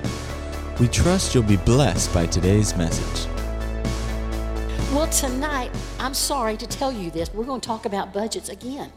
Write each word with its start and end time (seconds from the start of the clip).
We 0.78 0.90
trust 0.90 1.34
you'll 1.34 1.44
be 1.44 1.56
blessed 1.56 2.14
by 2.14 2.26
today's 2.26 2.76
message. 2.76 3.30
Well, 4.92 5.08
tonight, 5.08 5.72
I'm 6.00 6.14
sorry 6.14 6.58
to 6.58 6.68
tell 6.68 6.92
you 6.92 7.12
this, 7.12 7.34
we're 7.34 7.46
going 7.46 7.62
to 7.62 7.66
talk 7.66 7.86
about 7.86 8.12
budgets 8.12 8.50
again. 8.50 8.92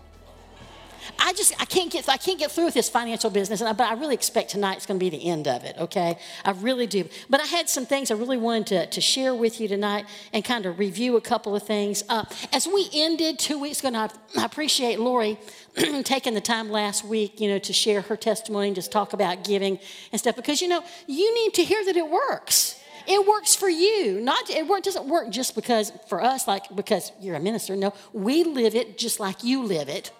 I 1.19 1.33
just 1.33 1.53
I 1.61 1.65
can't 1.65 1.91
get 1.91 2.09
I 2.09 2.17
can't 2.17 2.39
get 2.39 2.51
through 2.51 2.67
with 2.67 2.75
this 2.75 2.89
financial 2.89 3.31
business, 3.31 3.61
and 3.61 3.69
I, 3.69 3.73
but 3.73 3.89
I 3.89 3.95
really 3.95 4.15
expect 4.15 4.51
tonight's 4.51 4.87
going 4.87 4.99
to 4.99 5.05
be 5.05 5.11
the 5.11 5.29
end 5.29 5.49
of 5.49 5.65
it. 5.65 5.77
Okay, 5.79 6.19
I 6.45 6.51
really 6.53 6.87
do. 6.87 7.09
But 7.29 7.41
I 7.41 7.47
had 7.47 7.69
some 7.69 7.87
things 7.87 8.11
I 8.11 8.15
really 8.15 8.37
wanted 8.37 8.67
to, 8.67 8.87
to 8.87 9.01
share 9.01 9.35
with 9.35 9.61
you 9.61 9.69
tonight 9.69 10.07
and 10.33 10.45
kind 10.45 10.67
of 10.67 10.79
review 10.79 11.17
a 11.17 11.21
couple 11.21 11.55
of 11.57 11.63
things. 11.63 12.03
Uh, 12.09 12.25
as 12.53 12.67
we 12.67 12.89
ended 12.95 13.39
two 13.39 13.59
weeks 13.59 13.83
ago, 13.83 13.97
I, 13.97 14.11
I 14.39 14.45
appreciate 14.45 15.01
Lori 15.01 15.39
taking 16.05 16.35
the 16.35 16.41
time 16.41 16.71
last 16.71 17.05
week, 17.05 17.41
you 17.41 17.49
know, 17.49 17.59
to 17.59 17.73
share 17.73 18.03
her 18.03 18.17
testimony 18.17 18.69
and 18.69 18.77
just 18.77 18.93
talk 18.93 19.13
about 19.13 19.45
giving 19.45 19.79
and 20.13 20.21
stuff 20.21 20.37
because 20.37 20.61
you 20.61 20.69
know 20.69 20.83
you 21.07 21.35
need 21.35 21.55
to 21.55 21.65
hear 21.65 21.85
that 21.85 21.97
it 21.97 22.09
works. 22.09 22.77
It 23.07 23.27
works 23.27 23.55
for 23.55 23.69
you. 23.69 24.21
Not 24.21 24.51
it 24.51 24.67
work, 24.69 24.83
doesn't 24.83 25.07
work 25.07 25.31
just 25.31 25.55
because 25.55 25.93
for 26.09 26.23
us, 26.23 26.47
like 26.47 26.65
because 26.75 27.13
you're 27.21 27.37
a 27.37 27.41
minister. 27.41 27.75
No, 27.75 27.95
we 28.13 28.45
live 28.45 28.75
it 28.75 28.99
just 28.99 29.19
like 29.19 29.43
you 29.43 29.65
live 29.65 29.89
it. 29.89 30.13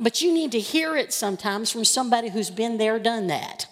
But 0.00 0.20
you 0.20 0.32
need 0.32 0.52
to 0.52 0.60
hear 0.60 0.96
it 0.96 1.12
sometimes 1.12 1.70
from 1.70 1.84
somebody 1.84 2.28
who's 2.28 2.50
been 2.50 2.78
there, 2.78 2.98
done 2.98 3.28
that. 3.28 3.66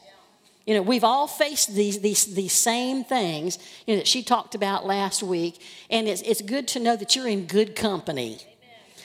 You 0.66 0.74
know, 0.74 0.82
we've 0.82 1.04
all 1.04 1.26
faced 1.26 1.74
these, 1.74 2.00
these, 2.00 2.34
these 2.34 2.52
same 2.52 3.02
things 3.02 3.58
you 3.86 3.94
know, 3.94 3.98
that 3.98 4.06
she 4.06 4.22
talked 4.22 4.54
about 4.54 4.86
last 4.86 5.22
week, 5.22 5.60
and 5.90 6.06
it's, 6.06 6.22
it's 6.22 6.40
good 6.40 6.68
to 6.68 6.80
know 6.80 6.94
that 6.94 7.16
you're 7.16 7.26
in 7.26 7.46
good 7.46 7.74
company. 7.74 8.38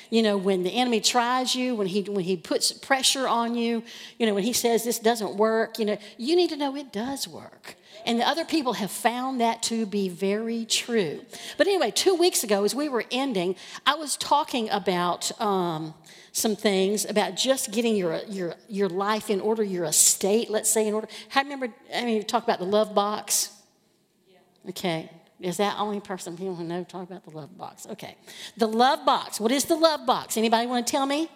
You 0.09 0.21
know, 0.21 0.37
when 0.37 0.63
the 0.63 0.69
enemy 0.69 1.01
tries 1.01 1.53
you, 1.53 1.75
when 1.75 1.87
he, 1.87 2.03
when 2.03 2.23
he 2.23 2.37
puts 2.37 2.71
pressure 2.71 3.27
on 3.27 3.55
you, 3.55 3.83
you 4.17 4.25
know, 4.25 4.33
when 4.33 4.43
he 4.43 4.53
says 4.53 4.83
this 4.83 4.99
doesn't 4.99 5.35
work, 5.35 5.79
you 5.79 5.85
know, 5.85 5.97
you 6.17 6.35
need 6.35 6.49
to 6.51 6.57
know 6.57 6.75
it 6.75 6.93
does 6.93 7.27
work. 7.27 7.75
And 8.05 8.19
the 8.19 8.27
other 8.27 8.45
people 8.45 8.73
have 8.73 8.91
found 8.91 9.41
that 9.41 9.61
to 9.63 9.85
be 9.85 10.07
very 10.07 10.63
true. 10.63 11.25
But 11.57 11.67
anyway, 11.67 11.91
two 11.91 12.15
weeks 12.15 12.43
ago, 12.43 12.63
as 12.63 12.73
we 12.73 12.87
were 12.87 13.03
ending, 13.11 13.57
I 13.85 13.95
was 13.95 14.15
talking 14.15 14.69
about 14.69 15.29
um, 15.41 15.93
some 16.37 16.55
things 16.55 17.03
about 17.03 17.35
just 17.35 17.71
getting 17.71 17.95
your, 17.95 18.21
your, 18.29 18.53
your 18.69 18.89
life 18.89 19.31
in 19.31 19.41
order, 19.41 19.63
your 19.63 19.85
estate, 19.85 20.51
let's 20.51 20.69
say, 20.69 20.87
in 20.87 20.93
order. 20.93 21.07
How 21.29 21.41
remember, 21.41 21.73
I 21.93 22.05
mean, 22.05 22.15
you 22.15 22.23
talk 22.23 22.43
about 22.43 22.59
the 22.59 22.65
love 22.65 22.93
box? 22.93 23.51
Okay. 24.69 25.09
Is 25.39 25.57
that 25.57 25.79
only 25.79 25.99
person 25.99 26.37
people 26.37 26.55
who 26.55 26.63
know 26.63 26.83
talk 26.83 27.09
about 27.09 27.23
the 27.23 27.31
love 27.31 27.57
box? 27.57 27.87
Okay. 27.87 28.15
The 28.55 28.67
love 28.67 29.03
box. 29.03 29.39
What 29.39 29.51
is 29.51 29.65
the 29.65 29.75
love 29.75 30.05
box? 30.05 30.37
Anybody 30.37 30.67
want 30.67 30.85
to 30.85 30.91
tell 30.91 31.07
me? 31.07 31.29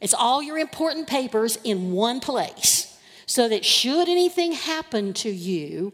It's 0.00 0.14
all 0.14 0.42
your 0.42 0.56
important 0.56 1.06
papers 1.06 1.58
in 1.62 1.92
one 1.92 2.20
place. 2.20 2.98
So 3.26 3.48
that 3.48 3.64
should 3.66 4.08
anything 4.08 4.52
happen 4.52 5.12
to 5.14 5.30
you, 5.30 5.92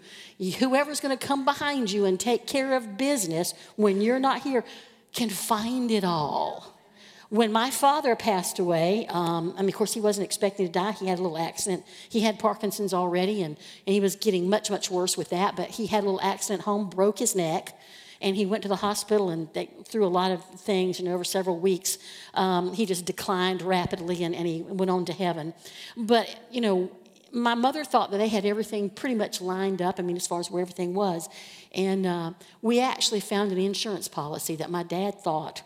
whoever's 0.58 1.00
going 1.00 1.16
to 1.16 1.26
come 1.26 1.44
behind 1.44 1.90
you 1.90 2.04
and 2.04 2.18
take 2.18 2.46
care 2.46 2.76
of 2.76 2.96
business 2.96 3.52
when 3.74 4.00
you're 4.00 4.20
not 4.20 4.42
here 4.42 4.64
can 5.12 5.28
find 5.28 5.90
it 5.90 6.04
all. 6.04 6.75
When 7.28 7.50
my 7.50 7.70
father 7.70 8.14
passed 8.14 8.60
away, 8.60 9.06
um, 9.08 9.52
I 9.56 9.60
mean, 9.60 9.70
of 9.70 9.74
course, 9.74 9.94
he 9.94 10.00
wasn't 10.00 10.26
expecting 10.26 10.66
to 10.66 10.72
die. 10.72 10.92
He 10.92 11.08
had 11.08 11.18
a 11.18 11.22
little 11.22 11.38
accident. 11.38 11.84
He 12.08 12.20
had 12.20 12.38
Parkinson's 12.38 12.94
already, 12.94 13.42
and, 13.42 13.56
and 13.86 13.94
he 13.94 14.00
was 14.00 14.14
getting 14.14 14.48
much, 14.48 14.70
much 14.70 14.90
worse 14.90 15.16
with 15.16 15.30
that. 15.30 15.56
But 15.56 15.70
he 15.70 15.86
had 15.86 16.04
a 16.04 16.06
little 16.06 16.20
accident 16.20 16.62
home, 16.62 16.88
broke 16.88 17.18
his 17.18 17.34
neck, 17.34 17.76
and 18.20 18.36
he 18.36 18.46
went 18.46 18.62
to 18.62 18.68
the 18.68 18.76
hospital 18.76 19.28
and 19.30 19.48
they, 19.52 19.68
through 19.84 20.06
a 20.06 20.08
lot 20.08 20.30
of 20.30 20.44
things, 20.44 21.00
know, 21.00 21.12
over 21.12 21.24
several 21.24 21.58
weeks, 21.58 21.98
um, 22.34 22.72
he 22.72 22.86
just 22.86 23.04
declined 23.04 23.62
rapidly 23.62 24.24
and, 24.24 24.34
and 24.34 24.46
he 24.46 24.62
went 24.62 24.90
on 24.90 25.04
to 25.06 25.12
heaven. 25.12 25.52
But, 25.96 26.34
you 26.50 26.60
know, 26.60 26.90
my 27.32 27.54
mother 27.54 27.84
thought 27.84 28.10
that 28.12 28.18
they 28.18 28.28
had 28.28 28.46
everything 28.46 28.88
pretty 28.88 29.14
much 29.14 29.40
lined 29.40 29.82
up, 29.82 29.98
I 29.98 30.02
mean, 30.02 30.16
as 30.16 30.26
far 30.26 30.40
as 30.40 30.50
where 30.50 30.62
everything 30.62 30.94
was. 30.94 31.28
And 31.74 32.06
uh, 32.06 32.32
we 32.62 32.80
actually 32.80 33.20
found 33.20 33.52
an 33.52 33.58
insurance 33.58 34.08
policy 34.08 34.56
that 34.56 34.70
my 34.70 34.82
dad 34.82 35.20
thought 35.20 35.62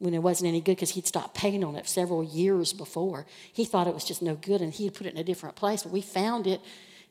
when 0.00 0.14
it 0.14 0.22
wasn't 0.22 0.48
any 0.48 0.60
good 0.60 0.76
because 0.76 0.90
he'd 0.90 1.06
stopped 1.06 1.34
paying 1.34 1.62
on 1.62 1.76
it 1.76 1.86
several 1.86 2.24
years 2.24 2.72
before. 2.72 3.26
He 3.52 3.64
thought 3.64 3.86
it 3.86 3.94
was 3.94 4.04
just 4.04 4.22
no 4.22 4.34
good 4.34 4.62
and 4.62 4.72
he'd 4.72 4.94
put 4.94 5.06
it 5.06 5.12
in 5.12 5.20
a 5.20 5.24
different 5.24 5.56
place. 5.56 5.82
But 5.84 5.92
we 5.92 6.00
found 6.00 6.46
it, 6.46 6.60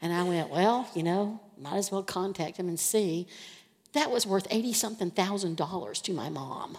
and 0.01 0.11
I 0.11 0.23
went, 0.23 0.49
well, 0.49 0.89
you 0.95 1.03
know, 1.03 1.39
might 1.57 1.77
as 1.77 1.91
well 1.91 2.03
contact 2.03 2.57
him 2.57 2.67
and 2.67 2.79
see. 2.79 3.27
That 3.93 4.09
was 4.11 4.25
worth 4.25 4.47
80 4.49 4.73
something 4.73 5.11
thousand 5.11 5.55
dollars 5.55 6.01
to 6.01 6.13
my 6.13 6.29
mom. 6.29 6.77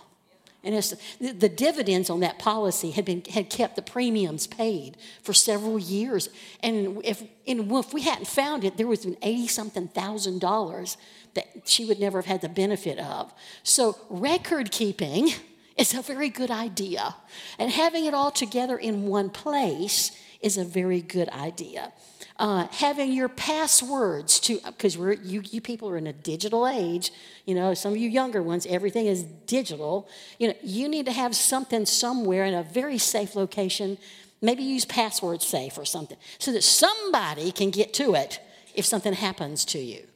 And 0.63 0.75
the, 0.75 1.33
the 1.33 1.49
dividends 1.49 2.11
on 2.11 2.21
that 2.21 2.39
policy 2.39 2.91
had, 2.91 3.05
been, 3.05 3.23
had 3.31 3.49
kept 3.49 3.77
the 3.77 3.83
premiums 3.83 4.47
paid 4.47 4.97
for 5.23 5.33
several 5.33 5.79
years. 5.79 6.29
And 6.63 7.01
if, 7.03 7.23
and 7.47 7.73
if 7.73 7.95
we 7.95 8.03
hadn't 8.03 8.27
found 8.27 8.65
it, 8.65 8.77
there 8.77 8.87
was 8.87 9.07
an 9.07 9.17
80 9.23 9.47
something 9.47 9.89
thousand 9.89 10.41
dollars 10.41 10.99
that 11.35 11.47
she 11.65 11.87
would 11.87 11.99
never 11.99 12.19
have 12.19 12.27
had 12.27 12.41
the 12.43 12.49
benefit 12.49 12.99
of. 12.99 13.33
So, 13.63 13.97
record 14.11 14.71
keeping 14.71 15.31
is 15.77 15.95
a 15.95 16.03
very 16.03 16.29
good 16.29 16.51
idea. 16.51 17.15
And 17.59 17.71
having 17.71 18.05
it 18.05 18.15
all 18.15 18.31
together 18.31 18.77
in 18.77 19.07
one 19.07 19.31
place 19.31 20.13
is 20.41 20.57
a 20.57 20.65
very 20.65 21.01
good 21.01 21.29
idea. 21.31 21.93
Uh, 22.39 22.67
having 22.73 23.13
your 23.13 23.29
passwords 23.29 24.41
to, 24.41 24.59
because 24.65 24.97
we're 24.97 25.13
you, 25.13 25.43
you 25.51 25.61
people 25.61 25.91
are 25.91 25.99
in 25.99 26.07
a 26.07 26.13
digital 26.13 26.67
age. 26.67 27.13
You 27.45 27.55
know, 27.55 27.75
some 27.75 27.93
of 27.93 27.99
you 27.99 28.09
younger 28.09 28.43
ones, 28.43 28.65
everything 28.67 29.07
is 29.07 29.25
digital. 29.47 30.09
You 30.39 30.49
know, 30.49 30.55
you 30.63 30.89
need 30.89 31.05
to 31.07 31.13
have 31.13 31.37
something 31.37 31.85
somewhere 31.85 32.47
in 32.47 32.55
a 32.55 32.63
very 32.63 32.97
safe 32.97 33.37
location. 33.37 33.99
Maybe 34.41 34.63
use 34.63 34.87
password 34.87 35.43
safe 35.43 35.77
or 35.77 35.85
something, 35.85 36.17
so 36.39 36.51
that 36.53 36.65
somebody 36.65 37.53
can 37.53 37.71
get 37.71 37.93
to 37.95 38.15
it 38.15 38.41
if 38.75 38.87
something 38.87 39.13
happens 39.13 39.67
to 39.67 39.79
you. 39.79 40.07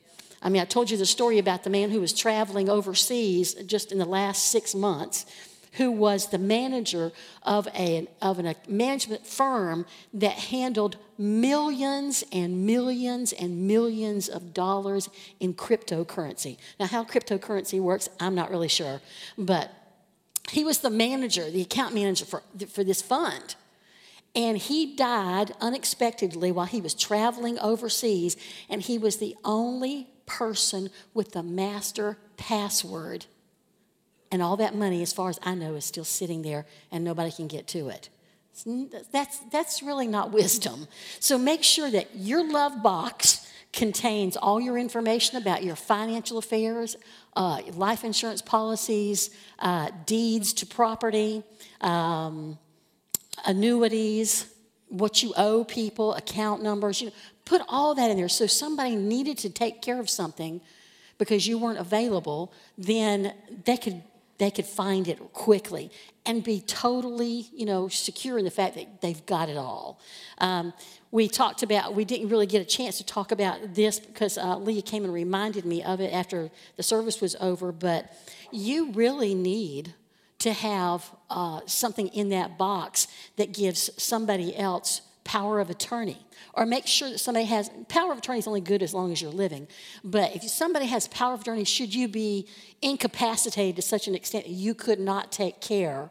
I 0.44 0.50
mean, 0.50 0.60
I 0.62 0.66
told 0.66 0.91
you 0.91 0.97
the 0.97 1.06
story 1.06 1.38
about 1.38 1.65
the 1.65 1.71
man 1.71 1.91
who 1.91 2.00
was 2.00 2.12
traveling 2.12 2.69
overseas 2.69 3.55
just 3.55 3.91
in 3.91 3.99
the 3.99 4.05
last 4.05 4.49
six 4.49 4.75
months 4.75 5.25
who 5.75 5.91
was 5.91 6.28
the 6.28 6.38
manager 6.38 7.10
of, 7.43 7.66
a, 7.75 8.06
of 8.22 8.38
a 8.38 8.55
management 8.69 9.27
firm 9.27 9.87
that 10.12 10.34
handled 10.34 10.97
millions 11.19 12.22
and 12.32 12.65
millions 12.65 13.32
and 13.32 13.66
millions 13.66 14.28
of 14.28 14.55
dollars 14.55 15.09
in 15.41 15.53
cryptocurrency. 15.53 16.59
Now, 16.78 16.87
how 16.87 17.05
cryptocurrency 17.05 17.81
works, 17.81 18.09
I'm 18.21 18.34
not 18.34 18.50
really 18.50 18.69
sure, 18.69 19.00
but 19.37 19.72
he 20.50 20.62
was 20.62 20.78
the 20.78 20.91
manager, 20.91 21.50
the 21.50 21.62
account 21.62 21.94
manager 21.94 22.25
for, 22.25 22.43
for 22.69 22.84
this 22.84 23.03
fund. 23.03 23.56
And 24.37 24.59
he 24.59 24.94
died 24.94 25.53
unexpectedly 25.61 26.53
while 26.53 26.66
he 26.66 26.81
was 26.81 26.94
traveling 26.94 27.59
overseas, 27.59 28.37
and 28.69 28.82
he 28.82 28.99
was 28.99 29.16
the 29.16 29.37
only 29.44 30.09
person 30.26 30.90
with 31.12 31.32
the 31.32 31.42
master 31.42 32.18
password 32.36 33.26
and 34.30 34.42
all 34.42 34.56
that 34.56 34.74
money, 34.74 35.02
as 35.02 35.12
far 35.12 35.28
as 35.28 35.38
I 35.42 35.54
know, 35.54 35.74
is 35.74 35.84
still 35.84 36.04
sitting 36.04 36.42
there 36.42 36.66
and 36.90 37.04
nobody 37.04 37.30
can 37.30 37.46
get 37.46 37.66
to 37.68 37.88
it. 37.88 38.08
That's, 39.12 39.38
that's 39.50 39.82
really 39.82 40.06
not 40.06 40.32
wisdom. 40.32 40.86
So 41.20 41.38
make 41.38 41.62
sure 41.62 41.90
that 41.90 42.16
your 42.16 42.48
love 42.48 42.82
box 42.82 43.48
contains 43.72 44.36
all 44.36 44.60
your 44.60 44.78
information 44.78 45.36
about 45.36 45.64
your 45.64 45.76
financial 45.76 46.38
affairs, 46.38 46.96
uh, 47.34 47.60
life 47.72 48.04
insurance 48.04 48.40
policies, 48.40 49.30
uh, 49.58 49.90
deeds 50.06 50.52
to 50.54 50.66
property, 50.66 51.42
um, 51.80 52.58
annuities, 53.44 54.53
what 54.88 55.22
you 55.22 55.32
owe 55.36 55.64
people, 55.64 56.14
account 56.14 56.62
numbers. 56.62 57.00
You 57.00 57.08
know, 57.08 57.14
put 57.44 57.62
all 57.68 57.94
that 57.94 58.10
in 58.10 58.16
there. 58.16 58.28
So 58.28 58.46
somebody 58.46 58.96
needed 58.96 59.38
to 59.38 59.50
take 59.50 59.82
care 59.82 60.00
of 60.00 60.08
something 60.08 60.60
because 61.19 61.46
you 61.46 61.58
weren't 61.58 61.78
available, 61.78 62.52
then 62.76 63.34
they 63.64 63.76
could 63.76 64.02
they 64.38 64.50
could 64.50 64.66
find 64.66 65.06
it 65.06 65.19
quickly 65.32 65.90
and 66.26 66.42
be 66.42 66.60
totally, 66.60 67.46
you 67.54 67.66
know, 67.66 67.88
secure 67.88 68.38
in 68.38 68.44
the 68.44 68.50
fact 68.50 68.75
that 68.75 69.00
they've 69.00 69.25
got 69.26 69.48
it 69.48 69.56
all. 69.56 70.00
Um, 70.38 70.72
we 71.10 71.28
talked 71.28 71.62
about, 71.62 71.94
we 71.94 72.04
didn't 72.04 72.28
really 72.28 72.46
get 72.46 72.60
a 72.60 72.64
chance 72.64 72.98
to 72.98 73.06
talk 73.06 73.30
about 73.30 73.75
this 73.75 74.00
because 74.00 74.37
uh, 74.37 74.56
Leah 74.58 74.82
came 74.82 75.04
and 75.04 75.12
reminded 75.12 75.64
me 75.64 75.82
of 75.84 76.00
it 76.00 76.12
after 76.12 76.50
the 76.76 76.82
service 76.82 77.20
was 77.20 77.37
over, 77.40 77.70
but 77.70 78.12
you 78.50 78.90
really 78.92 79.34
need 79.34 79.94
to 80.40 80.52
have 80.52 81.10
uh, 81.31 81.60
something 81.66 82.08
in 82.08 82.28
that 82.31 82.58
box 82.58 83.06
that 83.36 83.52
gives 83.52 83.90
somebody 84.02 84.56
else 84.56 85.02
power 85.25 85.58
of 85.58 85.70
attorney. 85.70 86.19
Or 86.52 86.66
make 86.66 86.86
sure 86.86 87.10
that 87.10 87.19
somebody 87.19 87.46
has 87.46 87.70
power 87.88 88.12
of 88.12 88.19
attorney 88.19 88.38
is 88.38 88.46
only 88.46 88.60
good 88.60 88.82
as 88.82 88.94
long 88.94 89.10
as 89.10 89.20
you're 89.20 89.32
living. 89.32 89.66
But 90.04 90.36
if 90.36 90.42
somebody 90.42 90.86
has 90.86 91.08
power 91.08 91.34
of 91.34 91.40
attorney 91.40 91.64
should 91.64 91.94
you 91.94 92.08
be 92.08 92.46
incapacitated 92.82 93.76
to 93.76 93.82
such 93.82 94.06
an 94.06 94.14
extent 94.14 94.44
that 94.44 94.52
you 94.52 94.75
could 94.75 95.00
not 95.00 95.32
take 95.32 95.60
care 95.60 96.10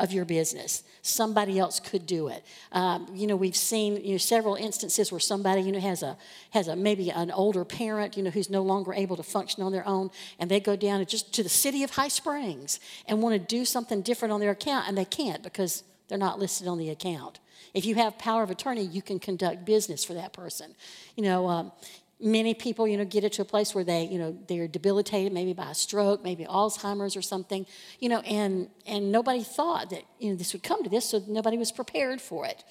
of 0.00 0.12
your 0.12 0.24
business. 0.24 0.82
Somebody 1.02 1.58
else 1.58 1.78
could 1.78 2.06
do 2.06 2.28
it. 2.28 2.44
Um, 2.72 3.06
you 3.14 3.26
know, 3.26 3.36
we've 3.36 3.56
seen 3.56 4.02
you 4.04 4.12
know, 4.12 4.18
several 4.18 4.54
instances 4.54 5.12
where 5.12 5.20
somebody 5.20 5.60
you 5.62 5.72
know 5.72 5.80
has 5.80 6.02
a 6.02 6.16
has 6.50 6.68
a 6.68 6.74
maybe 6.74 7.10
an 7.10 7.30
older 7.30 7.64
parent 7.64 8.16
you 8.16 8.22
know 8.22 8.30
who's 8.30 8.50
no 8.50 8.62
longer 8.62 8.92
able 8.92 9.16
to 9.16 9.22
function 9.22 9.62
on 9.62 9.72
their 9.72 9.86
own, 9.86 10.10
and 10.38 10.50
they 10.50 10.58
go 10.58 10.74
down 10.74 11.04
just 11.06 11.32
to 11.34 11.42
the 11.42 11.48
city 11.48 11.84
of 11.84 11.90
High 11.90 12.08
Springs 12.08 12.80
and 13.06 13.22
want 13.22 13.34
to 13.34 13.38
do 13.38 13.64
something 13.64 14.02
different 14.02 14.32
on 14.32 14.40
their 14.40 14.50
account, 14.50 14.88
and 14.88 14.96
they 14.96 15.04
can't 15.04 15.42
because 15.42 15.84
they're 16.08 16.18
not 16.18 16.38
listed 16.38 16.66
on 16.66 16.78
the 16.78 16.90
account. 16.90 17.38
If 17.72 17.84
you 17.84 17.94
have 17.96 18.18
power 18.18 18.42
of 18.42 18.50
attorney, 18.50 18.82
you 18.82 19.02
can 19.02 19.20
conduct 19.20 19.64
business 19.64 20.04
for 20.04 20.14
that 20.14 20.32
person. 20.32 20.74
You 21.14 21.22
know, 21.22 21.48
um, 21.48 21.72
many 22.20 22.54
people, 22.54 22.86
you 22.86 22.96
know, 22.96 23.04
get 23.04 23.24
it 23.24 23.32
to 23.34 23.42
a 23.42 23.44
place 23.44 23.74
where 23.74 23.84
they, 23.84 24.04
you 24.04 24.18
know, 24.18 24.36
they're 24.46 24.68
debilitated, 24.68 25.32
maybe 25.32 25.52
by 25.52 25.70
a 25.70 25.74
stroke, 25.74 26.22
maybe 26.22 26.44
Alzheimer's 26.44 27.16
or 27.16 27.22
something, 27.22 27.66
you 27.98 28.08
know, 28.08 28.20
and 28.20 28.68
and 28.86 29.10
nobody 29.10 29.42
thought 29.42 29.90
that 29.90 30.02
you 30.18 30.30
know 30.30 30.36
this 30.36 30.52
would 30.52 30.62
come 30.62 30.82
to 30.84 30.90
this, 30.90 31.06
so 31.06 31.22
nobody 31.26 31.56
was 31.56 31.72
prepared 31.72 32.20
for 32.20 32.46
it. 32.46 32.64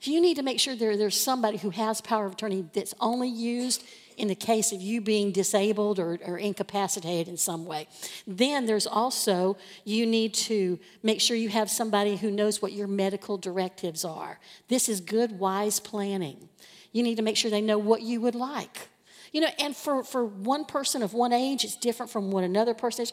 You 0.00 0.20
need 0.20 0.36
to 0.36 0.42
make 0.42 0.60
sure 0.60 0.74
there, 0.76 0.96
there's 0.96 1.18
somebody 1.18 1.56
who 1.56 1.70
has 1.70 2.00
power 2.00 2.26
of 2.26 2.32
attorney 2.32 2.64
that's 2.72 2.94
only 3.00 3.28
used 3.28 3.84
in 4.16 4.28
the 4.28 4.34
case 4.34 4.72
of 4.72 4.80
you 4.80 5.00
being 5.00 5.32
disabled 5.32 5.98
or, 5.98 6.18
or 6.24 6.38
incapacitated 6.38 7.28
in 7.28 7.36
some 7.36 7.64
way. 7.64 7.88
Then 8.26 8.66
there's 8.66 8.86
also, 8.86 9.56
you 9.84 10.06
need 10.06 10.34
to 10.34 10.78
make 11.02 11.20
sure 11.20 11.36
you 11.36 11.48
have 11.48 11.70
somebody 11.70 12.16
who 12.16 12.30
knows 12.30 12.62
what 12.62 12.72
your 12.72 12.86
medical 12.86 13.38
directives 13.38 14.04
are. 14.04 14.38
This 14.68 14.88
is 14.88 15.00
good, 15.00 15.38
wise 15.38 15.80
planning. 15.80 16.48
You 16.92 17.02
need 17.02 17.16
to 17.16 17.22
make 17.22 17.36
sure 17.36 17.50
they 17.50 17.60
know 17.60 17.78
what 17.78 18.02
you 18.02 18.20
would 18.20 18.34
like. 18.34 18.88
You 19.34 19.40
know, 19.40 19.48
and 19.58 19.74
for, 19.74 20.04
for 20.04 20.24
one 20.24 20.64
person 20.64 21.02
of 21.02 21.12
one 21.12 21.32
age, 21.32 21.64
it's 21.64 21.74
different 21.74 22.12
from 22.12 22.30
what 22.30 22.44
another 22.44 22.72
person 22.72 23.02
is. 23.02 23.12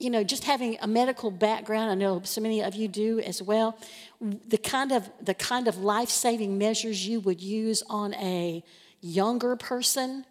You 0.00 0.10
know, 0.10 0.24
just 0.24 0.42
having 0.42 0.76
a 0.82 0.88
medical 0.88 1.30
background, 1.30 1.88
I 1.88 1.94
know 1.94 2.20
so 2.24 2.40
many 2.40 2.64
of 2.64 2.74
you 2.74 2.88
do 2.88 3.20
as 3.20 3.40
well. 3.40 3.78
The 4.20 4.58
kind 4.58 4.90
of 4.90 5.08
the 5.20 5.34
kind 5.34 5.68
of 5.68 5.78
life-saving 5.78 6.58
measures 6.58 7.06
you 7.06 7.20
would 7.20 7.40
use 7.40 7.84
on 7.88 8.12
a 8.14 8.64
younger 9.00 9.54
person, 9.54 10.26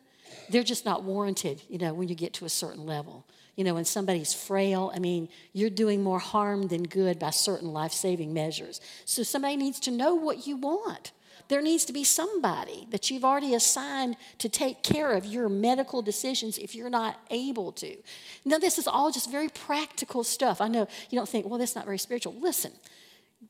they're 0.49 0.63
just 0.63 0.83
not 0.83 1.03
warranted, 1.03 1.61
you 1.69 1.77
know, 1.77 1.93
when 1.93 2.09
you 2.09 2.15
get 2.15 2.33
to 2.33 2.45
a 2.45 2.49
certain 2.49 2.85
level. 2.85 3.25
You 3.55 3.63
know, 3.63 3.75
when 3.75 3.85
somebody's 3.85 4.33
frail, 4.33 4.91
I 4.93 4.99
mean, 4.99 5.29
you're 5.53 5.69
doing 5.69 6.03
more 6.03 6.19
harm 6.19 6.67
than 6.67 6.83
good 6.83 7.19
by 7.19 7.29
certain 7.29 7.71
life 7.71 7.93
saving 7.93 8.33
measures. 8.33 8.81
So 9.05 9.23
somebody 9.23 9.55
needs 9.55 9.79
to 9.81 9.91
know 9.91 10.13
what 10.13 10.45
you 10.45 10.57
want 10.57 11.13
there 11.51 11.61
needs 11.61 11.83
to 11.83 11.91
be 11.91 12.05
somebody 12.05 12.87
that 12.91 13.11
you've 13.11 13.25
already 13.25 13.53
assigned 13.53 14.15
to 14.37 14.47
take 14.47 14.83
care 14.83 15.11
of 15.11 15.25
your 15.25 15.49
medical 15.49 16.01
decisions 16.01 16.57
if 16.57 16.73
you're 16.73 16.89
not 16.89 17.19
able 17.29 17.73
to. 17.73 17.97
Now, 18.45 18.57
this 18.57 18.79
is 18.79 18.87
all 18.87 19.11
just 19.11 19.29
very 19.29 19.49
practical 19.49 20.23
stuff. 20.23 20.61
I 20.61 20.69
know 20.69 20.87
you 21.09 21.17
don't 21.17 21.27
think, 21.27 21.45
well, 21.45 21.59
that's 21.59 21.75
not 21.75 21.83
very 21.83 21.97
spiritual. 21.97 22.35
Listen, 22.39 22.71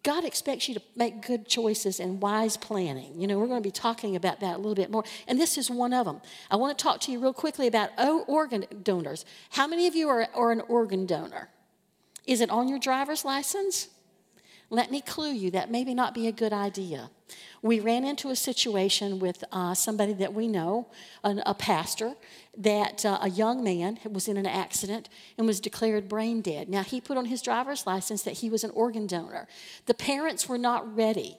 God 0.01 0.25
expects 0.25 0.67
you 0.67 0.73
to 0.73 0.81
make 0.95 1.21
good 1.21 1.47
choices 1.47 1.99
and 1.99 2.19
wise 2.19 2.57
planning. 2.57 3.21
You 3.21 3.27
know, 3.27 3.37
we're 3.37 3.45
going 3.45 3.61
to 3.61 3.67
be 3.67 3.69
talking 3.69 4.15
about 4.15 4.39
that 4.39 4.55
a 4.55 4.57
little 4.57 4.73
bit 4.73 4.89
more. 4.89 5.03
And 5.27 5.39
this 5.39 5.55
is 5.59 5.69
one 5.69 5.93
of 5.93 6.07
them. 6.07 6.21
I 6.49 6.55
want 6.55 6.75
to 6.75 6.83
talk 6.83 7.01
to 7.01 7.11
you 7.11 7.19
real 7.19 7.33
quickly 7.33 7.67
about 7.67 7.91
oh, 7.99 8.25
organ 8.27 8.65
donors. 8.81 9.25
How 9.51 9.67
many 9.67 9.85
of 9.85 9.93
you 9.93 10.09
are, 10.09 10.27
are 10.33 10.51
an 10.51 10.61
organ 10.61 11.05
donor? 11.05 11.49
Is 12.25 12.41
it 12.41 12.49
on 12.49 12.67
your 12.67 12.79
driver's 12.79 13.23
license? 13.23 13.89
Let 14.71 14.89
me 14.89 15.01
clue 15.01 15.33
you 15.33 15.51
that 15.51 15.69
maybe 15.69 15.93
not 15.93 16.15
be 16.15 16.27
a 16.27 16.31
good 16.31 16.53
idea. 16.53 17.11
We 17.61 17.79
ran 17.79 18.03
into 18.03 18.29
a 18.29 18.35
situation 18.35 19.19
with 19.19 19.43
uh, 19.51 19.73
somebody 19.73 20.13
that 20.13 20.33
we 20.33 20.47
know, 20.47 20.87
an, 21.23 21.41
a 21.45 21.53
pastor, 21.53 22.15
that 22.57 23.05
uh, 23.05 23.19
a 23.21 23.29
young 23.29 23.63
man 23.63 23.99
was 24.09 24.27
in 24.27 24.37
an 24.37 24.45
accident 24.45 25.09
and 25.37 25.47
was 25.47 25.59
declared 25.59 26.09
brain 26.09 26.41
dead. 26.41 26.69
Now, 26.69 26.83
he 26.83 26.99
put 26.99 27.17
on 27.17 27.25
his 27.25 27.41
driver's 27.41 27.85
license 27.85 28.23
that 28.23 28.35
he 28.35 28.49
was 28.49 28.63
an 28.63 28.71
organ 28.71 29.07
donor. 29.07 29.47
The 29.85 29.93
parents 29.93 30.49
were 30.49 30.57
not 30.57 30.95
ready 30.95 31.37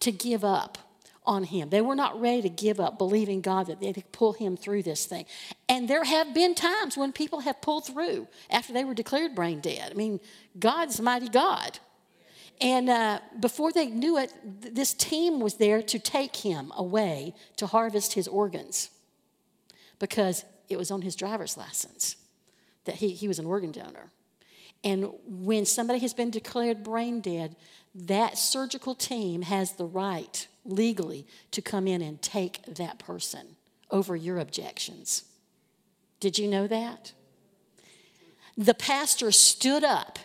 to 0.00 0.12
give 0.12 0.44
up 0.44 0.78
on 1.26 1.44
him. 1.44 1.70
They 1.70 1.80
were 1.80 1.96
not 1.96 2.20
ready 2.20 2.42
to 2.42 2.48
give 2.48 2.78
up, 2.78 2.98
believing 2.98 3.40
God 3.40 3.66
that 3.66 3.80
they 3.80 3.92
could 3.92 4.10
pull 4.12 4.32
him 4.32 4.56
through 4.56 4.84
this 4.84 5.06
thing. 5.06 5.26
And 5.68 5.88
there 5.88 6.04
have 6.04 6.32
been 6.32 6.54
times 6.54 6.96
when 6.96 7.12
people 7.12 7.40
have 7.40 7.60
pulled 7.60 7.86
through 7.86 8.28
after 8.48 8.72
they 8.72 8.84
were 8.84 8.94
declared 8.94 9.34
brain 9.34 9.60
dead. 9.60 9.90
I 9.90 9.94
mean, 9.94 10.20
God's 10.58 11.00
mighty 11.00 11.28
God. 11.28 11.80
And 12.60 12.88
uh, 12.88 13.20
before 13.38 13.72
they 13.72 13.86
knew 13.86 14.16
it, 14.18 14.32
th- 14.62 14.74
this 14.74 14.94
team 14.94 15.40
was 15.40 15.54
there 15.54 15.82
to 15.82 15.98
take 15.98 16.36
him 16.36 16.72
away 16.76 17.34
to 17.56 17.66
harvest 17.66 18.14
his 18.14 18.26
organs 18.26 18.90
because 19.98 20.44
it 20.68 20.78
was 20.78 20.90
on 20.90 21.02
his 21.02 21.16
driver's 21.16 21.56
license 21.56 22.16
that 22.84 22.96
he, 22.96 23.10
he 23.10 23.28
was 23.28 23.38
an 23.38 23.46
organ 23.46 23.72
donor. 23.72 24.10
And 24.82 25.10
when 25.26 25.66
somebody 25.66 25.98
has 26.00 26.14
been 26.14 26.30
declared 26.30 26.82
brain 26.82 27.20
dead, 27.20 27.56
that 27.94 28.38
surgical 28.38 28.94
team 28.94 29.42
has 29.42 29.72
the 29.72 29.84
right 29.84 30.46
legally 30.64 31.26
to 31.50 31.62
come 31.62 31.86
in 31.86 32.02
and 32.02 32.20
take 32.20 32.62
that 32.66 32.98
person 32.98 33.56
over 33.90 34.16
your 34.16 34.38
objections. 34.38 35.24
Did 36.20 36.38
you 36.38 36.48
know 36.48 36.66
that? 36.66 37.12
The 38.56 38.74
pastor 38.74 39.32
stood 39.32 39.84
up 39.84 40.18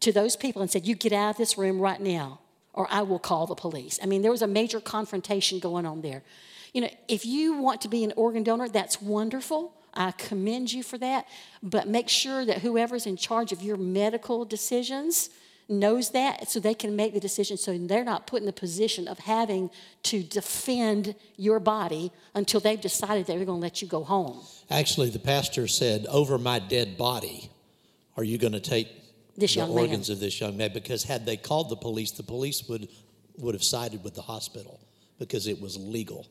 to 0.00 0.12
those 0.12 0.36
people 0.36 0.62
and 0.62 0.70
said, 0.70 0.86
You 0.86 0.94
get 0.94 1.12
out 1.12 1.30
of 1.30 1.36
this 1.36 1.56
room 1.56 1.80
right 1.80 2.00
now, 2.00 2.40
or 2.72 2.86
I 2.90 3.02
will 3.02 3.18
call 3.18 3.46
the 3.46 3.54
police. 3.54 3.98
I 4.02 4.06
mean, 4.06 4.22
there 4.22 4.30
was 4.30 4.42
a 4.42 4.46
major 4.46 4.80
confrontation 4.80 5.58
going 5.58 5.86
on 5.86 6.02
there. 6.02 6.22
You 6.72 6.82
know, 6.82 6.90
if 7.08 7.24
you 7.24 7.54
want 7.54 7.80
to 7.82 7.88
be 7.88 8.04
an 8.04 8.12
organ 8.16 8.42
donor, 8.42 8.68
that's 8.68 9.00
wonderful. 9.00 9.72
I 9.94 10.10
commend 10.12 10.72
you 10.72 10.82
for 10.82 10.98
that. 10.98 11.26
But 11.62 11.88
make 11.88 12.08
sure 12.08 12.44
that 12.44 12.58
whoever's 12.58 13.06
in 13.06 13.16
charge 13.16 13.50
of 13.52 13.62
your 13.62 13.76
medical 13.78 14.44
decisions 14.44 15.30
knows 15.68 16.10
that 16.10 16.48
so 16.48 16.60
they 16.60 16.74
can 16.74 16.94
make 16.94 17.12
the 17.12 17.20
decision 17.20 17.56
so 17.56 17.76
they're 17.76 18.04
not 18.04 18.26
put 18.26 18.40
in 18.40 18.46
the 18.46 18.52
position 18.52 19.08
of 19.08 19.18
having 19.20 19.70
to 20.04 20.22
defend 20.22 21.14
your 21.36 21.58
body 21.58 22.12
until 22.34 22.60
they've 22.60 22.80
decided 22.80 23.26
they're 23.26 23.44
going 23.44 23.46
to 23.46 23.52
let 23.54 23.82
you 23.82 23.88
go 23.88 24.04
home. 24.04 24.40
Actually, 24.70 25.10
the 25.10 25.18
pastor 25.18 25.66
said, 25.66 26.06
Over 26.06 26.38
my 26.38 26.58
dead 26.58 26.96
body, 26.96 27.50
are 28.16 28.24
you 28.24 28.38
going 28.38 28.52
to 28.52 28.60
take 28.60 28.88
this 29.36 29.54
the 29.54 29.60
young 29.60 29.70
organs 29.70 30.08
man. 30.08 30.16
of 30.16 30.20
this 30.20 30.40
young 30.40 30.56
man 30.56 30.72
because 30.72 31.04
had 31.04 31.26
they 31.26 31.36
called 31.36 31.70
the 31.70 31.76
police, 31.76 32.12
the 32.12 32.22
police 32.22 32.68
would 32.68 32.88
would 33.38 33.54
have 33.54 33.64
sided 33.64 34.02
with 34.02 34.14
the 34.14 34.22
hospital 34.22 34.80
because 35.18 35.46
it 35.46 35.60
was 35.60 35.76
legal. 35.76 36.26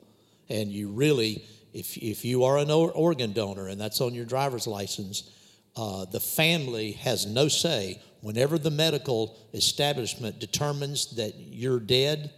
And 0.50 0.72
you 0.72 0.90
really, 0.90 1.44
if 1.74 1.98
if 1.98 2.26
you 2.26 2.44
are 2.44 2.58
an 2.58 2.72
organ 2.72 3.34
donor 3.34 3.68
and 3.68 3.80
that's 3.80 4.02
on 4.02 4.14
your 4.14 4.26
driver's 4.26 4.68
license, 4.68 5.32
uh, 5.76 6.06
the 6.06 6.20
family 6.20 6.94
has 6.94 7.26
no 7.26 7.48
say. 7.48 8.02
Whenever 8.22 8.58
the 8.58 8.72
medical 8.72 9.38
establishment 9.54 10.40
determines 10.40 11.16
that 11.16 11.36
you're 11.36 11.80
dead, 11.80 12.32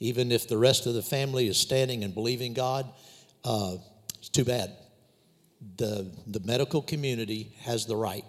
even 0.00 0.32
if 0.32 0.48
the 0.48 0.58
rest 0.58 0.86
of 0.86 0.94
the 0.94 1.02
family 1.02 1.46
is 1.46 1.56
standing 1.56 2.02
and 2.02 2.12
believing 2.12 2.54
God, 2.54 2.90
uh, 3.44 3.76
it's 4.18 4.28
too 4.28 4.44
bad. 4.44 4.72
The, 5.76 6.10
the 6.26 6.40
medical 6.40 6.82
community 6.82 7.52
has 7.60 7.86
the 7.86 7.96
right 7.96 8.24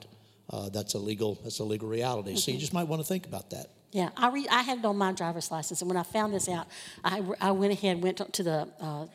uh, 0.50 0.70
that's 0.70 0.94
a 0.94 1.00
legal 1.00 1.40
that's 1.44 1.60
a 1.60 1.64
legal 1.64 1.88
reality. 1.88 2.36
So 2.36 2.52
you 2.52 2.58
just 2.58 2.74
might 2.74 2.88
want 2.88 3.02
to 3.02 3.08
think 3.08 3.26
about 3.26 3.52
that. 3.52 3.68
Yeah, 3.92 4.10
I, 4.16 4.30
re- 4.30 4.48
I 4.50 4.62
had 4.62 4.80
it 4.80 4.86
on 4.86 4.98
my 4.98 5.14
driver's 5.14 5.50
license, 5.50 5.82
and 5.82 5.90
when 5.90 5.98
I 5.98 6.04
found 6.04 6.34
this 6.34 6.48
out, 6.48 6.68
I, 7.04 7.24
I 7.42 7.52
went 7.52 7.74
ahead, 7.74 8.04
went 8.04 8.18
to 8.34 8.44
the 8.44 8.68
uh, 8.80 9.08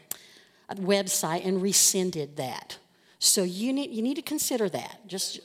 website, 0.75 1.47
and 1.47 1.63
rescinded 1.63 2.37
that. 2.37 2.79
So 3.21 3.43
you 3.43 3.73
need 3.73 3.91
you 3.91 4.03
need 4.03 4.17
to 4.17 4.23
consider 4.23 4.69
that. 4.69 5.07
Just 5.07 5.41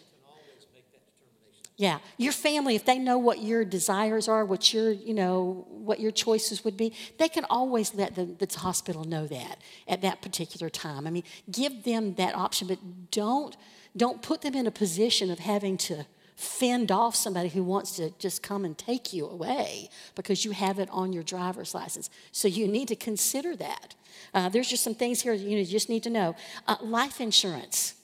yeah, 1.78 2.00
your 2.18 2.34
family, 2.34 2.76
if 2.76 2.84
they 2.84 3.00
know 3.00 3.18
what 3.18 3.42
your 3.42 3.64
desires 3.64 4.28
are, 4.28 4.44
what 4.44 4.74
your 4.74 4.92
you 4.92 5.14
know 5.14 5.66
what 5.70 6.00
your 6.00 6.12
choices 6.12 6.66
would 6.66 6.76
be, 6.76 6.94
they 7.18 7.30
can 7.30 7.46
always 7.50 7.94
let 7.96 8.16
the, 8.16 8.26
the 8.26 8.60
hospital 8.60 9.06
know 9.06 9.28
that 9.28 9.60
at 9.88 10.02
that 10.02 10.22
particular 10.22 10.70
time. 10.70 11.08
I 11.08 11.10
mean, 11.10 11.24
give 11.50 11.84
them 11.84 12.16
that 12.16 12.36
option, 12.36 12.68
but 12.68 12.80
don't 13.12 13.56
don't 14.00 14.22
put 14.22 14.42
them 14.42 14.56
in 14.56 14.66
a 14.66 14.72
position 14.72 15.30
of 15.30 15.40
having 15.40 15.78
to 15.78 16.06
fend 16.36 16.90
off 16.90 17.18
somebody 17.18 17.50
who 17.50 17.62
wants 17.62 17.98
to 17.98 18.12
just 18.18 18.42
come 18.42 18.64
and 18.64 18.78
take 18.78 19.12
you 19.12 19.28
away 19.28 19.90
because 20.16 20.46
you 20.46 20.52
have 20.52 20.80
it 20.80 20.90
on 20.90 21.12
your 21.12 21.22
driver's 21.22 21.76
license. 21.76 22.10
So 22.32 22.48
you 22.48 22.66
need 22.66 22.88
to 22.88 22.96
consider 22.96 23.58
that. 23.58 23.96
Uh, 24.34 24.48
there's 24.48 24.70
just 24.70 24.84
some 24.84 24.96
things 24.96 25.22
here 25.22 25.34
you, 25.34 25.66
just 25.66 25.90
need 25.90 26.04
to 26.04 26.10
know. 26.10 26.38
Uh, 26.66 26.78
life 26.82 27.20
insurance. 27.20 27.96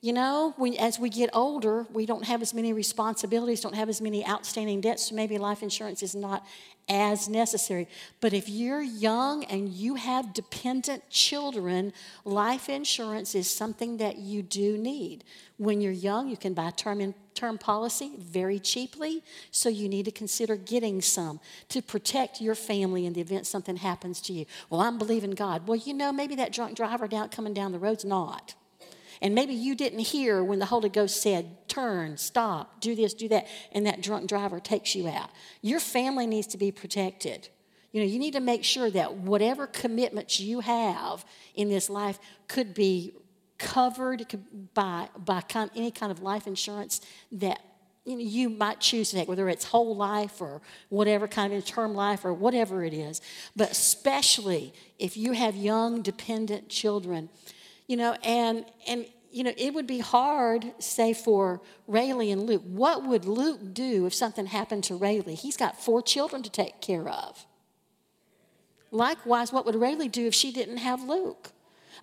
You 0.00 0.12
know, 0.12 0.54
we, 0.56 0.78
as 0.78 1.00
we 1.00 1.08
get 1.08 1.28
older, 1.32 1.84
we 1.92 2.06
don't 2.06 2.24
have 2.24 2.40
as 2.40 2.54
many 2.54 2.72
responsibilities, 2.72 3.60
don't 3.60 3.74
have 3.74 3.88
as 3.88 4.00
many 4.00 4.24
outstanding 4.24 4.80
debts, 4.80 5.08
so 5.08 5.14
maybe 5.16 5.38
life 5.38 5.60
insurance 5.60 6.04
is 6.04 6.14
not 6.14 6.46
as 6.88 7.28
necessary. 7.28 7.88
But 8.20 8.32
if 8.32 8.48
you're 8.48 8.80
young 8.80 9.42
and 9.44 9.68
you 9.68 9.96
have 9.96 10.32
dependent 10.32 11.10
children, 11.10 11.92
life 12.24 12.68
insurance 12.68 13.34
is 13.34 13.50
something 13.50 13.96
that 13.96 14.18
you 14.18 14.40
do 14.40 14.78
need. 14.78 15.24
When 15.56 15.80
you're 15.80 15.90
young, 15.90 16.28
you 16.28 16.36
can 16.36 16.54
buy 16.54 16.70
term 16.70 17.00
in, 17.00 17.12
term 17.34 17.58
policy 17.58 18.12
very 18.20 18.60
cheaply, 18.60 19.24
so 19.50 19.68
you 19.68 19.88
need 19.88 20.04
to 20.04 20.12
consider 20.12 20.54
getting 20.54 21.02
some 21.02 21.40
to 21.70 21.82
protect 21.82 22.40
your 22.40 22.54
family 22.54 23.04
in 23.04 23.14
the 23.14 23.20
event 23.20 23.48
something 23.48 23.76
happens 23.76 24.20
to 24.20 24.32
you. 24.32 24.46
Well, 24.70 24.80
I'm 24.80 24.96
believing 24.96 25.32
God. 25.32 25.66
Well, 25.66 25.76
you 25.76 25.92
know, 25.92 26.12
maybe 26.12 26.36
that 26.36 26.52
drunk 26.52 26.76
driver 26.76 27.08
down 27.08 27.30
coming 27.30 27.52
down 27.52 27.72
the 27.72 27.80
road's 27.80 28.04
not. 28.04 28.54
And 29.20 29.34
maybe 29.34 29.54
you 29.54 29.74
didn't 29.74 30.00
hear 30.00 30.42
when 30.44 30.58
the 30.58 30.66
Holy 30.66 30.88
Ghost 30.88 31.22
said, 31.22 31.68
turn, 31.68 32.16
stop, 32.16 32.80
do 32.80 32.94
this, 32.94 33.14
do 33.14 33.28
that, 33.28 33.46
and 33.72 33.86
that 33.86 34.00
drunk 34.02 34.28
driver 34.28 34.60
takes 34.60 34.94
you 34.94 35.08
out. 35.08 35.30
Your 35.60 35.80
family 35.80 36.26
needs 36.26 36.46
to 36.48 36.58
be 36.58 36.70
protected. 36.70 37.48
You 37.92 38.00
know, 38.00 38.06
you 38.06 38.18
need 38.18 38.34
to 38.34 38.40
make 38.40 38.64
sure 38.64 38.90
that 38.90 39.14
whatever 39.14 39.66
commitments 39.66 40.40
you 40.40 40.60
have 40.60 41.24
in 41.54 41.68
this 41.68 41.88
life 41.88 42.18
could 42.46 42.74
be 42.74 43.14
covered 43.56 44.26
by, 44.74 45.08
by 45.16 45.40
kind, 45.40 45.70
any 45.74 45.90
kind 45.90 46.12
of 46.12 46.22
life 46.22 46.46
insurance 46.46 47.00
that 47.32 47.60
you, 48.04 48.16
know, 48.16 48.22
you 48.22 48.48
might 48.48 48.80
choose 48.80 49.10
to 49.10 49.16
take, 49.16 49.28
whether 49.28 49.48
it's 49.48 49.64
whole 49.64 49.94
life 49.94 50.40
or 50.40 50.62
whatever 50.88 51.28
kind 51.28 51.52
of 51.52 51.64
term 51.64 51.94
life 51.94 52.24
or 52.24 52.32
whatever 52.32 52.84
it 52.84 52.94
is. 52.94 53.20
But 53.54 53.70
especially 53.70 54.72
if 54.98 55.16
you 55.16 55.32
have 55.32 55.56
young, 55.56 56.00
dependent 56.00 56.68
children, 56.68 57.28
you 57.88 57.96
know, 57.96 58.12
and, 58.22 58.64
and 58.86 59.06
you 59.32 59.42
know, 59.42 59.52
it 59.56 59.74
would 59.74 59.86
be 59.86 59.98
hard, 59.98 60.72
say, 60.78 61.12
for 61.12 61.60
Rayleigh 61.86 62.30
and 62.30 62.42
Luke. 62.42 62.62
What 62.64 63.04
would 63.04 63.24
Luke 63.24 63.74
do 63.74 64.06
if 64.06 64.14
something 64.14 64.46
happened 64.46 64.84
to 64.84 64.94
Rayleigh? 64.94 65.34
He's 65.34 65.56
got 65.56 65.82
four 65.82 66.02
children 66.02 66.42
to 66.42 66.50
take 66.50 66.80
care 66.80 67.08
of. 67.08 67.46
Likewise, 68.90 69.52
what 69.52 69.66
would 69.66 69.74
Rayleigh 69.74 70.08
do 70.08 70.26
if 70.26 70.34
she 70.34 70.52
didn't 70.52 70.78
have 70.78 71.02
Luke? 71.02 71.50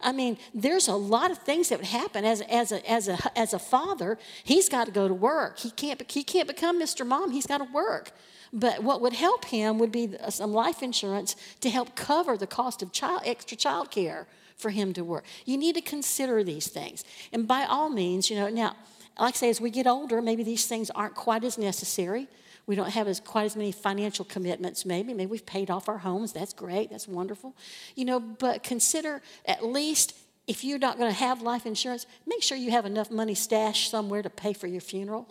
I 0.01 0.11
mean, 0.11 0.37
there's 0.53 0.87
a 0.87 0.95
lot 0.95 1.31
of 1.31 1.37
things 1.37 1.69
that 1.69 1.79
would 1.79 1.87
happen 1.87 2.25
as, 2.25 2.41
as, 2.41 2.71
a, 2.71 2.89
as, 2.89 3.07
a, 3.07 3.17
as 3.37 3.53
a 3.53 3.59
father. 3.59 4.19
He's 4.43 4.67
got 4.67 4.85
to 4.85 4.91
go 4.91 5.07
to 5.07 5.13
work. 5.13 5.59
He 5.59 5.71
can't, 5.71 6.11
he 6.11 6.23
can't 6.23 6.47
become 6.47 6.79
Mr. 6.79 7.05
Mom. 7.07 7.31
He's 7.31 7.47
got 7.47 7.59
to 7.59 7.71
work. 7.71 8.11
But 8.51 8.83
what 8.83 9.01
would 9.01 9.13
help 9.13 9.45
him 9.45 9.79
would 9.79 9.91
be 9.91 10.15
some 10.29 10.51
life 10.51 10.83
insurance 10.83 11.35
to 11.61 11.69
help 11.69 11.95
cover 11.95 12.37
the 12.37 12.47
cost 12.47 12.81
of 12.81 12.91
child, 12.91 13.21
extra 13.25 13.57
child 13.57 13.89
care 13.89 14.27
for 14.57 14.69
him 14.69 14.93
to 14.93 15.03
work. 15.03 15.25
You 15.45 15.57
need 15.57 15.75
to 15.75 15.81
consider 15.81 16.43
these 16.43 16.67
things. 16.67 17.03
And 17.31 17.47
by 17.47 17.65
all 17.65 17.89
means, 17.89 18.29
you 18.29 18.35
know, 18.35 18.49
now, 18.49 18.75
like 19.19 19.35
I 19.35 19.37
say, 19.37 19.49
as 19.49 19.61
we 19.61 19.69
get 19.69 19.87
older, 19.87 20.21
maybe 20.21 20.43
these 20.43 20.67
things 20.67 20.89
aren't 20.91 21.15
quite 21.15 21.43
as 21.43 21.57
necessary. 21.57 22.27
We 22.67 22.75
don't 22.75 22.89
have 22.89 23.07
as 23.07 23.19
quite 23.19 23.45
as 23.45 23.55
many 23.55 23.71
financial 23.71 24.25
commitments, 24.25 24.85
maybe. 24.85 25.13
Maybe 25.13 25.29
we've 25.29 25.45
paid 25.45 25.69
off 25.69 25.87
our 25.87 25.99
homes. 25.99 26.33
That's 26.33 26.53
great. 26.53 26.89
That's 26.89 27.07
wonderful. 27.07 27.55
You 27.95 28.05
know, 28.05 28.19
but 28.19 28.63
consider 28.63 29.21
at 29.45 29.63
least 29.63 30.15
if 30.47 30.63
you're 30.63 30.79
not 30.79 30.97
going 30.97 31.11
to 31.11 31.17
have 31.17 31.41
life 31.41 31.65
insurance, 31.65 32.05
make 32.25 32.43
sure 32.43 32.57
you 32.57 32.71
have 32.71 32.85
enough 32.85 33.09
money 33.11 33.35
stashed 33.35 33.89
somewhere 33.89 34.21
to 34.21 34.29
pay 34.29 34.53
for 34.53 34.67
your 34.67 34.81
funeral. 34.81 35.27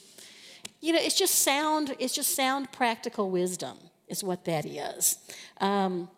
you 0.80 0.92
know, 0.92 0.98
it's 1.00 1.18
just 1.18 1.36
sound, 1.36 1.94
it's 1.98 2.14
just 2.14 2.34
sound 2.34 2.70
practical 2.72 3.30
wisdom, 3.30 3.78
is 4.08 4.22
what 4.22 4.44
that 4.44 4.66
is. 4.66 5.18
Um, 5.60 6.08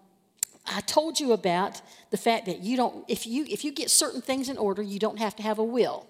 I 0.70 0.80
told 0.82 1.18
you 1.18 1.32
about 1.32 1.80
the 2.10 2.16
fact 2.16 2.46
that 2.46 2.60
you 2.60 2.76
don't, 2.76 3.04
if 3.08 3.26
you 3.26 3.44
if 3.48 3.64
you 3.64 3.72
get 3.72 3.90
certain 3.90 4.20
things 4.20 4.48
in 4.48 4.58
order, 4.58 4.82
you 4.82 4.98
don't 4.98 5.18
have 5.18 5.34
to 5.36 5.42
have 5.42 5.58
a 5.58 5.64
will. 5.64 6.06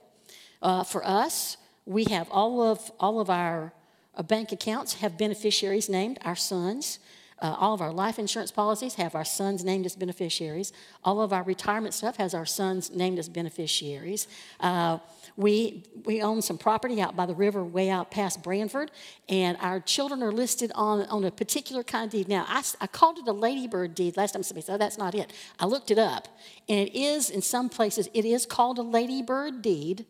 Uh, 0.61 0.85
for 0.85 1.07
us, 1.07 1.57
we 1.87 2.05
have 2.05 2.29
all 2.31 2.62
of 2.62 2.91
all 2.99 3.21
of 3.21 3.31
our 3.31 3.73
uh, 4.17 4.23
bank 4.23 4.53
accounts 4.53 4.95
have 4.95 5.17
beneficiaries 5.17 5.88
named, 5.88 6.19
our 6.25 6.37
sons. 6.37 6.99
Uh, 7.40 7.54
all 7.59 7.75
of 7.75 7.80
our 7.80 7.92
life 7.92 8.18
insurance 8.18 8.50
policies 8.50 8.95
have 8.95 9.14
our 9.14 9.25
sons 9.25 9.64
named 9.64 9.87
as 9.87 9.95
beneficiaries. 9.95 10.73
All 11.04 11.21
of 11.21 11.33
our 11.33 11.42
retirement 11.42 11.95
stuff 11.95 12.16
has 12.16 12.35
our 12.35 12.47
sons 12.47 12.90
named 12.90 13.18
as 13.18 13.28
beneficiaries. 13.28 14.26
Uh, 14.61 14.99
we, 15.37 15.85
we 16.04 16.21
own 16.21 16.42
some 16.42 16.59
property 16.59 17.00
out 17.00 17.16
by 17.16 17.26
the 17.26 17.35
river, 17.35 17.62
way 17.64 17.90
out 17.90 18.11
past 18.11 18.42
Branford, 18.42 18.90
and 19.28 19.57
our 19.61 19.78
children 19.78 20.23
are 20.23 20.33
listed 20.33 20.73
on, 20.75 21.02
on 21.02 21.25
a 21.25 21.30
particular 21.30 21.85
kind 21.85 22.07
of 22.07 22.11
deed. 22.11 22.28
Now, 22.28 22.45
I, 22.49 22.62
I 22.80 22.87
called 22.88 23.18
it 23.18 23.28
a 23.28 23.33
ladybird 23.33 23.95
deed 23.95 24.16
last 24.16 24.33
time 24.33 24.42
somebody 24.42 24.66
said, 24.66 24.75
oh, 24.75 24.78
that's 24.78 24.99
not 24.99 25.14
it. 25.14 25.33
I 25.61 25.66
looked 25.66 25.90
it 25.92 25.99
up, 25.99 26.26
and 26.68 26.88
it 26.88 26.99
is, 26.99 27.30
in 27.30 27.42
some 27.42 27.68
places, 27.68 28.09
it 28.14 28.25
is 28.25 28.47
called 28.47 28.78
a 28.78 28.83
ladybird 28.83 29.62
deed, 29.62 30.07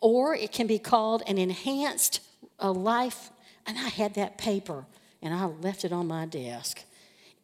or 0.00 0.34
it 0.34 0.52
can 0.52 0.66
be 0.66 0.78
called 0.78 1.22
an 1.26 1.38
enhanced 1.38 2.20
uh, 2.60 2.72
life 2.72 3.30
and 3.68 3.78
I 3.78 3.88
had 3.88 4.14
that 4.14 4.38
paper 4.38 4.86
and 5.22 5.34
I 5.34 5.44
left 5.46 5.84
it 5.84 5.92
on 5.92 6.06
my 6.06 6.26
desk. 6.26 6.82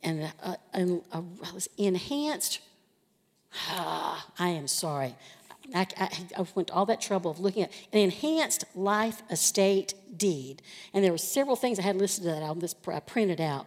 And, 0.02 0.32
and 0.72 1.02
uh, 1.12 1.22
I 1.42 1.52
was 1.52 1.68
enhanced. 1.78 2.60
Ah, 3.68 4.26
I 4.38 4.48
am 4.48 4.68
sorry. 4.68 5.14
I, 5.74 5.86
I, 5.96 6.10
I, 6.38 6.46
went 6.54 6.68
to 6.68 6.74
all 6.74 6.84
that 6.86 7.00
trouble 7.00 7.30
of 7.30 7.40
looking 7.40 7.62
at 7.62 7.72
an 7.92 8.00
enhanced 8.00 8.64
life 8.74 9.22
estate 9.30 9.94
deed. 10.14 10.60
And 10.92 11.02
there 11.02 11.12
were 11.12 11.18
several 11.18 11.56
things 11.56 11.78
I 11.78 11.82
had 11.82 11.96
listed 11.96 12.24
that 12.26 12.60
this 12.60 12.74
I 12.86 13.00
printed 13.00 13.40
out. 13.40 13.66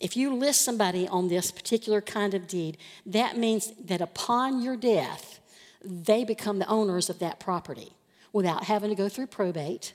If 0.00 0.16
you 0.16 0.34
list 0.34 0.62
somebody 0.62 1.06
on 1.06 1.28
this 1.28 1.52
particular 1.52 2.00
kind 2.00 2.34
of 2.34 2.48
deed, 2.48 2.78
that 3.06 3.36
means 3.36 3.72
that 3.84 4.00
upon 4.00 4.60
your 4.60 4.76
death, 4.76 5.40
they 5.82 6.24
become 6.24 6.58
the 6.58 6.66
owners 6.66 7.08
of 7.08 7.20
that 7.20 7.38
property 7.38 7.92
without 8.32 8.64
having 8.64 8.90
to 8.90 8.96
go 8.96 9.08
through 9.08 9.28
probate 9.28 9.94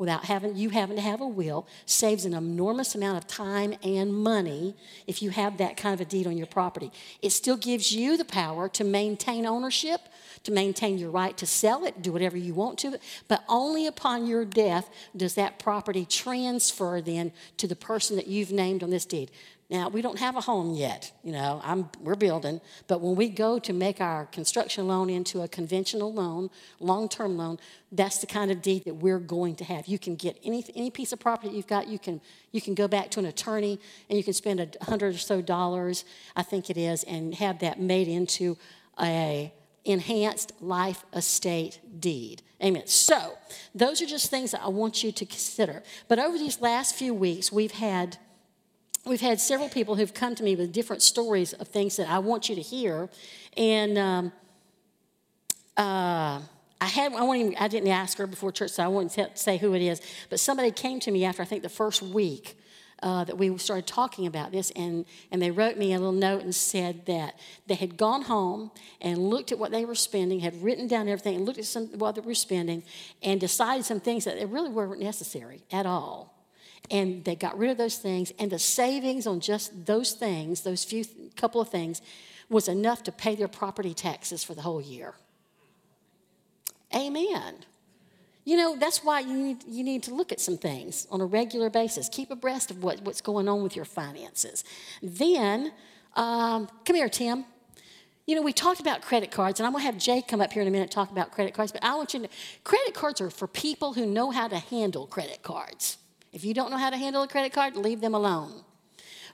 without 0.00 0.24
having 0.24 0.56
you 0.56 0.70
having 0.70 0.96
to 0.96 1.02
have 1.02 1.20
a 1.20 1.26
will 1.26 1.66
saves 1.84 2.24
an 2.24 2.32
enormous 2.32 2.94
amount 2.94 3.18
of 3.18 3.26
time 3.26 3.74
and 3.82 4.14
money 4.14 4.74
if 5.06 5.20
you 5.20 5.28
have 5.28 5.58
that 5.58 5.76
kind 5.76 5.92
of 5.92 6.00
a 6.00 6.08
deed 6.08 6.26
on 6.26 6.38
your 6.38 6.46
property. 6.46 6.90
It 7.20 7.30
still 7.30 7.58
gives 7.58 7.92
you 7.92 8.16
the 8.16 8.24
power 8.24 8.66
to 8.70 8.82
maintain 8.82 9.44
ownership, 9.44 10.00
to 10.44 10.52
maintain 10.52 10.96
your 10.96 11.10
right 11.10 11.36
to 11.36 11.46
sell 11.46 11.84
it, 11.84 12.00
do 12.00 12.12
whatever 12.12 12.38
you 12.38 12.54
want 12.54 12.78
to 12.78 12.94
it, 12.94 13.02
but 13.28 13.44
only 13.46 13.86
upon 13.86 14.26
your 14.26 14.46
death 14.46 14.88
does 15.14 15.34
that 15.34 15.58
property 15.58 16.06
transfer 16.06 17.02
then 17.02 17.30
to 17.58 17.68
the 17.68 17.76
person 17.76 18.16
that 18.16 18.26
you've 18.26 18.52
named 18.52 18.82
on 18.82 18.88
this 18.88 19.04
deed. 19.04 19.30
Now, 19.70 19.88
we 19.88 20.02
don't 20.02 20.18
have 20.18 20.34
a 20.34 20.40
home 20.40 20.74
yet, 20.74 21.12
you 21.22 21.30
know, 21.30 21.60
I'm, 21.62 21.88
we're 22.00 22.16
building, 22.16 22.60
but 22.88 23.00
when 23.00 23.14
we 23.14 23.28
go 23.28 23.60
to 23.60 23.72
make 23.72 24.00
our 24.00 24.26
construction 24.26 24.88
loan 24.88 25.08
into 25.08 25.42
a 25.42 25.48
conventional 25.48 26.12
loan, 26.12 26.50
long 26.80 27.08
term 27.08 27.36
loan, 27.36 27.60
that's 27.92 28.18
the 28.18 28.26
kind 28.26 28.50
of 28.50 28.62
deed 28.62 28.84
that 28.86 28.94
we're 28.94 29.20
going 29.20 29.54
to 29.56 29.64
have. 29.64 29.86
You 29.86 29.96
can 29.96 30.16
get 30.16 30.36
any, 30.42 30.64
any 30.74 30.90
piece 30.90 31.12
of 31.12 31.20
property 31.20 31.54
you've 31.54 31.68
got, 31.68 31.86
you 31.86 32.00
can, 32.00 32.20
you 32.50 32.60
can 32.60 32.74
go 32.74 32.88
back 32.88 33.10
to 33.12 33.20
an 33.20 33.26
attorney 33.26 33.78
and 34.08 34.18
you 34.18 34.24
can 34.24 34.32
spend 34.32 34.58
a 34.58 34.84
hundred 34.84 35.14
or 35.14 35.18
so 35.18 35.40
dollars, 35.40 36.04
I 36.34 36.42
think 36.42 36.68
it 36.68 36.76
is, 36.76 37.04
and 37.04 37.32
have 37.36 37.60
that 37.60 37.80
made 37.80 38.08
into 38.08 38.58
a 39.00 39.52
enhanced 39.84 40.52
life 40.60 41.04
estate 41.14 41.78
deed. 42.00 42.42
Amen. 42.62 42.86
So, 42.86 43.34
those 43.72 44.02
are 44.02 44.06
just 44.06 44.30
things 44.30 44.50
that 44.50 44.62
I 44.62 44.68
want 44.68 45.04
you 45.04 45.12
to 45.12 45.24
consider. 45.24 45.84
But 46.08 46.18
over 46.18 46.36
these 46.36 46.60
last 46.60 46.96
few 46.96 47.14
weeks, 47.14 47.52
we've 47.52 47.72
had 47.72 48.18
we've 49.04 49.20
had 49.20 49.40
several 49.40 49.68
people 49.68 49.94
who've 49.94 50.14
come 50.14 50.34
to 50.34 50.42
me 50.42 50.56
with 50.56 50.72
different 50.72 51.02
stories 51.02 51.52
of 51.54 51.68
things 51.68 51.96
that 51.96 52.08
I 52.08 52.18
want 52.18 52.48
you 52.48 52.54
to 52.54 52.60
hear. 52.60 53.08
And 53.56 53.98
um, 53.98 54.32
uh, 55.76 56.40
I 56.80 56.86
had 56.86 57.12
I, 57.12 57.34
even, 57.34 57.54
I 57.58 57.68
didn't 57.68 57.88
ask 57.88 58.18
her 58.18 58.26
before 58.26 58.52
church, 58.52 58.72
so 58.72 58.84
I 58.84 58.88
won't 58.88 59.12
say 59.34 59.58
who 59.58 59.74
it 59.74 59.82
is. 59.82 60.00
But 60.28 60.40
somebody 60.40 60.70
came 60.70 61.00
to 61.00 61.10
me 61.10 61.24
after 61.24 61.42
I 61.42 61.44
think 61.44 61.62
the 61.62 61.68
first 61.68 62.02
week 62.02 62.56
uh, 63.02 63.24
that 63.24 63.38
we 63.38 63.56
started 63.56 63.86
talking 63.86 64.26
about 64.26 64.52
this, 64.52 64.70
and, 64.72 65.06
and 65.30 65.40
they 65.40 65.50
wrote 65.50 65.78
me 65.78 65.94
a 65.94 65.98
little 65.98 66.12
note 66.12 66.42
and 66.42 66.54
said 66.54 67.06
that 67.06 67.38
they 67.66 67.74
had 67.74 67.96
gone 67.96 68.22
home 68.22 68.70
and 69.00 69.18
looked 69.18 69.52
at 69.52 69.58
what 69.58 69.70
they 69.70 69.86
were 69.86 69.94
spending, 69.94 70.40
had 70.40 70.62
written 70.62 70.86
down 70.86 71.08
everything, 71.08 71.36
and 71.36 71.46
looked 71.46 71.58
at 71.58 71.64
some, 71.64 71.86
what 71.98 72.14
they 72.14 72.20
were 72.20 72.34
spending, 72.34 72.82
and 73.22 73.40
decided 73.40 73.86
some 73.86 74.00
things 74.00 74.24
that 74.24 74.36
really 74.50 74.68
weren't 74.68 75.00
necessary 75.00 75.62
at 75.72 75.86
all 75.86 76.39
and 76.90 77.24
they 77.24 77.36
got 77.36 77.56
rid 77.58 77.70
of 77.70 77.78
those 77.78 77.98
things. 77.98 78.32
And 78.38 78.50
the 78.50 78.58
savings 78.58 79.26
on 79.26 79.40
just 79.40 79.86
those 79.86 80.12
things 80.12 80.62
those 80.62 80.84
few 80.84 81.04
couple 81.36 81.60
of 81.60 81.68
things 81.68 82.02
was 82.48 82.68
enough 82.68 83.02
to 83.04 83.12
pay 83.12 83.34
their 83.34 83.48
property 83.48 83.94
taxes 83.94 84.42
for 84.42 84.54
the 84.54 84.62
whole 84.62 84.80
year. 84.80 85.14
Amen. 86.94 87.64
You 88.44 88.56
know 88.56 88.76
that's 88.76 89.04
why 89.04 89.20
you 89.20 89.34
need, 89.34 89.64
you 89.68 89.84
need 89.84 90.02
to 90.04 90.14
look 90.14 90.32
at 90.32 90.40
some 90.40 90.58
things 90.58 91.06
on 91.10 91.20
a 91.20 91.26
regular 91.26 91.70
basis. 91.70 92.08
Keep 92.08 92.30
abreast 92.30 92.70
of 92.70 92.82
what, 92.82 93.00
what's 93.02 93.20
going 93.20 93.48
on 93.48 93.62
with 93.62 93.76
your 93.76 93.84
finances. 93.84 94.64
Then 95.02 95.72
um, 96.16 96.68
come 96.84 96.96
here 96.96 97.08
tim. 97.08 97.44
You 98.26 98.36
know, 98.36 98.42
we 98.42 98.52
talked 98.52 98.80
about 98.80 99.02
credit 99.02 99.32
cards, 99.32 99.58
and 99.58 99.66
I'm 99.66 99.72
going 99.72 99.82
to 99.82 99.86
have 99.86 99.98
Jay 99.98 100.22
come 100.22 100.40
up 100.40 100.52
here 100.52 100.62
in 100.62 100.68
a 100.68 100.70
minute 100.70 100.90
talk 100.90 101.10
about 101.10 101.32
credit 101.32 101.52
cards, 101.52 101.72
but 101.72 101.82
I 101.82 101.96
want 101.96 102.14
you 102.14 102.20
to 102.20 102.26
know 102.26 102.32
credit 102.62 102.94
cards 102.94 103.20
are 103.20 103.28
for 103.28 103.48
people 103.48 103.94
who 103.94 104.06
know 104.06 104.30
how 104.30 104.46
to 104.46 104.58
handle 104.58 105.06
credit 105.06 105.42
cards. 105.42 105.96
If 106.32 106.44
you 106.44 106.54
don't 106.54 106.70
know 106.70 106.78
how 106.78 106.90
to 106.90 106.96
handle 106.96 107.22
a 107.22 107.28
credit 107.28 107.52
card, 107.52 107.76
leave 107.76 108.00
them 108.00 108.14
alone. 108.14 108.64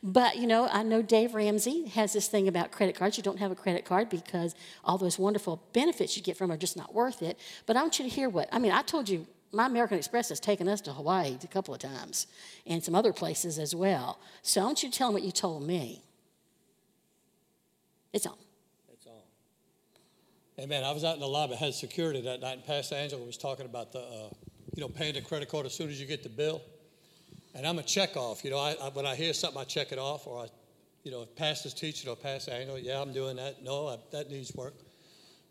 But, 0.03 0.37
you 0.37 0.47
know, 0.47 0.69
I 0.71 0.83
know 0.83 1.03
Dave 1.03 1.35
Ramsey 1.35 1.89
has 1.89 2.13
this 2.13 2.29
thing 2.29 2.49
about 2.49 2.71
credit 2.71 2.97
cards. 2.97 3.17
You 3.17 3.23
don't 3.23 3.39
have 3.39 3.51
a 3.51 3.57
credit 3.57 3.85
card 3.85 4.09
because 4.09 4.55
all 4.85 4.99
those 4.99 5.19
wonderful 5.19 5.63
benefits 5.73 6.17
you 6.17 6.23
get 6.23 6.37
from 6.37 6.53
are 6.53 6.57
just 6.57 6.77
not 6.77 6.95
worth 6.95 7.23
it. 7.23 7.39
But 7.67 7.77
I 7.77 7.83
want 7.83 7.99
you 7.99 8.05
to 8.05 8.11
hear 8.11 8.29
what, 8.29 8.49
I 8.53 8.59
mean, 8.59 8.73
I 8.73 8.83
told 8.83 9.09
you 9.09 9.27
my 9.53 9.67
American 9.67 9.97
Express 9.97 10.29
has 10.29 10.41
taken 10.41 10.69
us 10.69 10.81
to 10.83 10.93
Hawaii 10.93 11.37
a 11.43 11.47
couple 11.47 11.73
of 11.73 11.81
times 11.81 12.27
and 12.67 12.85
some 12.85 12.95
other 12.95 13.13
places 13.13 13.59
as 13.59 13.75
well. 13.75 14.21
So 14.43 14.61
I 14.61 14.65
want 14.65 14.83
you 14.83 14.91
to 14.91 14.97
tell 14.97 15.09
them 15.09 15.15
what 15.15 15.23
you 15.23 15.33
told 15.33 15.67
me. 15.67 16.03
It's 18.13 18.27
on. 18.27 18.37
It's 18.93 19.07
on. 19.07 20.69
Man, 20.69 20.85
I 20.85 20.93
was 20.93 21.05
out 21.05 21.15
in 21.15 21.21
the 21.21 21.29
lobby, 21.29 21.55
I 21.55 21.57
had 21.57 21.75
security 21.75 22.21
that 22.23 22.41
night, 22.41 22.59
and 22.59 22.67
Pastor 22.67 22.95
Angela 22.95 23.25
was 23.25 23.37
talking 23.37 23.67
about 23.67 23.93
the, 23.93 24.01
uh, 24.01 24.29
you 24.75 24.83
know, 24.83 24.89
paying 24.89 25.15
the 25.15 25.21
credit 25.21 25.49
card 25.49 25.67
as 25.67 25.75
soon 25.75 25.89
as 25.89 26.01
you 26.01 26.07
get 26.07 26.23
the 26.23 26.29
bill. 26.29 26.63
And 27.57 27.67
I'm 27.67 27.79
a 27.79 27.83
check 27.83 28.19
off. 28.19 28.45
You 28.45 28.51
know, 28.51 28.59
I, 28.59 28.77
I, 28.83 28.91
when 28.91 29.07
I 29.07 29.15
hear 29.15 29.33
something, 29.33 29.59
I 29.59 29.65
check 29.65 29.91
it 29.91 29.99
off, 29.99 30.27
or 30.27 30.41
I, 30.41 30.47
you 31.05 31.11
know, 31.11 31.23
if 31.23 31.35
pastor's 31.37 31.73
teaching 31.73 32.11
or 32.11 32.15
pastor 32.15 32.51
Angela, 32.51 32.79
yeah, 32.79 33.01
I'm 33.01 33.15
doing 33.15 33.37
that. 33.37 33.63
No, 33.63 33.89
I, 33.89 33.97
that 34.13 34.31
needs 34.31 34.55
work. 34.55 34.75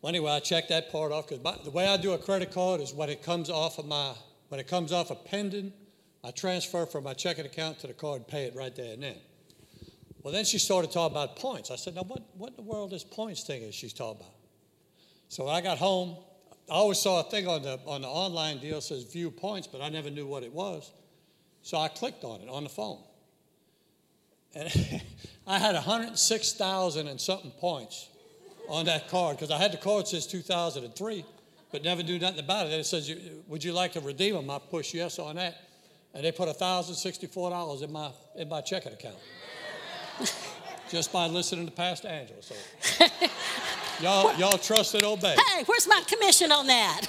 Well, 0.02 0.10
anyway, 0.10 0.32
I 0.32 0.40
check 0.40 0.68
that 0.68 0.92
part 0.92 1.12
off 1.12 1.28
because 1.28 1.64
the 1.64 1.72
way 1.72 1.88
I 1.88 1.98
do 1.98 2.12
a 2.12 2.18
credit 2.20 2.52
card 2.52 2.80
is 2.80 2.94
when 2.94 3.10
it 3.10 3.24
comes 3.24 3.50
off 3.50 3.80
of 3.80 3.88
my, 3.88 4.14
when 4.50 4.60
it 4.60 4.68
comes 4.68 4.92
off 4.92 5.10
of 5.10 5.26
pending, 5.26 5.74
I 6.24 6.30
transfer 6.30 6.86
from 6.86 7.06
my 7.06 7.16
checking 7.16 7.46
account 7.46 7.80
to 7.80 7.88
the 7.88 7.94
card 7.94 8.18
and 8.18 8.28
pay 8.28 8.44
it 8.44 8.56
right 8.56 8.76
there 8.76 8.94
and 8.94 9.02
then. 9.02 9.18
Well, 10.22 10.32
then 10.32 10.46
she 10.46 10.60
started 10.60 10.92
talking 10.92 11.18
about 11.18 11.38
points. 11.38 11.72
I 11.72 11.76
said, 11.76 11.96
now 11.96 12.04
what, 12.04 12.22
what 12.38 12.52
in 12.52 12.56
the 12.56 12.62
world 12.62 12.94
is 12.94 13.04
points 13.04 13.44
thing 13.44 13.64
is 13.64 13.74
she's 13.74 13.94
talking 13.94 14.22
about? 14.22 14.36
So 15.30 15.46
when 15.46 15.56
I 15.56 15.62
got 15.62 15.80
home, 15.80 16.18
I 16.70 16.74
always 16.74 17.00
saw 17.00 17.22
a 17.22 17.30
thing 17.32 17.48
on 17.48 17.64
the, 17.64 17.80
on 17.88 18.02
the 18.02 18.08
online 18.08 18.60
deal 18.60 18.80
says 18.82 19.06
view 19.06 19.32
points, 19.32 19.66
but 19.66 19.82
I 19.82 19.90
never 19.90 20.12
knew 20.12 20.28
what 20.28 20.44
it 20.44 20.54
was. 20.54 20.92
So 21.66 21.80
I 21.80 21.88
clicked 21.88 22.24
on 22.24 22.42
it 22.42 22.48
on 22.48 22.64
the 22.64 22.70
phone. 22.70 23.00
And 24.54 24.70
I 25.48 25.58
had 25.58 25.74
106,000 25.74 27.08
and 27.08 27.20
something 27.20 27.50
points 27.50 28.08
on 28.70 28.86
that 28.86 29.10
card 29.10 29.38
because 29.38 29.50
I 29.50 29.58
had 29.58 29.72
the 29.74 29.78
card 29.78 30.08
since 30.08 30.28
2003, 30.28 31.26
but 31.72 31.84
never 31.84 32.04
knew 32.04 32.20
nothing 32.20 32.40
about 32.40 32.68
it. 32.68 32.74
And 32.74 32.82
it 32.82 32.86
says, 32.86 33.12
Would 33.48 33.64
you 33.64 33.74
like 33.74 33.94
to 33.94 34.00
redeem 34.00 34.36
them? 34.36 34.48
I 34.52 34.60
push 34.60 34.94
yes 34.94 35.18
on 35.18 35.38
that. 35.38 35.60
And 36.14 36.24
they 36.24 36.32
put 36.32 36.50
$1,064 36.50 37.82
in 37.82 37.92
my, 37.92 38.12
in 38.36 38.48
my 38.48 38.62
checking 38.62 38.94
account 38.94 39.18
just 40.92 41.12
by 41.12 41.26
listening 41.26 41.66
to 41.66 41.72
Pastor 41.72 42.10
Angela. 42.10 42.44
So 42.44 42.56
y'all, 44.04 44.38
y'all 44.38 44.60
trust 44.60 44.94
and 44.94 45.04
obey. 45.04 45.36
Hey, 45.36 45.64
where's 45.66 45.88
my 45.88 46.04
commission 46.06 46.52
on 46.52 46.68
that? 46.68 47.08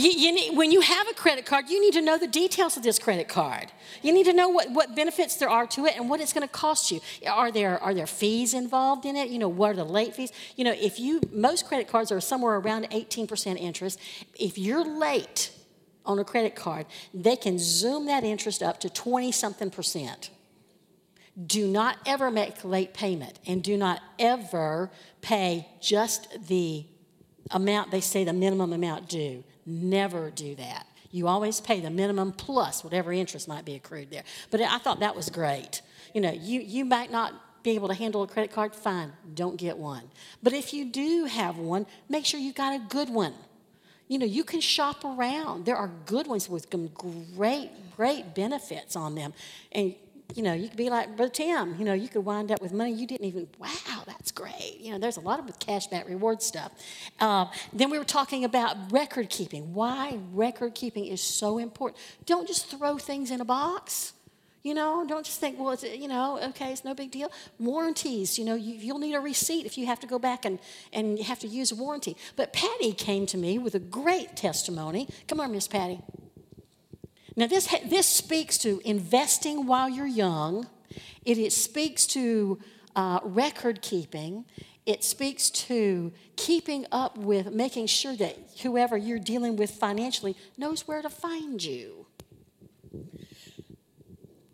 You, 0.00 0.10
you 0.10 0.32
need, 0.32 0.56
when 0.56 0.72
you 0.72 0.80
have 0.80 1.08
a 1.08 1.14
credit 1.14 1.44
card, 1.46 1.68
you 1.68 1.80
need 1.80 1.92
to 1.94 2.00
know 2.00 2.16
the 2.16 2.26
details 2.26 2.76
of 2.76 2.82
this 2.82 2.98
credit 2.98 3.28
card. 3.28 3.70
You 4.02 4.12
need 4.12 4.24
to 4.24 4.32
know 4.32 4.48
what, 4.48 4.70
what 4.70 4.94
benefits 4.96 5.36
there 5.36 5.48
are 5.48 5.66
to 5.68 5.84
it 5.86 5.96
and 5.96 6.08
what 6.08 6.20
it's 6.20 6.32
going 6.32 6.46
to 6.46 6.52
cost 6.52 6.90
you. 6.90 7.00
Are 7.28 7.52
there, 7.52 7.78
are 7.82 7.92
there 7.92 8.06
fees 8.06 8.54
involved 8.54 9.04
in 9.04 9.16
it? 9.16 9.28
You 9.28 9.38
know, 9.38 9.48
what 9.48 9.72
are 9.72 9.74
the 9.74 9.84
late 9.84 10.14
fees? 10.14 10.32
You 10.56 10.64
know, 10.64 10.72
if 10.72 10.98
you, 10.98 11.20
most 11.32 11.66
credit 11.66 11.88
cards 11.88 12.10
are 12.10 12.20
somewhere 12.20 12.56
around 12.56 12.88
18% 12.90 13.56
interest. 13.58 14.00
If 14.38 14.56
you're 14.56 14.84
late 14.84 15.50
on 16.06 16.18
a 16.18 16.24
credit 16.24 16.56
card, 16.56 16.86
they 17.12 17.36
can 17.36 17.58
zoom 17.58 18.06
that 18.06 18.24
interest 18.24 18.62
up 18.62 18.80
to 18.80 18.90
20 18.90 19.32
something 19.32 19.70
percent. 19.70 20.30
Do 21.46 21.66
not 21.66 21.98
ever 22.06 22.30
make 22.30 22.64
late 22.64 22.94
payment 22.94 23.38
and 23.46 23.62
do 23.62 23.76
not 23.76 24.00
ever 24.18 24.90
pay 25.20 25.68
just 25.80 26.48
the 26.48 26.86
amount 27.50 27.90
they 27.90 28.00
say 28.00 28.24
the 28.24 28.32
minimum 28.32 28.72
amount 28.72 29.08
due. 29.08 29.44
Never 29.70 30.30
do 30.30 30.56
that. 30.56 30.86
You 31.12 31.28
always 31.28 31.60
pay 31.60 31.80
the 31.80 31.90
minimum 31.90 32.32
plus 32.32 32.82
whatever 32.82 33.12
interest 33.12 33.46
might 33.48 33.64
be 33.64 33.74
accrued 33.74 34.10
there. 34.10 34.24
But 34.50 34.60
I 34.60 34.78
thought 34.78 35.00
that 35.00 35.14
was 35.14 35.30
great. 35.30 35.82
You 36.14 36.20
know, 36.20 36.32
you, 36.32 36.60
you 36.60 36.84
might 36.84 37.10
not 37.10 37.62
be 37.62 37.72
able 37.72 37.88
to 37.88 37.94
handle 37.94 38.22
a 38.22 38.26
credit 38.26 38.52
card, 38.52 38.74
fine, 38.74 39.12
don't 39.34 39.56
get 39.56 39.76
one. 39.76 40.02
But 40.42 40.52
if 40.54 40.72
you 40.72 40.86
do 40.86 41.26
have 41.26 41.58
one, 41.58 41.86
make 42.08 42.24
sure 42.24 42.40
you 42.40 42.52
got 42.52 42.74
a 42.74 42.82
good 42.88 43.10
one. 43.10 43.34
You 44.08 44.18
know, 44.18 44.26
you 44.26 44.42
can 44.42 44.60
shop 44.60 45.04
around. 45.04 45.66
There 45.66 45.76
are 45.76 45.90
good 46.06 46.26
ones 46.26 46.48
with 46.48 46.68
great, 46.70 47.70
great 47.96 48.34
benefits 48.34 48.96
on 48.96 49.14
them. 49.14 49.34
And 49.70 49.94
you 50.36 50.42
know, 50.42 50.52
you 50.52 50.68
could 50.68 50.76
be 50.76 50.90
like 50.90 51.16
Brother 51.16 51.32
Tim, 51.32 51.76
you 51.78 51.84
know, 51.84 51.92
you 51.92 52.08
could 52.08 52.24
wind 52.24 52.50
up 52.50 52.60
with 52.60 52.72
money 52.72 52.92
you 52.92 53.06
didn't 53.06 53.26
even, 53.26 53.48
wow, 53.58 54.02
that's 54.06 54.30
great. 54.30 54.78
You 54.80 54.92
know, 54.92 54.98
there's 54.98 55.16
a 55.16 55.20
lot 55.20 55.38
of 55.38 55.46
cashback 55.58 56.08
reward 56.08 56.42
stuff. 56.42 56.72
Uh, 57.18 57.46
then 57.72 57.90
we 57.90 57.98
were 57.98 58.04
talking 58.04 58.44
about 58.44 58.92
record 58.92 59.30
keeping, 59.30 59.74
why 59.74 60.18
record 60.32 60.74
keeping 60.74 61.06
is 61.06 61.20
so 61.20 61.58
important. 61.58 62.00
Don't 62.26 62.46
just 62.46 62.66
throw 62.66 62.98
things 62.98 63.30
in 63.30 63.40
a 63.40 63.44
box. 63.44 64.12
You 64.62 64.74
know, 64.74 65.06
don't 65.08 65.24
just 65.24 65.40
think, 65.40 65.58
well, 65.58 65.70
it's, 65.70 65.84
you 65.84 66.06
know, 66.06 66.38
okay, 66.50 66.70
it's 66.70 66.84
no 66.84 66.92
big 66.92 67.10
deal. 67.10 67.32
Warranties, 67.58 68.38
you 68.38 68.44
know, 68.44 68.54
you, 68.54 68.92
will 68.92 69.00
need 69.00 69.14
a 69.14 69.20
receipt 69.20 69.64
if 69.64 69.78
you 69.78 69.86
have 69.86 70.00
to 70.00 70.06
go 70.06 70.18
back 70.18 70.44
and, 70.44 70.58
and 70.92 71.18
you 71.18 71.24
have 71.24 71.38
to 71.38 71.48
use 71.48 71.72
a 71.72 71.74
warranty. 71.74 72.14
But 72.36 72.52
Patty 72.52 72.92
came 72.92 73.24
to 73.26 73.38
me 73.38 73.58
with 73.58 73.74
a 73.74 73.78
great 73.78 74.36
testimony. 74.36 75.08
Come 75.28 75.40
on, 75.40 75.52
Miss 75.52 75.66
Patty. 75.66 76.00
Now, 77.36 77.46
this, 77.46 77.74
this 77.84 78.06
speaks 78.06 78.58
to 78.58 78.80
investing 78.84 79.66
while 79.66 79.88
you're 79.88 80.06
young, 80.06 80.68
it, 81.24 81.38
it 81.38 81.52
speaks 81.52 82.06
to 82.08 82.58
uh, 82.96 83.20
record 83.22 83.82
keeping, 83.82 84.44
it 84.86 85.04
speaks 85.04 85.50
to 85.50 86.12
keeping 86.36 86.86
up 86.90 87.16
with 87.16 87.52
making 87.52 87.86
sure 87.86 88.16
that 88.16 88.36
whoever 88.62 88.96
you're 88.96 89.18
dealing 89.18 89.56
with 89.56 89.70
financially 89.70 90.36
knows 90.56 90.88
where 90.88 91.02
to 91.02 91.10
find 91.10 91.62
you. 91.62 92.06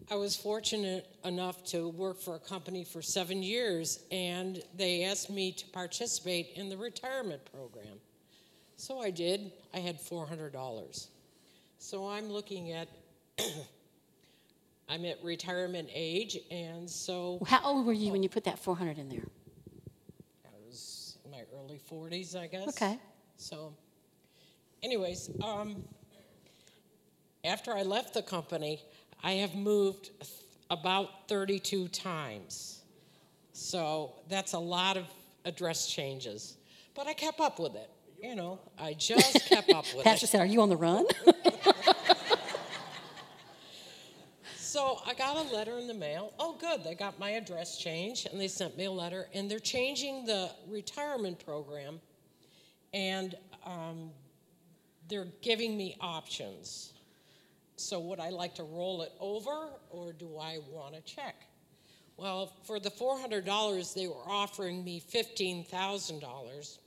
I 0.08 0.14
was 0.14 0.36
fortunate 0.36 1.08
enough 1.24 1.64
to 1.66 1.88
work 1.88 2.20
for 2.20 2.36
a 2.36 2.38
company 2.38 2.84
for 2.84 3.02
seven 3.02 3.42
years, 3.42 4.04
and 4.12 4.62
they 4.76 5.02
asked 5.04 5.30
me 5.30 5.50
to 5.52 5.66
participate 5.68 6.50
in 6.54 6.68
the 6.68 6.76
retirement 6.76 7.42
program. 7.50 7.98
So 8.76 9.00
I 9.00 9.10
did. 9.10 9.50
I 9.74 9.78
had 9.78 10.00
$400. 10.00 11.08
So 11.78 12.08
I'm 12.08 12.30
looking 12.30 12.72
at, 12.72 12.88
I'm 14.88 15.04
at 15.04 15.22
retirement 15.22 15.88
age, 15.92 16.38
and 16.50 16.88
so. 16.88 17.38
How 17.46 17.60
old 17.64 17.86
were 17.86 17.92
you 17.92 18.12
when 18.12 18.22
you 18.22 18.28
put 18.28 18.44
that 18.44 18.58
400 18.58 18.98
in 18.98 19.08
there? 19.08 19.26
I 20.44 20.56
was 20.66 21.18
in 21.24 21.30
my 21.30 21.42
early 21.54 21.80
40s, 21.90 22.36
I 22.36 22.46
guess. 22.46 22.68
Okay. 22.68 22.98
So, 23.36 23.74
anyways, 24.82 25.30
um, 25.44 25.84
after 27.44 27.76
I 27.76 27.82
left 27.82 28.14
the 28.14 28.22
company, 28.22 28.80
I 29.22 29.32
have 29.32 29.54
moved 29.54 30.10
about 30.70 31.28
32 31.28 31.88
times. 31.88 32.82
So 33.52 34.14
that's 34.28 34.52
a 34.52 34.58
lot 34.58 34.96
of 34.96 35.04
address 35.44 35.86
changes. 35.86 36.56
But 36.94 37.06
I 37.06 37.14
kept 37.14 37.40
up 37.40 37.58
with 37.58 37.74
it. 37.74 37.90
You 38.22 38.34
know, 38.34 38.58
I 38.78 38.94
just 38.94 39.46
kept 39.46 39.70
up 39.70 39.84
with 39.94 39.94
Pastor 39.94 40.00
it. 40.00 40.04
Pastor 40.04 40.26
said, 40.26 40.40
Are 40.40 40.46
you 40.46 40.62
on 40.62 40.68
the 40.68 40.76
run? 40.76 41.04
so 44.56 45.00
I 45.06 45.14
got 45.14 45.36
a 45.36 45.54
letter 45.54 45.78
in 45.78 45.86
the 45.86 45.94
mail. 45.94 46.32
Oh, 46.38 46.56
good. 46.58 46.82
They 46.82 46.94
got 46.94 47.18
my 47.18 47.30
address 47.30 47.78
changed 47.78 48.28
and 48.30 48.40
they 48.40 48.48
sent 48.48 48.76
me 48.76 48.86
a 48.86 48.90
letter. 48.90 49.28
And 49.34 49.50
they're 49.50 49.58
changing 49.58 50.24
the 50.24 50.50
retirement 50.68 51.44
program 51.44 52.00
and 52.94 53.34
um, 53.64 54.10
they're 55.08 55.28
giving 55.42 55.76
me 55.76 55.96
options. 56.00 56.94
So 57.76 58.00
would 58.00 58.20
I 58.20 58.30
like 58.30 58.54
to 58.54 58.62
roll 58.62 59.02
it 59.02 59.12
over 59.20 59.68
or 59.90 60.12
do 60.14 60.38
I 60.38 60.58
want 60.70 60.94
a 60.96 61.02
check? 61.02 61.34
Well, 62.16 62.50
for 62.64 62.80
the 62.80 62.90
$400, 62.90 63.92
they 63.92 64.06
were 64.06 64.14
offering 64.26 64.82
me 64.82 65.02
$15,000 65.02 66.78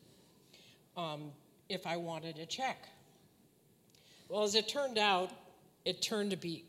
um, 0.99 1.31
if 1.69 1.88
I 1.88 1.97
wanted 1.97 2.38
a 2.39 2.45
check. 2.45 2.89
Well, 4.27 4.43
as 4.43 4.55
it 4.55 4.67
turned 4.67 4.97
out, 4.97 5.31
it 5.85 6.01
turned 6.01 6.31
to 6.31 6.38
be, 6.38 6.65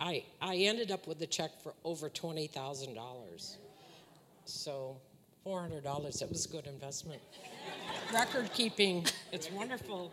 I, 0.00 0.24
I 0.40 0.56
ended 0.56 0.90
up 0.90 1.06
with 1.06 1.20
a 1.22 1.26
check 1.26 1.50
for 1.62 1.74
over 1.84 2.08
$20,000. 2.08 3.56
So 4.46 4.96
$400, 5.46 6.22
it 6.22 6.28
was 6.28 6.46
a 6.46 6.48
good 6.48 6.66
investment. 6.66 7.20
Record 8.12 8.50
keeping, 8.52 9.06
it's 9.32 9.50
wonderful. 9.50 10.10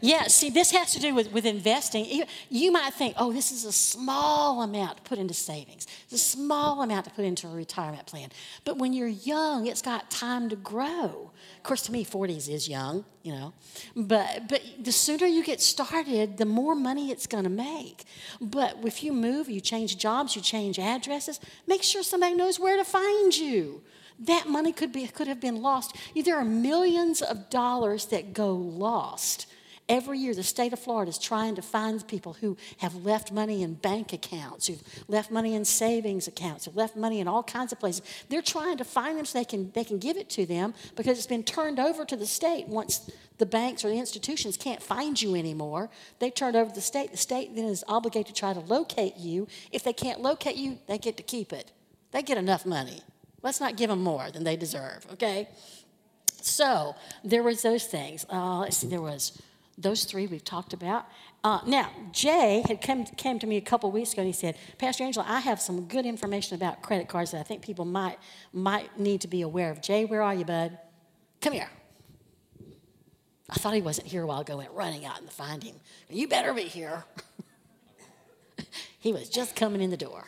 Yeah, 0.00 0.24
see, 0.24 0.50
this 0.50 0.70
has 0.72 0.92
to 0.92 1.00
do 1.00 1.14
with, 1.14 1.32
with 1.32 1.46
investing. 1.46 2.24
You, 2.48 2.72
might 2.72 2.92
think, 2.94 3.14
oh, 3.16 3.32
this 3.32 3.52
is 3.52 3.64
a 3.64 3.72
small 3.72 4.62
amount 4.62 4.98
to 4.98 5.02
put 5.02 5.18
into 5.18 5.34
savings, 5.34 5.86
it's 6.04 6.12
a 6.12 6.18
small 6.18 6.82
amount 6.82 7.06
to 7.06 7.10
put 7.10 7.24
into 7.24 7.46
a 7.46 7.50
retirement 7.50 8.06
plan. 8.06 8.30
But 8.64 8.78
when 8.78 8.92
you're 8.92 9.08
young, 9.08 9.66
it's 9.66 9.82
got 9.82 10.10
time 10.10 10.48
to 10.50 10.56
grow. 10.56 11.30
Of 11.56 11.62
course, 11.62 11.82
to 11.82 11.92
me, 11.92 12.04
40s 12.04 12.48
is 12.48 12.68
young, 12.68 13.04
you 13.22 13.32
know. 13.32 13.52
But, 13.94 14.48
but 14.48 14.62
the 14.82 14.92
sooner 14.92 15.26
you 15.26 15.44
get 15.44 15.60
started, 15.60 16.36
the 16.36 16.46
more 16.46 16.74
money 16.74 17.10
it's 17.10 17.26
going 17.26 17.44
to 17.44 17.50
make. 17.50 18.04
But 18.40 18.78
if 18.84 19.02
you 19.02 19.12
move, 19.12 19.48
you 19.48 19.60
change 19.60 19.98
jobs, 19.98 20.36
you 20.36 20.42
change 20.42 20.78
addresses, 20.78 21.40
make 21.66 21.82
sure 21.82 22.02
somebody 22.02 22.34
knows 22.34 22.58
where 22.58 22.76
to 22.76 22.84
find 22.84 23.36
you 23.36 23.82
that 24.22 24.46
money 24.46 24.70
could 24.70 24.92
be 24.92 25.06
could 25.06 25.28
have 25.28 25.40
been 25.40 25.62
lost. 25.62 25.96
There 26.14 26.36
are 26.36 26.44
millions 26.44 27.22
of 27.22 27.48
dollars 27.48 28.04
that 28.06 28.34
go 28.34 28.54
lost 28.54 29.46
Every 29.90 30.20
year, 30.20 30.36
the 30.36 30.44
state 30.44 30.72
of 30.72 30.78
Florida 30.78 31.08
is 31.08 31.18
trying 31.18 31.56
to 31.56 31.62
find 31.62 32.06
people 32.06 32.34
who 32.34 32.56
have 32.78 32.94
left 32.94 33.32
money 33.32 33.64
in 33.64 33.74
bank 33.74 34.12
accounts, 34.12 34.68
who've 34.68 34.80
left 35.08 35.32
money 35.32 35.56
in 35.56 35.64
savings 35.64 36.28
accounts, 36.28 36.64
who've 36.64 36.76
left 36.76 36.94
money 36.94 37.18
in 37.18 37.26
all 37.26 37.42
kinds 37.42 37.72
of 37.72 37.80
places. 37.80 38.02
They're 38.28 38.40
trying 38.40 38.76
to 38.76 38.84
find 38.84 39.18
them 39.18 39.24
so 39.24 39.40
they 39.40 39.44
can, 39.44 39.72
they 39.72 39.82
can 39.82 39.98
give 39.98 40.16
it 40.16 40.30
to 40.30 40.46
them 40.46 40.74
because 40.94 41.18
it's 41.18 41.26
been 41.26 41.42
turned 41.42 41.80
over 41.80 42.04
to 42.04 42.14
the 42.14 42.24
state 42.24 42.68
once 42.68 43.10
the 43.38 43.46
banks 43.46 43.84
or 43.84 43.88
the 43.88 43.98
institutions 43.98 44.56
can't 44.56 44.80
find 44.80 45.20
you 45.20 45.34
anymore. 45.34 45.90
They 46.20 46.30
turn 46.30 46.54
over 46.54 46.68
to 46.68 46.74
the 46.76 46.80
state. 46.80 47.10
The 47.10 47.16
state 47.16 47.56
then 47.56 47.64
is 47.64 47.82
obligated 47.88 48.32
to 48.32 48.38
try 48.38 48.52
to 48.52 48.60
locate 48.60 49.16
you. 49.16 49.48
If 49.72 49.82
they 49.82 49.92
can't 49.92 50.20
locate 50.20 50.54
you, 50.54 50.78
they 50.86 50.98
get 50.98 51.16
to 51.16 51.24
keep 51.24 51.52
it. 51.52 51.72
They 52.12 52.22
get 52.22 52.38
enough 52.38 52.64
money. 52.64 53.00
Let's 53.42 53.58
not 53.58 53.76
give 53.76 53.90
them 53.90 54.04
more 54.04 54.30
than 54.30 54.44
they 54.44 54.54
deserve, 54.54 55.04
okay? 55.14 55.48
So 56.42 56.94
there 57.24 57.42
was 57.42 57.62
those 57.62 57.86
things. 57.86 58.24
Uh, 58.30 58.58
let's 58.58 58.76
see, 58.76 58.86
there 58.86 59.02
was 59.02 59.36
those 59.78 60.04
three 60.04 60.26
we've 60.26 60.44
talked 60.44 60.72
about. 60.72 61.06
Uh, 61.42 61.60
now, 61.66 61.90
Jay 62.12 62.62
had 62.68 62.82
come, 62.82 63.04
came 63.04 63.38
to 63.38 63.46
me 63.46 63.56
a 63.56 63.62
couple 63.62 63.90
weeks 63.90 64.12
ago 64.12 64.22
and 64.22 64.26
he 64.26 64.32
said, 64.32 64.56
Pastor 64.78 65.04
Angela, 65.04 65.24
I 65.26 65.40
have 65.40 65.60
some 65.60 65.86
good 65.86 66.04
information 66.04 66.54
about 66.54 66.82
credit 66.82 67.08
cards 67.08 67.30
that 67.30 67.40
I 67.40 67.42
think 67.42 67.62
people 67.62 67.84
might, 67.84 68.18
might 68.52 68.98
need 68.98 69.22
to 69.22 69.28
be 69.28 69.40
aware 69.40 69.70
of. 69.70 69.80
Jay, 69.80 70.04
where 70.04 70.22
are 70.22 70.34
you, 70.34 70.44
bud? 70.44 70.78
Come 71.40 71.54
here. 71.54 71.70
I 73.48 73.54
thought 73.54 73.74
he 73.74 73.82
wasn't 73.82 74.06
here 74.06 74.22
a 74.22 74.26
while 74.26 74.40
ago, 74.40 74.58
went 74.58 74.70
running 74.72 75.04
out 75.04 75.20
and 75.20 75.30
find 75.30 75.62
him. 75.62 75.74
You 76.08 76.28
better 76.28 76.52
be 76.52 76.62
here. 76.62 77.04
he 79.00 79.12
was 79.12 79.28
just 79.28 79.56
coming 79.56 79.80
in 79.80 79.90
the 79.90 79.96
door. 79.96 80.24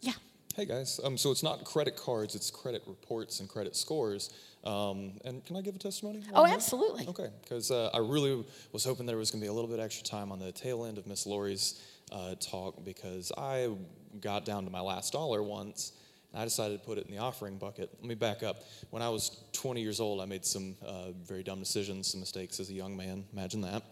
Yeah. 0.00 0.12
Hey 0.56 0.64
guys, 0.64 0.98
um, 1.04 1.16
so 1.16 1.30
it's 1.30 1.44
not 1.44 1.62
credit 1.64 1.96
cards, 1.96 2.34
it's 2.34 2.50
credit 2.50 2.82
reports 2.86 3.38
and 3.38 3.48
credit 3.48 3.76
scores. 3.76 4.30
Um, 4.68 5.12
and 5.24 5.44
can 5.46 5.56
I 5.56 5.62
give 5.62 5.74
a 5.74 5.78
testimony? 5.78 6.22
Oh, 6.34 6.44
that? 6.44 6.52
absolutely. 6.52 7.06
Okay, 7.08 7.28
because 7.42 7.70
uh, 7.70 7.90
I 7.94 7.98
really 7.98 8.44
was 8.72 8.84
hoping 8.84 9.06
there 9.06 9.16
was 9.16 9.30
going 9.30 9.40
to 9.40 9.44
be 9.44 9.48
a 9.48 9.52
little 9.52 9.70
bit 9.70 9.80
extra 9.80 10.04
time 10.04 10.30
on 10.30 10.38
the 10.38 10.52
tail 10.52 10.84
end 10.84 10.98
of 10.98 11.06
Miss 11.06 11.26
Lori's 11.26 11.82
uh, 12.12 12.34
talk 12.38 12.84
because 12.84 13.32
I 13.38 13.70
got 14.20 14.44
down 14.44 14.64
to 14.64 14.70
my 14.70 14.80
last 14.80 15.12
dollar 15.12 15.42
once 15.42 15.92
and 16.32 16.42
I 16.42 16.44
decided 16.44 16.80
to 16.80 16.86
put 16.86 16.98
it 16.98 17.06
in 17.06 17.14
the 17.14 17.22
offering 17.22 17.56
bucket. 17.56 17.88
Let 18.00 18.08
me 18.08 18.14
back 18.14 18.42
up. 18.42 18.64
When 18.90 19.02
I 19.02 19.08
was 19.08 19.44
20 19.52 19.80
years 19.80 20.00
old, 20.00 20.20
I 20.20 20.26
made 20.26 20.44
some 20.44 20.76
uh, 20.86 21.12
very 21.24 21.42
dumb 21.42 21.60
decisions, 21.60 22.08
some 22.08 22.20
mistakes 22.20 22.60
as 22.60 22.68
a 22.68 22.74
young 22.74 22.94
man. 22.94 23.24
Imagine 23.32 23.62
that. 23.62 23.82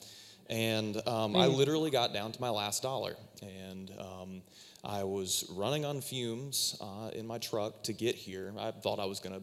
And 0.48 0.96
um, 1.08 1.34
I 1.34 1.46
literally 1.46 1.90
got 1.90 2.12
down 2.12 2.32
to 2.32 2.40
my 2.40 2.50
last 2.50 2.82
dollar. 2.82 3.16
And 3.42 3.90
um, 3.98 4.42
I 4.84 5.04
was 5.04 5.46
running 5.50 5.84
on 5.84 6.00
fumes 6.00 6.76
uh, 6.80 7.10
in 7.14 7.26
my 7.26 7.38
truck 7.38 7.82
to 7.84 7.92
get 7.92 8.14
here. 8.14 8.52
I 8.58 8.70
thought 8.70 9.00
I 9.00 9.06
was 9.06 9.18
going 9.18 9.34
to, 9.34 9.42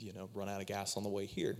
you 0.00 0.12
know, 0.12 0.28
run 0.34 0.48
out 0.48 0.60
of 0.60 0.66
gas 0.66 0.96
on 0.96 1.02
the 1.02 1.08
way 1.08 1.26
here. 1.26 1.56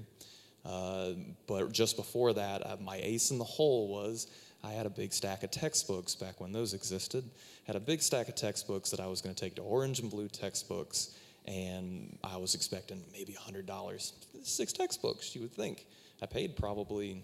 Uh, 0.65 1.13
but 1.47 1.73
just 1.73 1.97
before 1.97 2.33
that, 2.35 2.67
uh, 2.67 2.77
my 2.81 2.99
ace 3.03 3.31
in 3.31 3.39
the 3.39 3.45
hole 3.45 3.89
was 3.89 4.27
I 4.63 4.73
had 4.73 4.87
a 4.87 4.91
big 4.91 5.13
stack 5.13 5.43
of 5.43 5.51
textbooks 5.51 6.15
back 6.15 6.41
when 6.41 6.53
those 6.53 6.75
existed. 6.75 7.25
Had 7.67 7.77
a 7.77 7.81
big 7.81 8.03
stack 8.03 8.29
of 8.29 8.35
textbooks 8.35 8.91
that 8.91 9.01
I 9.01 9.07
was 9.07 9.21
going 9.21 9.35
to 9.35 9.41
take 9.41 9.55
to 9.57 9.63
orange 9.63 10.01
and 10.01 10.11
blue 10.11 10.29
textbooks, 10.29 11.17
and 11.47 12.19
I 12.25 12.37
was 12.37 12.55
expecting 12.55 13.03
maybe 13.13 13.35
$100. 13.35 14.13
Six 14.43 14.73
textbooks, 14.73 15.35
you 15.35 15.43
would 15.43 15.53
think. 15.53 15.87
I 16.21 16.27
paid 16.27 16.57
probably 16.57 17.23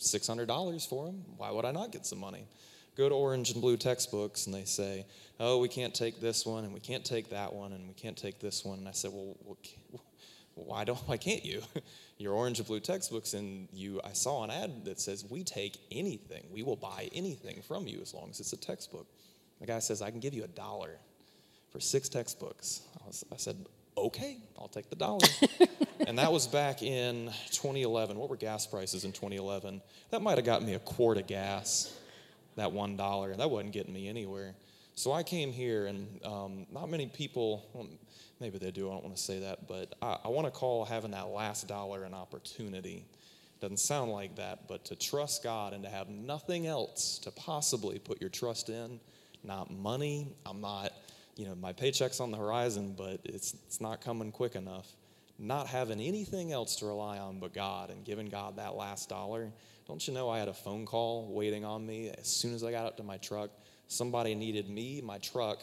$600 0.00 0.88
for 0.88 1.06
them. 1.06 1.24
Why 1.36 1.50
would 1.50 1.64
I 1.64 1.70
not 1.70 1.92
get 1.92 2.06
some 2.06 2.18
money? 2.18 2.44
Go 2.96 3.08
to 3.08 3.14
orange 3.14 3.52
and 3.52 3.60
blue 3.60 3.76
textbooks, 3.76 4.46
and 4.46 4.54
they 4.54 4.64
say, 4.64 5.06
oh, 5.38 5.58
we 5.58 5.68
can't 5.68 5.94
take 5.94 6.20
this 6.20 6.44
one, 6.44 6.64
and 6.64 6.74
we 6.74 6.80
can't 6.80 7.04
take 7.04 7.30
that 7.30 7.52
one, 7.52 7.72
and 7.72 7.86
we 7.86 7.94
can't 7.94 8.16
take 8.16 8.40
this 8.40 8.64
one. 8.64 8.80
And 8.80 8.88
I 8.88 8.92
said, 8.92 9.12
well, 9.14 9.36
why 10.66 10.84
don't 10.84 10.98
why 11.08 11.16
can't 11.16 11.44
you? 11.44 11.62
Your 12.18 12.34
orange 12.34 12.58
and 12.58 12.66
blue 12.66 12.80
textbooks 12.80 13.34
and 13.34 13.68
you 13.72 14.00
i 14.04 14.12
saw 14.12 14.42
an 14.42 14.50
ad 14.50 14.84
that 14.84 15.00
says 15.00 15.24
we 15.28 15.44
take 15.44 15.78
anything. 15.90 16.44
We 16.52 16.62
will 16.62 16.76
buy 16.76 17.08
anything 17.14 17.62
from 17.62 17.86
you 17.86 18.00
as 18.00 18.12
long 18.14 18.30
as 18.30 18.40
it's 18.40 18.52
a 18.52 18.56
textbook. 18.56 19.06
The 19.60 19.66
guy 19.66 19.78
says 19.78 20.02
i 20.02 20.10
can 20.10 20.20
give 20.20 20.34
you 20.34 20.44
a 20.44 20.48
dollar 20.48 20.98
for 21.70 21.80
six 21.80 22.08
textbooks. 22.08 22.82
I, 23.02 23.06
was, 23.06 23.24
I 23.32 23.36
said 23.36 23.56
okay 23.96 24.38
i'll 24.58 24.68
take 24.68 24.90
the 24.90 24.96
dollar. 24.96 25.26
And 26.06 26.16
that 26.18 26.32
was 26.32 26.46
back 26.46 26.80
in 26.80 27.26
2011 27.50 28.16
what 28.16 28.30
were 28.30 28.36
gas 28.36 28.66
prices 28.66 29.04
in 29.04 29.12
2011 29.12 29.82
that 30.10 30.22
might 30.22 30.38
have 30.38 30.44
gotten 30.46 30.66
me 30.66 30.74
a 30.74 30.78
quart 30.78 31.18
of 31.18 31.26
gas 31.26 31.92
that 32.58 32.72
one 32.72 32.96
dollar. 32.96 33.34
That 33.34 33.50
wasn't 33.50 33.72
getting 33.72 33.94
me 33.94 34.08
anywhere. 34.08 34.54
So 34.94 35.12
i 35.12 35.22
came 35.22 35.52
here 35.52 35.86
and 35.86 36.20
um, 36.24 36.66
not 36.70 36.90
many 36.90 37.06
people 37.06 37.64
maybe 38.40 38.58
they 38.58 38.70
do, 38.70 38.88
I 38.88 38.94
don't 38.94 39.04
want 39.04 39.16
to 39.16 39.22
say 39.22 39.40
that, 39.40 39.66
but 39.66 39.94
I, 40.00 40.18
I 40.24 40.28
want 40.28 40.46
to 40.46 40.50
call 40.50 40.84
having 40.84 41.10
that 41.12 41.28
last 41.28 41.66
dollar 41.66 42.04
an 42.04 42.14
opportunity. 42.14 43.04
Doesn't 43.60 43.78
sound 43.78 44.12
like 44.12 44.36
that, 44.36 44.68
but 44.68 44.84
to 44.86 44.96
trust 44.96 45.42
God 45.42 45.72
and 45.72 45.82
to 45.82 45.90
have 45.90 46.08
nothing 46.08 46.66
else 46.66 47.18
to 47.20 47.30
possibly 47.32 47.98
put 47.98 48.20
your 48.20 48.30
trust 48.30 48.68
in, 48.68 49.00
not 49.42 49.70
money. 49.70 50.28
I'm 50.46 50.60
not, 50.60 50.92
you 51.36 51.46
know, 51.46 51.54
my 51.56 51.72
paycheck's 51.72 52.20
on 52.20 52.30
the 52.30 52.36
horizon, 52.36 52.94
but 52.96 53.20
it's, 53.24 53.54
it's 53.66 53.80
not 53.80 54.00
coming 54.00 54.30
quick 54.30 54.54
enough. 54.54 54.86
Not 55.40 55.66
having 55.68 56.00
anything 56.00 56.52
else 56.52 56.76
to 56.76 56.86
rely 56.86 57.18
on 57.18 57.38
but 57.38 57.52
God 57.52 57.90
and 57.90 58.04
giving 58.04 58.28
God 58.28 58.56
that 58.56 58.74
last 58.74 59.08
dollar. 59.08 59.50
Don't 59.86 60.06
you 60.06 60.12
know 60.12 60.28
I 60.28 60.38
had 60.38 60.48
a 60.48 60.54
phone 60.54 60.84
call 60.84 61.32
waiting 61.32 61.64
on 61.64 61.86
me 61.86 62.10
as 62.10 62.26
soon 62.26 62.54
as 62.54 62.62
I 62.62 62.70
got 62.70 62.86
up 62.86 62.96
to 62.98 63.02
my 63.02 63.16
truck? 63.18 63.50
Somebody 63.86 64.34
needed 64.34 64.68
me, 64.68 65.00
my 65.00 65.18
truck, 65.18 65.62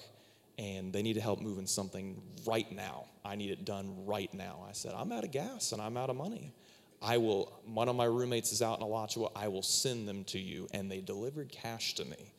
and 0.57 0.93
they 0.93 1.01
need 1.01 1.13
to 1.13 1.21
help 1.21 1.41
moving 1.41 1.67
something 1.67 2.21
right 2.45 2.71
now. 2.71 3.05
I 3.23 3.35
need 3.35 3.51
it 3.51 3.65
done 3.65 4.05
right 4.05 4.33
now. 4.33 4.65
I 4.67 4.71
said, 4.73 4.93
I'm 4.95 5.11
out 5.11 5.23
of 5.23 5.31
gas 5.31 5.71
and 5.71 5.81
I'm 5.81 5.97
out 5.97 6.09
of 6.09 6.15
money. 6.15 6.53
I 7.01 7.17
will, 7.17 7.51
one 7.65 7.89
of 7.89 7.95
my 7.95 8.05
roommates 8.05 8.51
is 8.51 8.61
out 8.61 8.79
in 8.79 8.83
Alachua. 8.83 9.29
I 9.35 9.47
will 9.47 9.61
send 9.61 10.07
them 10.07 10.23
to 10.25 10.39
you. 10.39 10.67
And 10.71 10.89
they 10.89 11.01
delivered 11.01 11.51
cash 11.51 11.93
to 11.95 12.05
me. 12.05 12.31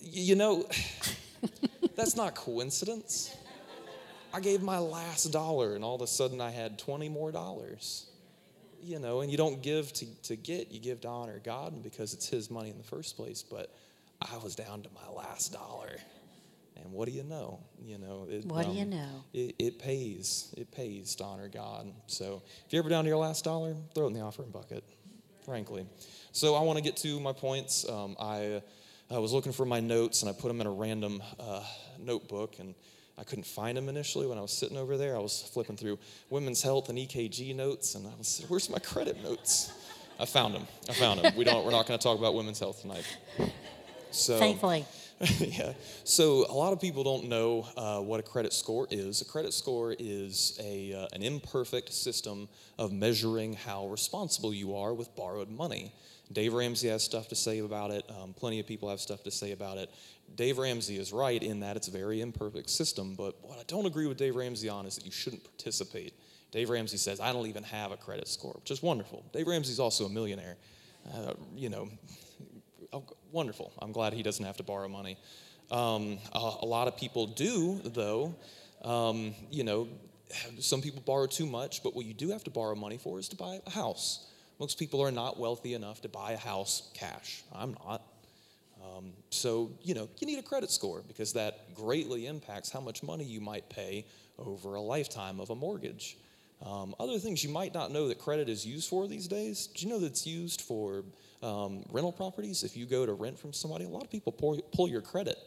You 0.00 0.34
know, 0.34 0.68
that's 1.96 2.16
not 2.16 2.34
coincidence. 2.34 3.34
I 4.34 4.40
gave 4.40 4.62
my 4.62 4.78
last 4.78 5.26
dollar, 5.26 5.76
and 5.76 5.84
all 5.84 5.94
of 5.94 6.02
a 6.02 6.08
sudden 6.08 6.40
I 6.40 6.50
had 6.50 6.78
20 6.78 7.08
more 7.08 7.30
dollars. 7.30 8.06
You 8.82 8.98
know, 8.98 9.20
and 9.20 9.30
you 9.30 9.38
don't 9.38 9.62
give 9.62 9.92
to, 9.94 10.06
to 10.24 10.36
get, 10.36 10.70
you 10.70 10.80
give 10.80 11.00
to 11.02 11.08
honor 11.08 11.40
God 11.42 11.82
because 11.82 12.12
it's 12.12 12.28
His 12.28 12.50
money 12.50 12.68
in 12.68 12.76
the 12.76 12.84
first 12.84 13.16
place. 13.16 13.42
But 13.42 13.72
I 14.20 14.36
was 14.38 14.54
down 14.54 14.82
to 14.82 14.88
my 14.94 15.08
last 15.16 15.52
dollar. 15.52 15.96
And 16.76 16.92
what 16.92 17.08
do 17.08 17.14
you 17.14 17.22
know? 17.22 17.60
You 17.80 17.98
know, 17.98 18.26
it, 18.28 18.44
what 18.46 18.66
um, 18.66 18.72
do 18.72 18.78
you 18.78 18.84
um, 18.84 18.90
know? 18.90 19.24
It, 19.32 19.54
it, 19.58 19.78
pays. 19.78 20.52
It 20.56 20.70
pays 20.72 21.14
to 21.16 21.24
honor 21.24 21.48
God. 21.48 21.92
So 22.06 22.42
if 22.66 22.72
you're 22.72 22.82
ever 22.82 22.88
down 22.88 23.04
to 23.04 23.08
your 23.08 23.18
last 23.18 23.44
dollar, 23.44 23.76
throw 23.94 24.04
it 24.04 24.08
in 24.08 24.12
the 24.14 24.20
offering 24.20 24.50
bucket, 24.50 24.84
frankly. 25.44 25.86
So 26.32 26.54
I 26.54 26.62
want 26.62 26.78
to 26.78 26.82
get 26.82 26.96
to 26.98 27.20
my 27.20 27.32
points. 27.32 27.88
Um, 27.88 28.16
I, 28.20 28.62
I 29.10 29.18
was 29.18 29.32
looking 29.32 29.52
for 29.52 29.64
my 29.64 29.80
notes 29.80 30.22
and 30.22 30.28
I 30.28 30.32
put 30.32 30.48
them 30.48 30.60
in 30.60 30.66
a 30.66 30.72
random 30.72 31.22
uh, 31.38 31.62
notebook 31.98 32.58
and 32.58 32.74
I 33.16 33.22
couldn't 33.22 33.46
find 33.46 33.76
them 33.76 33.88
initially 33.88 34.26
when 34.26 34.38
I 34.38 34.40
was 34.40 34.52
sitting 34.52 34.76
over 34.76 34.96
there. 34.96 35.14
I 35.14 35.20
was 35.20 35.48
flipping 35.52 35.76
through 35.76 35.98
women's 36.30 36.62
health 36.62 36.88
and 36.88 36.98
EKG 36.98 37.54
notes 37.54 37.94
and 37.94 38.06
I 38.06 38.10
was, 38.18 38.44
where's 38.48 38.68
my 38.68 38.80
credit 38.80 39.22
notes? 39.22 39.72
I 40.18 40.26
found 40.26 40.54
them. 40.54 40.66
I 40.88 40.92
found 40.92 41.20
them. 41.20 41.34
We 41.36 41.44
don't. 41.44 41.64
We're 41.64 41.72
not 41.72 41.86
going 41.86 41.98
to 41.98 42.02
talk 42.02 42.18
about 42.18 42.34
women's 42.34 42.60
health 42.60 42.82
tonight. 42.82 43.04
So 44.12 44.38
thankfully. 44.38 44.86
yeah. 45.38 45.72
So 46.02 46.44
a 46.48 46.52
lot 46.54 46.72
of 46.72 46.80
people 46.80 47.04
don't 47.04 47.28
know 47.28 47.66
uh, 47.76 48.00
what 48.00 48.20
a 48.20 48.22
credit 48.22 48.52
score 48.52 48.86
is. 48.90 49.20
A 49.20 49.24
credit 49.24 49.54
score 49.54 49.94
is 49.98 50.58
a, 50.62 50.92
uh, 50.92 51.06
an 51.12 51.22
imperfect 51.22 51.92
system 51.92 52.48
of 52.78 52.92
measuring 52.92 53.54
how 53.54 53.86
responsible 53.86 54.52
you 54.52 54.76
are 54.76 54.92
with 54.92 55.14
borrowed 55.14 55.50
money. 55.50 55.92
Dave 56.32 56.52
Ramsey 56.52 56.88
has 56.88 57.02
stuff 57.02 57.28
to 57.28 57.36
say 57.36 57.60
about 57.60 57.90
it. 57.90 58.04
Um, 58.08 58.32
plenty 58.32 58.58
of 58.58 58.66
people 58.66 58.88
have 58.90 59.00
stuff 59.00 59.22
to 59.24 59.30
say 59.30 59.52
about 59.52 59.78
it. 59.78 59.90
Dave 60.34 60.58
Ramsey 60.58 60.96
is 60.96 61.12
right 61.12 61.40
in 61.42 61.60
that 61.60 61.76
it's 61.76 61.88
a 61.88 61.92
very 61.92 62.20
imperfect 62.20 62.68
system, 62.68 63.14
but 63.14 63.36
what 63.42 63.58
I 63.58 63.62
don't 63.66 63.86
agree 63.86 64.06
with 64.06 64.16
Dave 64.16 64.34
Ramsey 64.34 64.68
on 64.68 64.86
is 64.86 64.96
that 64.96 65.04
you 65.04 65.12
shouldn't 65.12 65.44
participate. 65.44 66.14
Dave 66.50 66.70
Ramsey 66.70 66.96
says, 66.96 67.20
I 67.20 67.32
don't 67.32 67.46
even 67.46 67.62
have 67.64 67.92
a 67.92 67.96
credit 67.96 68.26
score, 68.26 68.52
which 68.54 68.70
is 68.70 68.82
wonderful. 68.82 69.24
Dave 69.32 69.46
Ramsey's 69.46 69.78
also 69.78 70.06
a 70.06 70.08
millionaire. 70.08 70.56
Uh, 71.12 71.34
you 71.54 71.68
know, 71.68 71.88
oh, 72.94 73.04
wonderful. 73.32 73.72
I'm 73.80 73.92
glad 73.92 74.12
he 74.12 74.22
doesn't 74.22 74.44
have 74.44 74.56
to 74.58 74.62
borrow 74.62 74.88
money. 74.88 75.18
Um, 75.70 76.18
a, 76.32 76.52
a, 76.62 76.66
lot 76.66 76.88
of 76.88 76.96
people 76.96 77.26
do, 77.26 77.80
though. 77.84 78.34
Um, 78.82 79.34
you 79.50 79.64
know, 79.64 79.88
some 80.60 80.80
people 80.80 81.02
borrow 81.04 81.26
too 81.26 81.46
much, 81.46 81.82
but 81.82 81.94
what 81.94 82.06
you 82.06 82.14
do 82.14 82.30
have 82.30 82.44
to 82.44 82.50
borrow 82.50 82.74
money 82.74 82.98
for 82.98 83.18
is 83.18 83.28
to 83.28 83.36
buy 83.36 83.60
a 83.66 83.70
house. 83.70 84.26
Most 84.60 84.78
people 84.78 85.00
are 85.00 85.10
not 85.10 85.38
wealthy 85.38 85.74
enough 85.74 86.00
to 86.02 86.08
buy 86.08 86.32
a 86.32 86.38
house 86.38 86.90
cash. 86.94 87.42
I'm 87.52 87.76
not. 87.84 88.02
Um, 88.82 89.12
so, 89.30 89.72
you 89.82 89.94
know, 89.94 90.08
you 90.18 90.26
need 90.26 90.38
a 90.38 90.42
credit 90.42 90.70
score 90.70 91.02
because 91.08 91.32
that 91.32 91.74
greatly 91.74 92.26
impacts 92.26 92.70
how 92.70 92.80
much 92.80 93.02
money 93.02 93.24
you 93.24 93.40
might 93.40 93.68
pay 93.68 94.06
over 94.38 94.74
a 94.74 94.80
lifetime 94.80 95.40
of 95.40 95.50
a 95.50 95.54
mortgage. 95.54 96.18
Um, 96.64 96.94
other 97.00 97.18
things 97.18 97.42
you 97.42 97.50
might 97.50 97.74
not 97.74 97.90
know 97.90 98.08
that 98.08 98.18
credit 98.18 98.48
is 98.48 98.64
used 98.64 98.88
for 98.88 99.08
these 99.08 99.26
days. 99.26 99.66
Do 99.68 99.86
you 99.86 99.92
know 99.92 99.98
that 100.00 100.06
it's 100.06 100.26
used 100.26 100.60
for 100.60 101.04
um, 101.44 101.84
rental 101.90 102.12
properties, 102.12 102.64
if 102.64 102.76
you 102.76 102.86
go 102.86 103.04
to 103.04 103.12
rent 103.12 103.38
from 103.38 103.52
somebody, 103.52 103.84
a 103.84 103.88
lot 103.88 104.02
of 104.02 104.10
people 104.10 104.32
pull, 104.32 104.58
pull 104.72 104.88
your 104.88 105.02
credit. 105.02 105.38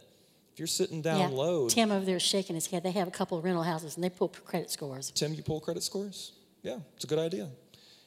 If 0.53 0.59
you're 0.59 0.67
sitting 0.67 1.01
down 1.01 1.19
yeah. 1.19 1.27
low. 1.27 1.69
Tim 1.69 1.91
over 1.91 2.05
there 2.05 2.17
is 2.17 2.23
shaking 2.23 2.55
his 2.55 2.67
head. 2.67 2.83
They 2.83 2.91
have 2.91 3.07
a 3.07 3.11
couple 3.11 3.37
of 3.37 3.43
rental 3.43 3.63
houses 3.63 3.95
and 3.95 4.03
they 4.03 4.09
pull 4.09 4.29
credit 4.29 4.71
scores. 4.71 5.11
Tim, 5.11 5.33
you 5.33 5.43
pull 5.43 5.59
credit 5.59 5.83
scores? 5.83 6.33
Yeah, 6.63 6.79
it's 6.95 7.03
a 7.03 7.07
good 7.07 7.19
idea. 7.19 7.49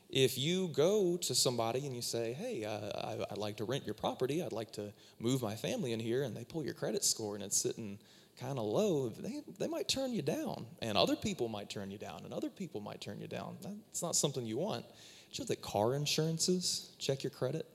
If 0.09 0.37
you 0.37 0.69
go 0.69 1.17
to 1.19 1.35
somebody 1.35 1.87
and 1.87 1.95
you 1.95 2.03
say, 2.03 2.33
hey, 2.33 2.65
uh, 2.65 3.07
I, 3.07 3.17
would 3.31 3.39
like 3.39 3.57
to 3.59 3.65
rent 3.65 3.85
your 3.85 3.95
property, 3.95 4.43
I'd 4.43 4.53
like 4.53 4.73
to 4.73 4.93
move 5.21 5.43
my 5.43 5.55
family 5.55 5.93
in 5.93 6.01
here, 6.01 6.25
and 6.25 6.37
they 6.37 6.45
pull 6.45 6.65
your 6.65 6.75
credit 6.75 7.05
score 7.05 7.37
and 7.37 7.45
it's 7.45 7.57
sitting 7.57 7.99
kind 8.41 8.59
of 8.59 8.65
low, 8.65 9.09
they, 9.11 9.41
they 9.59 9.69
might 9.69 9.87
turn 9.87 10.13
you 10.13 10.23
down. 10.23 10.67
And 10.81 10.97
other 10.97 11.15
people 11.15 11.49
might 11.49 11.71
turn 11.71 11.91
you 11.91 11.99
down, 11.99 12.23
and 12.25 12.33
other 12.33 12.49
people 12.49 12.81
might 12.81 13.01
turn 13.01 13.21
you 13.21 13.29
down. 13.29 13.59
That's 13.63 14.03
not 14.03 14.17
something 14.17 14.45
you 14.47 14.57
want. 14.57 14.85
you 15.33 15.45
know 15.45 15.47
that 15.47 15.61
car 15.61 15.95
insurances 15.95 16.91
check 16.99 17.23
your 17.23 17.31
credit? 17.31 17.67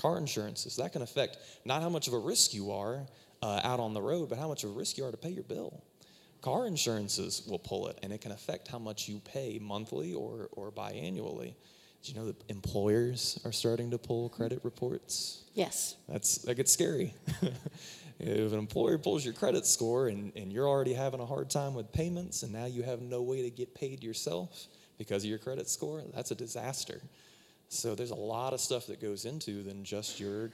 Car 0.00 0.18
insurances, 0.18 0.76
that 0.76 0.92
can 0.92 1.02
affect 1.02 1.38
not 1.64 1.82
how 1.82 1.88
much 1.88 2.08
of 2.08 2.14
a 2.14 2.18
risk 2.18 2.54
you 2.54 2.72
are 2.72 3.06
uh, 3.42 3.60
out 3.64 3.80
on 3.80 3.94
the 3.94 4.02
road, 4.02 4.28
but 4.28 4.38
how 4.38 4.48
much 4.48 4.64
of 4.64 4.70
a 4.70 4.72
risk 4.72 4.96
you 4.96 5.04
are 5.04 5.10
to 5.10 5.16
pay 5.16 5.30
your 5.30 5.44
bill. 5.44 5.82
Car 6.40 6.66
insurances 6.66 7.42
will 7.48 7.58
pull 7.58 7.88
it, 7.88 7.98
and 8.02 8.12
it 8.12 8.20
can 8.20 8.32
affect 8.32 8.68
how 8.68 8.78
much 8.78 9.08
you 9.08 9.20
pay 9.20 9.58
monthly 9.60 10.12
or, 10.12 10.48
or 10.52 10.72
biannually. 10.72 11.54
Do 12.02 12.10
you 12.10 12.18
know 12.18 12.26
that 12.26 12.36
employers 12.48 13.40
are 13.44 13.52
starting 13.52 13.92
to 13.92 13.98
pull 13.98 14.28
credit 14.28 14.58
reports? 14.64 15.44
Yes. 15.54 15.94
That's 16.08 16.38
that 16.38 16.56
gets 16.56 16.72
scary. 16.72 17.14
if 18.18 18.52
an 18.52 18.58
employer 18.58 18.98
pulls 18.98 19.24
your 19.24 19.34
credit 19.34 19.66
score 19.66 20.08
and, 20.08 20.32
and 20.34 20.52
you're 20.52 20.68
already 20.68 20.94
having 20.94 21.20
a 21.20 21.26
hard 21.26 21.48
time 21.48 21.74
with 21.74 21.92
payments 21.92 22.42
and 22.42 22.52
now 22.52 22.64
you 22.64 22.82
have 22.82 23.00
no 23.00 23.22
way 23.22 23.42
to 23.42 23.50
get 23.50 23.72
paid 23.76 24.02
yourself 24.02 24.66
because 24.98 25.22
of 25.22 25.30
your 25.30 25.38
credit 25.38 25.68
score, 25.68 26.02
that's 26.12 26.32
a 26.32 26.34
disaster. 26.34 27.00
So 27.72 27.94
there's 27.94 28.10
a 28.10 28.14
lot 28.14 28.52
of 28.52 28.60
stuff 28.60 28.86
that 28.88 29.00
goes 29.00 29.24
into 29.24 29.62
than 29.62 29.82
just 29.82 30.20
your 30.20 30.50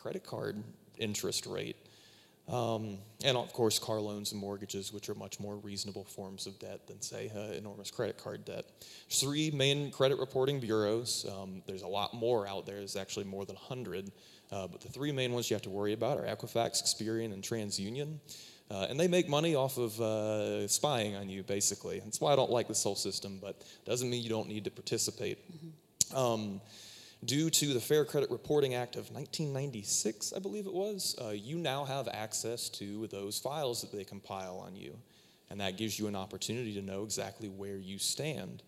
credit 0.00 0.24
card 0.24 0.62
interest 0.98 1.46
rate. 1.46 1.74
Um, 2.48 2.98
and 3.24 3.36
of 3.36 3.52
course, 3.52 3.80
car 3.80 4.00
loans 4.00 4.30
and 4.30 4.40
mortgages, 4.40 4.92
which 4.92 5.08
are 5.08 5.16
much 5.16 5.40
more 5.40 5.56
reasonable 5.56 6.04
forms 6.04 6.46
of 6.46 6.60
debt 6.60 6.86
than, 6.86 7.02
say, 7.02 7.28
uh, 7.34 7.54
enormous 7.54 7.90
credit 7.90 8.18
card 8.18 8.44
debt. 8.44 8.66
Three 9.08 9.50
main 9.50 9.90
credit 9.90 10.20
reporting 10.20 10.60
bureaus. 10.60 11.26
Um, 11.28 11.60
there's 11.66 11.82
a 11.82 11.88
lot 11.88 12.14
more 12.14 12.46
out 12.46 12.66
there. 12.66 12.76
There's 12.76 12.94
actually 12.94 13.24
more 13.24 13.44
than 13.44 13.56
100. 13.56 14.12
Uh, 14.52 14.68
but 14.68 14.80
the 14.80 14.88
three 14.88 15.10
main 15.10 15.32
ones 15.32 15.50
you 15.50 15.54
have 15.54 15.62
to 15.62 15.70
worry 15.70 15.92
about 15.92 16.18
are 16.18 16.24
Equifax, 16.24 16.84
Experian, 16.84 17.32
and 17.32 17.42
TransUnion. 17.42 18.18
Uh, 18.70 18.86
and 18.88 18.98
they 18.98 19.08
make 19.08 19.28
money 19.28 19.56
off 19.56 19.76
of 19.76 20.00
uh, 20.00 20.68
spying 20.68 21.16
on 21.16 21.28
you, 21.28 21.42
basically. 21.42 21.98
That's 21.98 22.20
why 22.20 22.32
I 22.32 22.36
don't 22.36 22.50
like 22.50 22.68
this 22.68 22.84
whole 22.84 22.94
system, 22.94 23.40
but 23.42 23.64
doesn't 23.84 24.08
mean 24.08 24.22
you 24.22 24.30
don't 24.30 24.48
need 24.48 24.64
to 24.64 24.70
participate. 24.70 25.38
Mm-hmm. 25.52 25.68
Um, 26.14 26.60
Due 27.22 27.50
to 27.50 27.74
the 27.74 27.80
Fair 27.80 28.06
Credit 28.06 28.30
Reporting 28.30 28.74
Act 28.74 28.96
of 28.96 29.10
1996, 29.10 30.32
I 30.34 30.38
believe 30.38 30.66
it 30.66 30.72
was, 30.72 31.14
uh, 31.20 31.28
you 31.28 31.58
now 31.58 31.84
have 31.84 32.08
access 32.08 32.70
to 32.70 33.08
those 33.08 33.38
files 33.38 33.82
that 33.82 33.92
they 33.92 34.04
compile 34.04 34.56
on 34.56 34.74
you. 34.74 34.96
And 35.50 35.60
that 35.60 35.76
gives 35.76 35.98
you 35.98 36.06
an 36.06 36.16
opportunity 36.16 36.72
to 36.74 36.82
know 36.82 37.02
exactly 37.02 37.50
where 37.50 37.76
you 37.76 37.98
stand. 37.98 38.62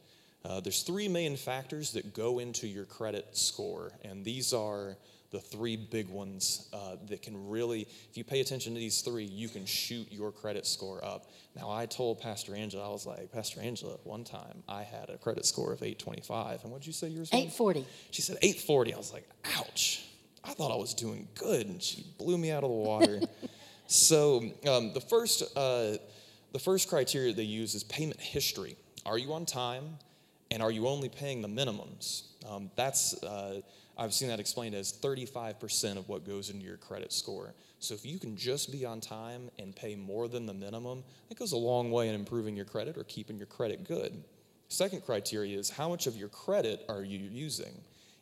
Uh, 0.45 0.61
there's 0.61 0.83
three 0.83 1.09
main 1.09 1.35
factors 1.37 1.93
that 1.93 2.13
go 2.13 2.41
into 2.41 2.67
your 2.67 2.85
credit 2.85 3.35
score, 3.35 3.93
and 4.05 4.23
these 4.23 4.53
are 4.53 4.99
the 5.33 5.41
three 5.41 5.77
big 5.77 6.09
ones 6.11 6.69
uh, 6.75 6.97
that 7.09 7.23
can 7.23 7.49
really, 7.49 7.89
if 8.11 8.17
you 8.17 8.23
pay 8.23 8.41
attention 8.41 8.75
to 8.75 8.79
these 8.79 9.01
three, 9.01 9.25
you 9.25 9.49
can 9.49 9.65
shoot 9.65 10.07
your 10.13 10.31
credit 10.31 10.67
score 10.67 11.03
up. 11.03 11.31
Now, 11.57 11.71
I 11.71 11.87
told 11.87 12.21
Pastor 12.21 12.55
Angela, 12.55 12.87
I 12.87 12.93
was 12.93 13.07
like, 13.07 13.33
Pastor 13.33 13.61
Angela, 13.63 13.97
one 14.05 14.25
time 14.25 14.63
I 14.69 14.83
had 14.83 15.09
a 15.09 15.17
credit 15.17 15.47
score 15.47 15.73
of 15.73 15.83
825. 15.83 16.63
And 16.63 16.71
what 16.71 16.83
did 16.83 16.87
you 16.87 16.93
say 16.93 17.09
yours 17.09 17.31
was? 17.33 17.41
840. 17.41 17.87
She 18.11 18.21
said 18.21 18.37
840. 18.43 18.93
I 18.93 18.97
was 18.99 19.13
like, 19.13 19.27
ouch. 19.57 20.05
I 20.45 20.53
thought 20.53 20.71
I 20.71 20.77
was 20.77 20.93
doing 20.93 21.27
good. 21.35 21.67
And 21.67 21.83
she 21.83 22.05
blew 22.19 22.37
me 22.37 22.51
out 22.51 22.63
of 22.63 22.71
the 22.71 22.77
water. 22.77 23.21
so 23.87 24.43
um, 24.69 24.93
the 24.93 25.01
first, 25.01 25.43
uh, 25.57 25.97
the 26.53 26.59
first 26.59 26.91
criteria 26.91 27.33
they 27.33 27.43
use 27.43 27.75
is 27.75 27.85
payment 27.85 28.21
history. 28.21 28.77
Are 29.07 29.17
you 29.17 29.33
on 29.33 29.47
time? 29.47 29.97
And 30.51 30.63
are 30.63 30.71
you 30.71 30.87
only 30.89 31.09
paying 31.09 31.41
the 31.41 31.49
minimums? 31.49 32.25
Um, 32.47 32.71
that's 32.77 33.15
uh, 33.25 33.63
I've 33.97 34.15
seen 34.15 34.29
that 34.29 34.41
explained 34.41 34.75
as 34.75 34.93
35% 34.93 35.99
of 35.99 36.09
what 36.09 36.27
goes 36.27 36.51
into 36.51 36.65
your 36.65 36.79
credit 36.79 37.13
score. 37.13 37.55
So 37.79 37.95
if 37.95 38.07
you 38.07 38.19
can 38.19 38.37
just 38.37 38.73
be 38.73 38.85
on 38.85 39.01
time 39.01 39.51
and 39.59 39.75
pay 39.75 39.97
more 39.97 40.29
than 40.29 40.47
the 40.47 40.55
minimum, 40.55 41.05
that 41.29 41.39
goes 41.39 41.53
a 41.53 41.57
long 41.57 41.91
way 41.91 42.09
in 42.09 42.15
improving 42.15 42.57
your 42.57 42.65
credit 42.65 42.97
or 42.97 43.05
keeping 43.05 43.37
your 43.37 43.47
credit 43.47 43.85
good. 43.85 44.23
Second 44.69 45.05
criteria 45.05 45.59
is 45.59 45.69
how 45.69 45.89
much 45.89 46.07
of 46.07 46.17
your 46.17 46.31
credit 46.31 46.85
are 46.89 47.03
you 47.03 47.19
using? 47.19 47.75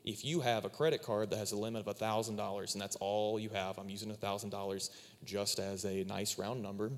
If 0.05 0.25
you 0.25 0.41
have 0.41 0.65
a 0.65 0.71
credit 0.71 1.03
card 1.03 1.31
that 1.31 1.37
has 1.37 1.53
a 1.53 1.57
limit 1.57 1.87
of 1.87 1.99
$1,000 1.99 2.73
and 2.73 2.81
that's 2.81 2.97
all 2.97 3.39
you 3.39 3.51
have, 3.51 3.79
I'm 3.79 3.89
using 3.89 4.11
$1,000 4.11 4.91
just 5.25 5.59
as 5.61 5.85
a 5.85 6.05
nice 6.05 6.39
round 6.39 6.63
number. 6.63 6.91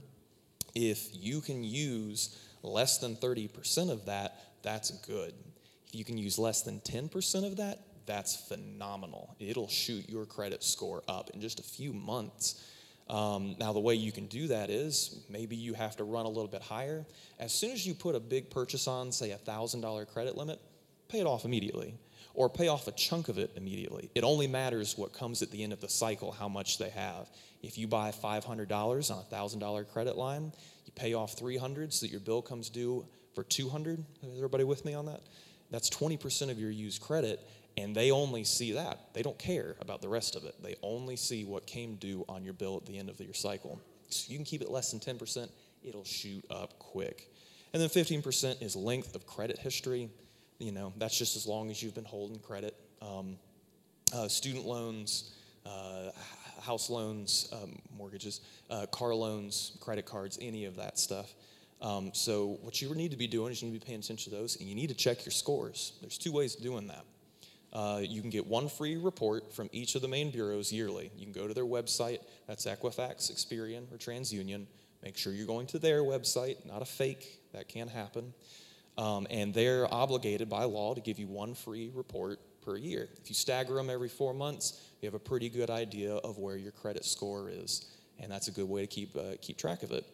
If 0.74 1.08
you 1.12 1.40
can 1.40 1.64
use 1.64 2.38
less 2.62 2.98
than 2.98 3.16
30% 3.16 3.90
of 3.90 4.06
that, 4.06 4.40
that's 4.62 4.90
good. 4.90 5.34
If 5.86 5.94
you 5.94 6.04
can 6.04 6.16
use 6.16 6.38
less 6.38 6.62
than 6.62 6.80
10% 6.80 7.44
of 7.44 7.56
that, 7.56 7.80
that's 8.06 8.36
phenomenal. 8.36 9.36
It'll 9.38 9.68
shoot 9.68 10.08
your 10.08 10.26
credit 10.26 10.62
score 10.62 11.02
up 11.08 11.30
in 11.30 11.40
just 11.40 11.60
a 11.60 11.62
few 11.62 11.92
months. 11.92 12.68
Um, 13.08 13.56
now, 13.58 13.72
the 13.72 13.80
way 13.80 13.94
you 13.94 14.12
can 14.12 14.26
do 14.26 14.48
that 14.48 14.70
is 14.70 15.24
maybe 15.28 15.56
you 15.56 15.74
have 15.74 15.96
to 15.96 16.04
run 16.04 16.24
a 16.24 16.28
little 16.28 16.48
bit 16.48 16.62
higher. 16.62 17.04
As 17.38 17.52
soon 17.52 17.72
as 17.72 17.86
you 17.86 17.94
put 17.94 18.14
a 18.14 18.20
big 18.20 18.50
purchase 18.50 18.86
on, 18.86 19.12
say 19.12 19.32
a 19.32 19.38
$1,000 19.38 20.06
credit 20.08 20.36
limit, 20.36 20.60
pay 21.08 21.20
it 21.20 21.26
off 21.26 21.44
immediately 21.44 21.94
or 22.34 22.48
pay 22.48 22.68
off 22.68 22.88
a 22.88 22.92
chunk 22.92 23.28
of 23.28 23.38
it 23.38 23.50
immediately. 23.56 24.10
It 24.14 24.24
only 24.24 24.46
matters 24.46 24.96
what 24.96 25.12
comes 25.12 25.42
at 25.42 25.50
the 25.50 25.62
end 25.62 25.72
of 25.72 25.80
the 25.80 25.88
cycle, 25.88 26.32
how 26.32 26.48
much 26.48 26.78
they 26.78 26.88
have. 26.90 27.28
If 27.62 27.76
you 27.76 27.86
buy 27.86 28.10
$500 28.10 28.50
on 28.50 28.58
a 28.58 29.34
$1,000 29.34 29.92
credit 29.92 30.16
line, 30.16 30.52
you 30.86 30.92
pay 30.94 31.14
off 31.14 31.34
300 31.34 31.92
so 31.92 32.06
that 32.06 32.10
your 32.10 32.20
bill 32.20 32.42
comes 32.42 32.70
due 32.70 33.04
for 33.34 33.44
200. 33.44 34.04
Is 34.22 34.36
everybody 34.36 34.64
with 34.64 34.84
me 34.84 34.94
on 34.94 35.06
that? 35.06 35.20
That's 35.70 35.88
20% 35.90 36.50
of 36.50 36.58
your 36.58 36.70
used 36.70 37.00
credit 37.00 37.40
and 37.76 37.94
they 37.94 38.10
only 38.10 38.44
see 38.44 38.72
that. 38.72 39.14
They 39.14 39.22
don't 39.22 39.38
care 39.38 39.76
about 39.80 40.02
the 40.02 40.08
rest 40.08 40.36
of 40.36 40.44
it. 40.44 40.54
They 40.62 40.76
only 40.82 41.16
see 41.16 41.44
what 41.44 41.66
came 41.66 41.96
due 41.96 42.24
on 42.28 42.44
your 42.44 42.52
bill 42.52 42.76
at 42.76 42.86
the 42.86 42.98
end 42.98 43.08
of 43.08 43.20
your 43.20 43.34
cycle. 43.34 43.80
So 44.10 44.30
you 44.30 44.36
can 44.36 44.44
keep 44.44 44.60
it 44.60 44.70
less 44.70 44.90
than 44.90 45.00
10%, 45.00 45.48
it'll 45.82 46.04
shoot 46.04 46.44
up 46.50 46.78
quick. 46.78 47.32
And 47.72 47.80
then 47.80 47.88
15% 47.88 48.62
is 48.62 48.76
length 48.76 49.14
of 49.14 49.26
credit 49.26 49.58
history. 49.58 50.10
You 50.58 50.72
know, 50.72 50.92
that's 50.98 51.18
just 51.18 51.36
as 51.36 51.46
long 51.46 51.70
as 51.70 51.82
you've 51.82 51.94
been 51.94 52.04
holding 52.04 52.38
credit. 52.38 52.76
Um, 53.00 53.38
uh, 54.14 54.28
student 54.28 54.66
loans, 54.66 55.32
uh, 55.64 56.10
house 56.60 56.90
loans, 56.90 57.48
um, 57.52 57.78
mortgages, 57.96 58.42
uh, 58.70 58.86
car 58.86 59.14
loans, 59.14 59.76
credit 59.80 60.04
cards, 60.04 60.38
any 60.40 60.66
of 60.66 60.76
that 60.76 60.98
stuff. 60.98 61.32
Um, 61.80 62.10
so, 62.14 62.58
what 62.62 62.80
you 62.80 62.94
need 62.94 63.10
to 63.10 63.16
be 63.16 63.26
doing 63.26 63.50
is 63.50 63.60
you 63.60 63.68
need 63.68 63.80
to 63.80 63.84
be 63.84 63.86
paying 63.86 63.98
attention 63.98 64.30
to 64.30 64.38
those, 64.38 64.56
and 64.60 64.68
you 64.68 64.74
need 64.76 64.88
to 64.88 64.94
check 64.94 65.24
your 65.24 65.32
scores. 65.32 65.94
There's 66.00 66.16
two 66.16 66.30
ways 66.30 66.54
of 66.54 66.62
doing 66.62 66.86
that. 66.88 67.04
Uh, 67.72 68.00
you 68.02 68.20
can 68.20 68.30
get 68.30 68.46
one 68.46 68.68
free 68.68 68.96
report 68.96 69.52
from 69.54 69.70
each 69.72 69.94
of 69.94 70.02
the 70.02 70.08
main 70.08 70.30
bureaus 70.30 70.70
yearly. 70.70 71.10
You 71.16 71.24
can 71.24 71.32
go 71.32 71.48
to 71.48 71.54
their 71.54 71.64
website, 71.64 72.18
that's 72.46 72.66
Equifax, 72.66 73.32
Experian, 73.32 73.90
or 73.92 73.96
TransUnion. 73.96 74.66
Make 75.02 75.16
sure 75.16 75.32
you're 75.32 75.46
going 75.46 75.66
to 75.68 75.78
their 75.78 76.02
website, 76.02 76.64
not 76.66 76.82
a 76.82 76.84
fake, 76.84 77.40
that 77.52 77.68
can 77.68 77.88
happen. 77.88 78.34
Um, 78.98 79.26
and 79.30 79.54
they're 79.54 79.92
obligated 79.92 80.50
by 80.50 80.64
law 80.64 80.94
to 80.94 81.00
give 81.00 81.18
you 81.18 81.26
one 81.26 81.54
free 81.54 81.90
report 81.94 82.40
per 82.62 82.76
year. 82.76 83.08
If 83.20 83.30
you 83.30 83.34
stagger 83.34 83.74
them 83.74 83.88
every 83.88 84.08
four 84.08 84.34
months, 84.34 84.80
you 85.00 85.06
have 85.06 85.14
a 85.14 85.18
pretty 85.18 85.48
good 85.48 85.70
idea 85.70 86.14
of 86.16 86.38
where 86.38 86.56
your 86.56 86.72
credit 86.72 87.04
score 87.04 87.48
is, 87.50 87.86
and 88.20 88.30
that's 88.30 88.48
a 88.48 88.52
good 88.52 88.68
way 88.68 88.82
to 88.82 88.86
keep, 88.86 89.16
uh, 89.16 89.36
keep 89.40 89.56
track 89.56 89.82
of 89.82 89.92
it. 89.92 90.04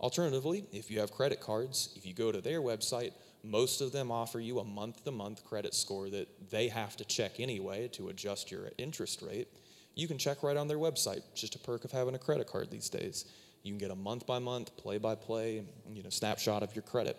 Alternatively, 0.00 0.64
if 0.72 0.90
you 0.90 0.98
have 0.98 1.12
credit 1.12 1.40
cards, 1.40 1.92
if 1.94 2.04
you 2.04 2.14
go 2.14 2.32
to 2.32 2.40
their 2.40 2.60
website, 2.60 3.12
most 3.44 3.80
of 3.80 3.92
them 3.92 4.10
offer 4.10 4.40
you 4.40 4.60
a 4.60 4.64
month 4.64 5.04
to 5.04 5.10
month 5.10 5.44
credit 5.44 5.74
score 5.74 6.08
that 6.10 6.28
they 6.50 6.68
have 6.68 6.96
to 6.96 7.04
check 7.04 7.40
anyway 7.40 7.88
to 7.88 8.08
adjust 8.08 8.50
your 8.50 8.70
interest 8.78 9.22
rate. 9.22 9.48
You 9.94 10.06
can 10.06 10.16
check 10.18 10.42
right 10.42 10.56
on 10.56 10.68
their 10.68 10.78
website, 10.78 11.22
just 11.34 11.54
a 11.54 11.58
perk 11.58 11.84
of 11.84 11.90
having 11.90 12.14
a 12.14 12.18
credit 12.18 12.46
card 12.46 12.70
these 12.70 12.88
days. 12.88 13.26
You 13.62 13.72
can 13.72 13.78
get 13.78 13.90
a 13.90 13.96
month 13.96 14.26
by 14.26 14.38
month, 14.38 14.76
play 14.76 14.98
by 14.98 15.14
play, 15.14 15.64
you 15.92 16.02
know, 16.02 16.10
snapshot 16.10 16.62
of 16.62 16.74
your 16.74 16.82
credit. 16.82 17.18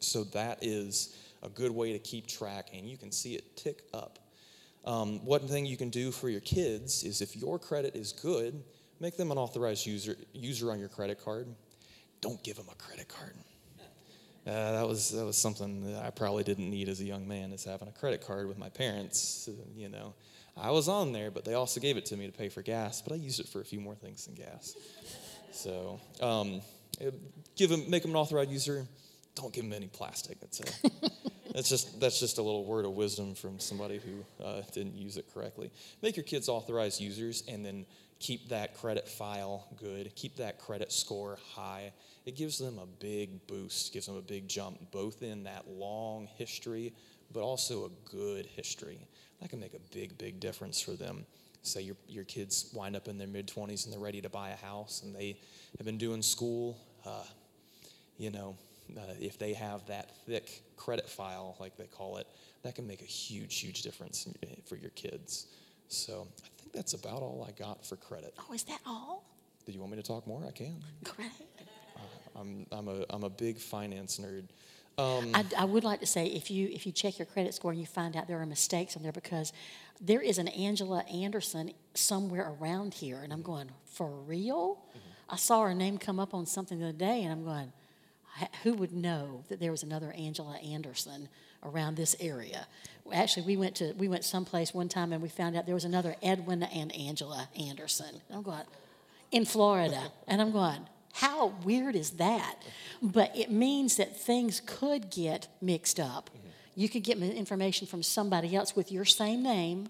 So 0.00 0.24
that 0.24 0.58
is 0.62 1.16
a 1.42 1.48
good 1.48 1.70
way 1.70 1.92
to 1.92 1.98
keep 1.98 2.26
track, 2.26 2.68
and 2.72 2.86
you 2.86 2.96
can 2.96 3.10
see 3.10 3.34
it 3.34 3.56
tick 3.56 3.82
up. 3.92 4.18
Um, 4.84 5.24
one 5.24 5.40
thing 5.40 5.66
you 5.66 5.76
can 5.76 5.90
do 5.90 6.10
for 6.10 6.28
your 6.28 6.40
kids 6.40 7.04
is 7.04 7.20
if 7.20 7.36
your 7.36 7.58
credit 7.58 7.96
is 7.96 8.12
good, 8.12 8.62
make 9.00 9.16
them 9.16 9.30
an 9.30 9.38
authorized 9.38 9.86
user, 9.86 10.16
user 10.32 10.70
on 10.70 10.78
your 10.78 10.88
credit 10.88 11.22
card. 11.22 11.46
Don't 12.20 12.42
give 12.42 12.56
them 12.56 12.66
a 12.70 12.74
credit 12.74 13.08
card. 13.08 13.34
Uh, 14.48 14.72
that 14.72 14.88
was 14.88 15.10
that 15.10 15.26
was 15.26 15.36
something 15.36 15.92
that 15.92 16.02
I 16.02 16.08
probably 16.08 16.42
didn't 16.42 16.70
need 16.70 16.88
as 16.88 17.00
a 17.00 17.04
young 17.04 17.28
man, 17.28 17.52
is 17.52 17.64
having 17.64 17.86
a 17.86 17.92
credit 17.92 18.26
card 18.26 18.48
with 18.48 18.56
my 18.56 18.70
parents. 18.70 19.46
You 19.76 19.90
know, 19.90 20.14
I 20.56 20.70
was 20.70 20.88
on 20.88 21.12
there, 21.12 21.30
but 21.30 21.44
they 21.44 21.52
also 21.52 21.80
gave 21.80 21.98
it 21.98 22.06
to 22.06 22.16
me 22.16 22.26
to 22.26 22.32
pay 22.32 22.48
for 22.48 22.62
gas. 22.62 23.02
But 23.02 23.12
I 23.12 23.16
used 23.16 23.40
it 23.40 23.48
for 23.48 23.60
a 23.60 23.64
few 23.64 23.78
more 23.78 23.94
things 23.94 24.24
than 24.24 24.34
gas. 24.34 24.74
So, 25.52 26.00
um, 26.22 26.62
give 27.56 27.68
them, 27.68 27.90
make 27.90 28.02
them 28.02 28.12
an 28.12 28.16
authorized 28.16 28.50
user. 28.50 28.86
Don't 29.40 29.52
give 29.52 29.64
them 29.64 29.72
any 29.72 29.88
plastic. 29.88 30.40
That's 30.40 30.60
a, 30.60 30.64
that's 31.54 31.68
just 31.68 32.00
that's 32.00 32.20
just 32.20 32.38
a 32.38 32.42
little 32.42 32.64
word 32.64 32.84
of 32.84 32.92
wisdom 32.92 33.34
from 33.34 33.58
somebody 33.58 33.98
who 33.98 34.44
uh, 34.44 34.62
didn't 34.72 34.96
use 34.96 35.16
it 35.16 35.26
correctly. 35.32 35.70
Make 36.02 36.16
your 36.16 36.24
kids 36.24 36.48
authorized 36.48 37.00
users, 37.00 37.44
and 37.48 37.64
then 37.64 37.86
keep 38.20 38.48
that 38.48 38.76
credit 38.76 39.08
file 39.08 39.66
good. 39.80 40.14
Keep 40.16 40.36
that 40.36 40.58
credit 40.58 40.92
score 40.92 41.38
high 41.54 41.92
it 42.28 42.36
gives 42.36 42.58
them 42.58 42.78
a 42.78 42.84
big 42.84 43.46
boost, 43.46 43.90
gives 43.94 44.04
them 44.04 44.18
a 44.18 44.20
big 44.20 44.48
jump, 44.48 44.90
both 44.90 45.22
in 45.22 45.44
that 45.44 45.66
long 45.66 46.28
history, 46.36 46.92
but 47.32 47.40
also 47.40 47.86
a 47.86 48.10
good 48.10 48.44
history. 48.44 48.98
That 49.40 49.48
can 49.48 49.60
make 49.60 49.72
a 49.72 49.78
big, 49.94 50.18
big 50.18 50.38
difference 50.38 50.78
for 50.78 50.90
them. 50.90 51.24
Say 51.62 51.80
your, 51.80 51.96
your 52.06 52.24
kids 52.24 52.70
wind 52.74 52.96
up 52.96 53.08
in 53.08 53.16
their 53.16 53.26
mid 53.26 53.48
20s 53.48 53.86
and 53.86 53.94
they're 53.94 53.98
ready 53.98 54.20
to 54.20 54.28
buy 54.28 54.50
a 54.50 54.56
house 54.56 55.02
and 55.02 55.16
they 55.16 55.38
have 55.78 55.86
been 55.86 55.96
doing 55.96 56.20
school. 56.20 56.76
Uh, 57.06 57.24
you 58.18 58.30
know, 58.30 58.58
uh, 58.96 59.00
if 59.20 59.38
they 59.38 59.52
have 59.54 59.86
that 59.86 60.10
thick 60.26 60.62
credit 60.76 61.08
file, 61.08 61.56
like 61.60 61.76
they 61.76 61.86
call 61.86 62.16
it, 62.18 62.26
that 62.62 62.74
can 62.74 62.86
make 62.86 63.02
a 63.02 63.06
huge, 63.06 63.58
huge 63.58 63.82
difference 63.82 64.28
eh, 64.42 64.46
for 64.66 64.76
your 64.76 64.90
kids. 64.90 65.46
So 65.88 66.26
I 66.44 66.48
think 66.60 66.72
that's 66.72 66.94
about 66.94 67.22
all 67.22 67.46
I 67.48 67.52
got 67.52 67.84
for 67.84 67.96
credit. 67.96 68.34
Oh, 68.38 68.52
is 68.52 68.64
that 68.64 68.80
all? 68.86 69.24
Do 69.66 69.72
you 69.72 69.80
want 69.80 69.92
me 69.92 69.98
to 69.98 70.02
talk 70.02 70.26
more? 70.26 70.44
I 70.46 70.50
can. 70.50 70.76
Credit. 71.04 71.32
Uh, 71.96 72.40
I'm, 72.40 72.66
I'm, 72.72 72.88
a, 72.88 73.04
I'm 73.10 73.24
a 73.24 73.30
big 73.30 73.58
finance 73.58 74.18
nerd. 74.18 74.44
Um, 74.98 75.30
I, 75.32 75.44
I 75.56 75.64
would 75.64 75.84
like 75.84 76.00
to 76.00 76.06
say 76.06 76.26
if 76.26 76.50
you 76.50 76.68
if 76.72 76.84
you 76.84 76.90
check 76.90 77.20
your 77.20 77.26
credit 77.26 77.54
score 77.54 77.70
and 77.70 77.78
you 77.78 77.86
find 77.86 78.16
out 78.16 78.26
there 78.26 78.40
are 78.40 78.46
mistakes 78.46 78.96
on 78.96 79.04
there 79.04 79.12
because 79.12 79.52
there 80.00 80.20
is 80.20 80.38
an 80.38 80.48
Angela 80.48 81.04
Anderson 81.04 81.70
somewhere 81.94 82.52
around 82.60 82.94
here, 82.94 83.20
and 83.22 83.32
I'm 83.32 83.38
mm-hmm. 83.40 83.52
going 83.52 83.70
for 83.84 84.10
real. 84.10 84.82
Mm-hmm. 84.90 84.98
I 85.30 85.36
saw 85.36 85.62
her 85.62 85.74
name 85.74 85.98
come 85.98 86.18
up 86.18 86.34
on 86.34 86.46
something 86.46 86.80
the 86.80 86.88
other 86.88 86.98
day, 86.98 87.22
and 87.22 87.30
I'm 87.30 87.44
going, 87.44 87.66
"H- 87.66 87.72
who 88.62 88.74
would 88.74 88.92
know 88.92 89.44
that 89.48 89.60
there 89.60 89.70
was 89.70 89.82
another 89.82 90.12
Angela 90.12 90.56
Anderson 90.58 91.28
around 91.62 91.96
this 91.96 92.16
area? 92.20 92.66
Actually, 93.12 93.46
we 93.46 93.56
went 93.56 93.74
to 93.76 93.92
we 93.94 94.08
went 94.08 94.24
someplace 94.24 94.74
one 94.74 94.88
time 94.88 95.12
and 95.12 95.22
we 95.22 95.28
found 95.28 95.56
out 95.56 95.66
there 95.66 95.74
was 95.74 95.84
another 95.84 96.14
Edwin 96.22 96.62
and 96.62 96.94
Angela 96.94 97.48
Anderson. 97.58 98.20
And 98.28 98.36
I'm 98.36 98.42
going 98.42 98.64
in 99.30 99.44
Florida, 99.44 100.12
and 100.28 100.40
I'm 100.40 100.52
going, 100.52 100.86
how 101.12 101.48
weird 101.64 101.96
is 101.96 102.12
that? 102.12 102.56
But 103.02 103.36
it 103.36 103.50
means 103.50 103.96
that 103.96 104.16
things 104.20 104.62
could 104.64 105.10
get 105.10 105.48
mixed 105.60 105.98
up. 105.98 106.30
You 106.74 106.88
could 106.88 107.02
get 107.02 107.18
information 107.18 107.86
from 107.86 108.02
somebody 108.02 108.54
else 108.54 108.76
with 108.76 108.92
your 108.92 109.04
same 109.04 109.42
name, 109.42 109.88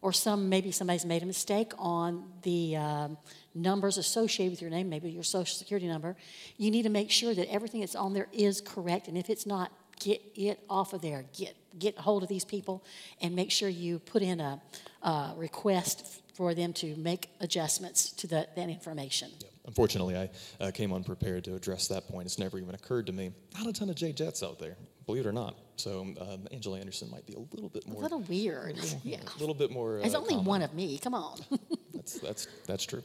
or 0.00 0.12
some 0.12 0.48
maybe 0.48 0.72
somebody's 0.72 1.04
made 1.04 1.22
a 1.22 1.26
mistake 1.26 1.72
on 1.78 2.24
the 2.42 2.76
um, 2.76 3.18
numbers 3.54 3.98
associated 3.98 4.52
with 4.52 4.62
your 4.62 4.70
name, 4.70 4.88
maybe 4.88 5.10
your 5.10 5.22
social 5.22 5.56
security 5.56 5.86
number. 5.86 6.16
You 6.56 6.70
need 6.70 6.82
to 6.82 6.88
make 6.88 7.10
sure 7.10 7.34
that 7.34 7.50
everything 7.52 7.80
that's 7.80 7.94
on 7.94 8.14
there 8.14 8.28
is 8.32 8.60
correct, 8.60 9.08
and 9.08 9.16
if 9.16 9.30
it's 9.30 9.46
not, 9.46 9.72
get 10.00 10.20
it 10.34 10.60
off 10.68 10.92
of 10.92 11.02
there. 11.02 11.24
Get 11.36 11.54
get 11.78 11.96
hold 11.98 12.22
of 12.22 12.28
these 12.28 12.44
people, 12.44 12.84
and 13.20 13.34
make 13.34 13.50
sure 13.50 13.68
you 13.68 13.98
put 13.98 14.22
in 14.22 14.40
a, 14.40 14.60
a 15.02 15.34
request 15.36 16.22
for 16.34 16.54
them 16.54 16.72
to 16.72 16.96
make 16.96 17.28
adjustments 17.40 18.10
to 18.10 18.26
the, 18.26 18.48
that 18.56 18.68
information. 18.68 19.30
Unfortunately, 19.66 20.16
I 20.16 20.30
uh, 20.60 20.70
came 20.70 20.92
unprepared 20.92 21.44
to 21.44 21.54
address 21.54 21.88
that 21.88 22.08
point. 22.08 22.26
It's 22.26 22.38
never 22.38 22.58
even 22.58 22.74
occurred 22.74 23.06
to 23.06 23.12
me. 23.12 23.32
Not 23.56 23.68
a 23.68 23.72
ton 23.72 23.90
of 23.90 23.96
J 23.96 24.12
Jets 24.12 24.42
out 24.42 24.58
there, 24.58 24.76
believe 25.06 25.24
it 25.24 25.28
or 25.28 25.32
not. 25.32 25.56
So 25.76 26.00
um, 26.00 26.48
Angela 26.50 26.78
Anderson 26.78 27.10
might 27.10 27.26
be 27.26 27.34
a 27.34 27.38
little 27.38 27.68
bit 27.68 27.86
more. 27.86 27.98
A 28.00 28.02
little 28.02 28.20
weird. 28.20 28.78
Yeah. 29.04 29.18
A 29.18 29.38
little 29.38 29.54
bit 29.54 29.70
more. 29.70 29.98
There's 30.00 30.14
uh, 30.14 30.18
only 30.18 30.30
common. 30.30 30.44
one 30.44 30.62
of 30.62 30.74
me. 30.74 30.98
Come 30.98 31.14
on. 31.14 31.38
That's 31.94 32.18
that's 32.18 32.48
that's 32.66 32.84
true. 32.84 33.02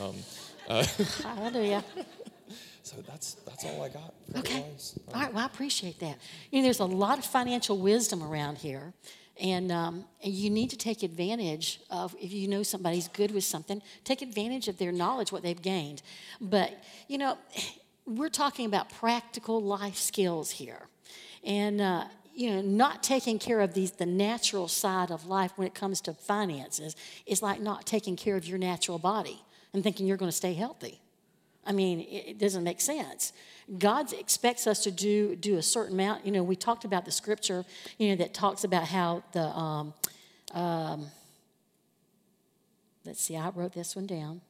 Um, 0.00 0.14
Hallelujah. 1.22 1.84
so 2.82 2.96
that's 3.06 3.34
that's 3.46 3.64
all 3.64 3.82
I 3.82 3.88
got. 3.88 4.14
Okay. 4.36 4.64
All 5.14 5.20
right. 5.20 5.32
Well, 5.32 5.42
I 5.42 5.46
appreciate 5.46 6.00
that. 6.00 6.18
You 6.50 6.58
know, 6.58 6.64
there's 6.64 6.80
a 6.80 6.84
lot 6.84 7.18
of 7.18 7.24
financial 7.24 7.78
wisdom 7.78 8.22
around 8.22 8.58
here. 8.58 8.92
And, 9.38 9.70
um, 9.70 10.04
and 10.24 10.32
you 10.32 10.48
need 10.48 10.70
to 10.70 10.78
take 10.78 11.02
advantage 11.02 11.80
of, 11.90 12.14
if 12.20 12.32
you 12.32 12.48
know 12.48 12.62
somebody's 12.62 13.08
good 13.08 13.32
with 13.32 13.44
something, 13.44 13.82
take 14.02 14.22
advantage 14.22 14.66
of 14.66 14.78
their 14.78 14.92
knowledge, 14.92 15.30
what 15.30 15.42
they've 15.42 15.60
gained. 15.60 16.00
But, 16.40 16.72
you 17.06 17.18
know, 17.18 17.36
we're 18.06 18.30
talking 18.30 18.66
about 18.66 18.90
practical 18.90 19.62
life 19.62 19.96
skills 19.96 20.52
here. 20.52 20.88
And, 21.44 21.80
uh, 21.80 22.04
you 22.34 22.50
know, 22.50 22.60
not 22.60 23.02
taking 23.02 23.38
care 23.38 23.60
of 23.60 23.74
these, 23.74 23.92
the 23.92 24.06
natural 24.06 24.68
side 24.68 25.10
of 25.10 25.26
life 25.26 25.52
when 25.56 25.66
it 25.66 25.74
comes 25.74 26.00
to 26.02 26.12
finances 26.12 26.94
is 27.26 27.42
like 27.42 27.60
not 27.60 27.86
taking 27.86 28.16
care 28.16 28.36
of 28.36 28.46
your 28.46 28.58
natural 28.58 28.98
body 28.98 29.42
and 29.76 29.84
thinking 29.84 30.06
you're 30.06 30.16
going 30.16 30.30
to 30.30 30.36
stay 30.36 30.54
healthy. 30.54 30.98
I 31.66 31.72
mean, 31.72 32.00
it, 32.00 32.38
doesn't 32.38 32.64
make 32.64 32.80
sense. 32.80 33.34
God 33.78 34.10
expects 34.14 34.66
us 34.66 34.82
to 34.84 34.90
do 34.90 35.36
do 35.36 35.58
a 35.58 35.62
certain 35.62 35.94
amount. 35.94 36.24
You 36.24 36.32
know, 36.32 36.42
we 36.42 36.56
talked 36.56 36.86
about 36.86 37.04
the 37.04 37.10
scripture, 37.10 37.62
you 37.98 38.08
know, 38.08 38.16
that 38.16 38.32
talks 38.32 38.64
about 38.64 38.84
how 38.84 39.22
the 39.32 39.42
um, 39.42 39.94
um, 40.54 41.08
let's 43.04 43.20
see, 43.20 43.36
I 43.36 43.50
wrote 43.50 43.74
this 43.74 43.94
one 43.94 44.06
down. 44.06 44.40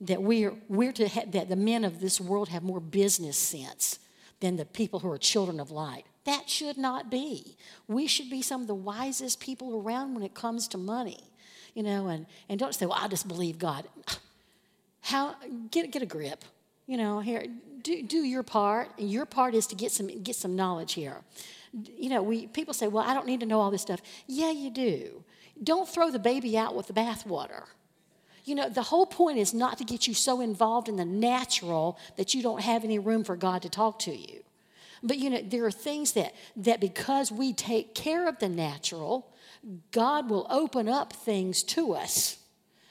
That 0.00 0.22
we're 0.22 0.54
we're 0.68 0.92
to 0.92 1.08
ha- 1.08 1.26
that 1.32 1.50
the 1.50 1.56
men 1.56 1.84
of 1.84 2.00
this 2.00 2.18
world 2.18 2.48
have 2.48 2.62
more 2.62 2.80
business 2.80 3.36
sense 3.36 3.98
than 4.40 4.56
the 4.56 4.64
people 4.64 5.00
who 5.00 5.10
are 5.10 5.18
children 5.18 5.60
of 5.60 5.70
light. 5.70 6.04
That 6.24 6.48
should 6.48 6.78
not 6.78 7.10
be. 7.10 7.58
We 7.88 8.06
should 8.06 8.30
be 8.30 8.40
some 8.40 8.62
of 8.62 8.68
the 8.68 8.74
wisest 8.74 9.38
people 9.38 9.82
around 9.82 10.14
when 10.14 10.22
it 10.22 10.34
comes 10.34 10.66
to 10.68 10.78
money. 10.78 11.30
You 11.76 11.84
know, 11.84 12.08
and, 12.08 12.26
and 12.48 12.58
don't 12.58 12.74
say, 12.74 12.86
well, 12.86 12.98
I 13.00 13.06
just 13.06 13.28
believe 13.28 13.60
God. 13.60 13.84
How 15.02 15.36
get 15.70 15.92
get 15.92 16.02
a 16.02 16.06
grip 16.06 16.44
you 16.86 16.96
know 16.96 17.20
here 17.20 17.46
do, 17.82 18.02
do 18.02 18.18
your 18.18 18.42
part. 18.42 18.90
And 18.98 19.10
your 19.10 19.26
part 19.26 19.54
is 19.54 19.66
to 19.68 19.76
get 19.76 19.92
some 19.92 20.08
get 20.22 20.34
some 20.34 20.56
knowledge 20.56 20.94
here. 20.94 21.18
You 21.72 22.08
know 22.08 22.22
we 22.22 22.46
people 22.48 22.74
say 22.74 22.88
well 22.88 23.04
i 23.06 23.14
don't 23.14 23.26
need 23.26 23.40
to 23.40 23.46
know 23.46 23.60
all 23.60 23.70
this 23.70 23.82
stuff. 23.82 24.00
Yeah 24.26 24.50
you 24.50 24.70
do. 24.70 25.22
Don't 25.62 25.88
throw 25.88 26.10
the 26.10 26.18
baby 26.18 26.58
out 26.58 26.74
with 26.74 26.86
the 26.86 26.92
bathwater. 26.92 27.64
You 28.44 28.54
know 28.54 28.68
the 28.68 28.82
whole 28.82 29.06
point 29.06 29.38
is 29.38 29.54
not 29.54 29.78
to 29.78 29.84
get 29.84 30.06
you 30.06 30.14
so 30.14 30.40
involved 30.40 30.88
in 30.88 30.96
the 30.96 31.04
natural 31.04 31.98
that 32.16 32.34
you 32.34 32.42
don't 32.42 32.62
have 32.62 32.84
any 32.84 32.98
room 32.98 33.24
for 33.24 33.36
god 33.36 33.62
to 33.62 33.68
talk 33.68 33.98
to 34.00 34.14
you. 34.14 34.42
But 35.02 35.18
you 35.18 35.30
know 35.30 35.42
there 35.42 35.64
are 35.64 35.72
things 35.72 36.12
that 36.12 36.34
that 36.56 36.80
because 36.80 37.30
we 37.30 37.52
take 37.52 37.94
care 37.94 38.28
of 38.28 38.38
the 38.38 38.48
natural 38.48 39.28
god 39.90 40.30
will 40.30 40.46
open 40.50 40.88
up 40.88 41.12
things 41.12 41.62
to 41.62 41.92
us 41.92 42.38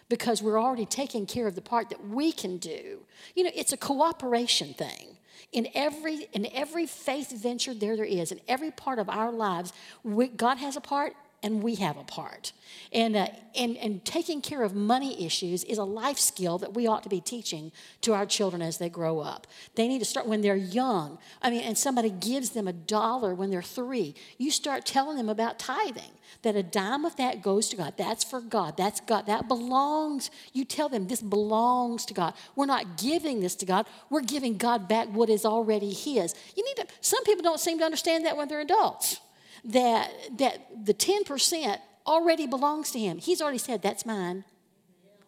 because 0.10 0.42
we're 0.42 0.62
already 0.62 0.86
taking 0.86 1.26
care 1.26 1.48
of 1.48 1.56
the 1.56 1.62
part 1.62 1.90
that 1.90 2.08
we 2.08 2.32
can 2.32 2.58
do. 2.58 3.00
You 3.36 3.46
know, 3.46 3.52
it's 3.56 3.74
a 3.74 3.78
cooperation 3.78 4.74
thing. 4.74 5.18
In 5.52 5.68
every 5.74 6.28
in 6.34 6.48
every 6.54 6.86
faith 6.86 7.32
venture 7.32 7.74
there 7.74 7.96
there 7.96 8.06
is, 8.06 8.32
in 8.32 8.40
every 8.48 8.72
part 8.72 9.00
of 9.00 9.10
our 9.10 9.32
lives, 9.32 9.74
we, 10.04 10.28
God 10.28 10.58
has 10.58 10.76
a 10.76 10.82
part 10.82 11.16
and 11.44 11.62
we 11.62 11.76
have 11.76 11.98
a 11.98 12.04
part. 12.04 12.54
And, 12.92 13.16
uh, 13.16 13.28
and, 13.56 13.78
and 13.78 14.04
taking 14.04 14.42
care 14.42 14.64
of 14.64 14.74
money 14.74 15.26
issues 15.26 15.64
is 15.64 15.78
a 15.78 15.84
life 15.84 16.18
skill 16.18 16.58
that 16.60 16.74
we 16.74 16.88
ought 16.88 17.04
to 17.04 17.10
be 17.10 17.22
teaching 17.22 17.72
to 18.02 18.14
our 18.14 18.26
children 18.26 18.62
as 18.62 18.78
they 18.78 18.90
grow 18.90 19.20
up. 19.20 19.46
They 19.76 19.88
need 19.88 20.00
to 20.00 20.06
start 20.06 20.28
when 20.28 20.42
they're 20.42 20.56
young. 20.56 21.20
I 21.42 21.50
mean, 21.50 21.62
and 21.62 21.78
somebody 21.78 22.10
gives 22.10 22.52
them 22.52 22.68
a 22.68 22.74
dollar 22.74 23.36
when 23.36 23.52
they're 23.52 23.62
three. 23.62 24.16
You 24.38 24.50
start 24.50 24.86
telling 24.86 25.18
them 25.18 25.30
about 25.30 25.60
tithing, 25.60 26.12
that 26.42 26.56
a 26.56 26.64
dime 26.64 27.06
of 27.06 27.16
that 27.18 27.42
goes 27.42 27.70
to 27.70 27.78
God. 27.78 27.94
That's 27.98 28.24
for 28.24 28.42
God. 28.42 28.76
That's 28.78 29.00
God. 29.02 29.28
That 29.28 29.48
belongs. 29.48 30.32
You 30.54 30.66
tell 30.66 30.90
them 30.90 31.08
this 31.08 31.22
belongs 31.22 32.06
to 32.08 32.14
God. 32.14 32.34
We're 32.56 32.66
not 32.66 32.98
giving 32.98 33.40
this 33.40 33.56
to 33.58 33.66
God. 33.66 33.86
We're 34.10 34.22
giving 34.22 34.58
God 34.58 34.88
back 34.88 35.10
what 35.10 35.30
is 35.30 35.46
already 35.46 35.94
His. 35.94 36.34
You 36.56 36.66
need 36.66 36.78
to, 36.78 36.88
some 37.02 37.24
people 37.24 37.44
don't 37.44 37.60
seem 37.60 37.78
to 37.80 37.86
understand 37.86 38.26
that 38.26 38.36
when 38.38 38.48
they're 38.48 38.62
adults 38.62 39.20
that, 39.66 40.12
that 40.38 40.86
the 40.86 40.94
10% 40.94 41.80
already 42.06 42.48
belongs 42.48 42.92
to 42.92 43.00
him. 43.00 43.18
He's 43.18 43.42
already 43.42 43.58
said, 43.58 43.82
That's 43.82 44.06
mine. 44.06 44.46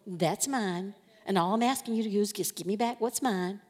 That's 0.06 0.48
mine. 0.48 0.94
And 1.26 1.36
all 1.36 1.54
I'm 1.54 1.62
asking 1.62 1.94
you 1.94 2.02
to 2.04 2.10
do 2.10 2.20
is 2.20 2.32
just 2.32 2.56
give 2.56 2.66
me 2.66 2.76
back 2.76 3.00
what's 3.00 3.20
mine. 3.20 3.60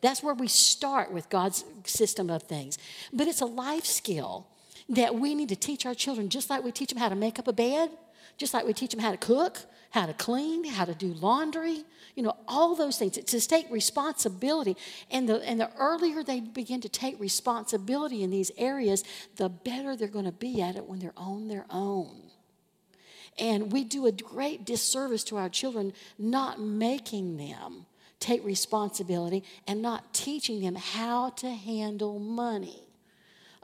That's 0.00 0.22
where 0.22 0.34
we 0.34 0.48
start 0.48 1.12
with 1.12 1.28
God's 1.28 1.64
system 1.84 2.30
of 2.30 2.44
things. 2.44 2.78
But 3.12 3.26
it's 3.26 3.40
a 3.40 3.46
life 3.46 3.84
skill 3.84 4.46
that 4.88 5.14
we 5.14 5.34
need 5.34 5.48
to 5.50 5.56
teach 5.56 5.84
our 5.86 5.94
children, 5.94 6.28
just 6.28 6.48
like 6.48 6.64
we 6.64 6.72
teach 6.72 6.90
them 6.90 6.98
how 6.98 7.08
to 7.08 7.14
make 7.14 7.38
up 7.38 7.48
a 7.48 7.52
bed, 7.52 7.90
just 8.36 8.54
like 8.54 8.66
we 8.66 8.72
teach 8.72 8.90
them 8.90 9.00
how 9.00 9.10
to 9.10 9.16
cook, 9.16 9.58
how 9.90 10.06
to 10.06 10.14
clean, 10.14 10.64
how 10.64 10.84
to 10.84 10.94
do 10.94 11.08
laundry, 11.14 11.84
you 12.14 12.22
know, 12.22 12.36
all 12.46 12.74
those 12.74 12.98
things. 12.98 13.16
It's 13.16 13.32
to 13.32 13.40
take 13.40 13.70
responsibility. 13.70 14.76
And 15.10 15.28
the, 15.28 15.36
and 15.46 15.60
the 15.60 15.70
earlier 15.76 16.22
they 16.22 16.40
begin 16.40 16.80
to 16.82 16.88
take 16.88 17.18
responsibility 17.20 18.22
in 18.22 18.30
these 18.30 18.50
areas, 18.56 19.04
the 19.36 19.48
better 19.48 19.96
they're 19.96 20.08
going 20.08 20.24
to 20.24 20.32
be 20.32 20.62
at 20.62 20.76
it 20.76 20.86
when 20.86 20.98
they're 21.00 21.12
on 21.16 21.48
their 21.48 21.66
own. 21.70 22.30
And 23.38 23.72
we 23.72 23.84
do 23.84 24.06
a 24.06 24.12
great 24.12 24.64
disservice 24.64 25.24
to 25.24 25.36
our 25.36 25.48
children 25.48 25.92
not 26.18 26.60
making 26.60 27.36
them 27.36 27.86
take 28.20 28.44
responsibility 28.44 29.42
and 29.66 29.80
not 29.80 30.12
teaching 30.12 30.60
them 30.60 30.74
how 30.74 31.30
to 31.30 31.50
handle 31.50 32.18
money. 32.18 32.82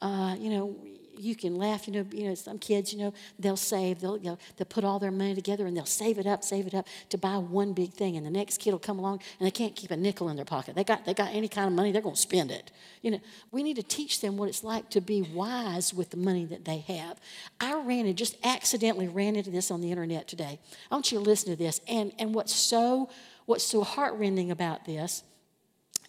Uh, 0.00 0.34
you 0.38 0.50
know, 0.50 0.76
you 1.18 1.34
can 1.34 1.56
laugh. 1.56 1.86
You 1.86 1.94
know, 1.94 2.06
you 2.12 2.28
know, 2.28 2.34
some 2.34 2.58
kids, 2.58 2.92
you 2.92 2.98
know, 2.98 3.14
they'll 3.38 3.56
save. 3.56 4.00
They'll, 4.00 4.16
you 4.16 4.30
know, 4.30 4.38
they'll 4.56 4.66
put 4.66 4.84
all 4.84 4.98
their 4.98 5.10
money 5.10 5.34
together 5.34 5.66
and 5.66 5.76
they'll 5.76 5.86
save 5.86 6.18
it 6.18 6.26
up, 6.26 6.44
save 6.44 6.66
it 6.66 6.74
up 6.74 6.86
to 7.10 7.18
buy 7.18 7.36
one 7.36 7.72
big 7.72 7.92
thing. 7.92 8.16
And 8.16 8.24
the 8.24 8.30
next 8.30 8.58
kid 8.58 8.72
will 8.72 8.78
come 8.78 8.98
along 8.98 9.20
and 9.38 9.46
they 9.46 9.50
can't 9.50 9.74
keep 9.74 9.90
a 9.90 9.96
nickel 9.96 10.28
in 10.28 10.36
their 10.36 10.44
pocket. 10.44 10.74
They 10.74 10.84
got, 10.84 11.04
they 11.04 11.14
got 11.14 11.34
any 11.34 11.48
kind 11.48 11.66
of 11.66 11.72
money, 11.72 11.92
they're 11.92 12.02
going 12.02 12.14
to 12.14 12.20
spend 12.20 12.50
it. 12.50 12.70
You 13.02 13.12
know, 13.12 13.20
we 13.52 13.62
need 13.62 13.76
to 13.76 13.82
teach 13.82 14.20
them 14.20 14.36
what 14.36 14.48
it's 14.48 14.64
like 14.64 14.90
to 14.90 15.00
be 15.00 15.22
wise 15.22 15.94
with 15.94 16.10
the 16.10 16.16
money 16.16 16.44
that 16.46 16.64
they 16.64 16.78
have. 16.78 17.18
I 17.60 17.74
ran 17.80 18.06
it, 18.06 18.14
just 18.14 18.36
accidentally 18.44 19.08
ran 19.08 19.36
into 19.36 19.50
this 19.50 19.70
on 19.70 19.80
the 19.80 19.90
internet 19.90 20.28
today. 20.28 20.58
I 20.90 20.94
want 20.94 21.12
you 21.12 21.18
to 21.18 21.24
listen 21.24 21.50
to 21.50 21.56
this. 21.56 21.80
And 21.88 22.12
and 22.18 22.34
what's 22.34 22.54
so 22.54 23.10
what's 23.46 23.64
so 23.64 23.82
heartrending 23.82 24.50
about 24.50 24.84
this 24.84 25.22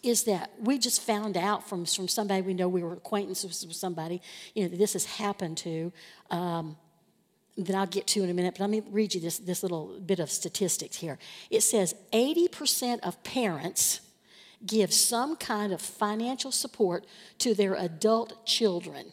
is 0.02 0.24
that 0.24 0.52
we 0.60 0.78
just 0.78 1.02
found 1.02 1.36
out 1.36 1.68
from, 1.68 1.84
from 1.84 2.08
somebody 2.08 2.42
we 2.42 2.54
know 2.54 2.68
we 2.68 2.82
were 2.82 2.92
acquaintances 2.92 3.66
with 3.66 3.76
somebody 3.76 4.20
you 4.54 4.62
know 4.62 4.68
that 4.68 4.78
this 4.78 4.92
has 4.92 5.04
happened 5.04 5.56
to 5.56 5.92
um, 6.30 6.76
that 7.56 7.74
i'll 7.74 7.86
get 7.86 8.06
to 8.06 8.22
in 8.22 8.30
a 8.30 8.34
minute 8.34 8.54
but 8.54 8.60
let 8.60 8.70
me 8.70 8.82
read 8.90 9.14
you 9.14 9.20
this, 9.20 9.38
this 9.38 9.62
little 9.62 9.98
bit 10.00 10.18
of 10.18 10.30
statistics 10.30 10.96
here. 10.96 11.18
It 11.50 11.62
says 11.62 11.94
80% 12.12 13.00
of 13.00 13.22
parents 13.24 14.00
give 14.64 14.92
some 14.92 15.36
kind 15.36 15.72
of 15.72 15.80
financial 15.80 16.50
support 16.50 17.06
to 17.38 17.54
their 17.54 17.74
adult 17.74 18.44
children. 18.44 19.12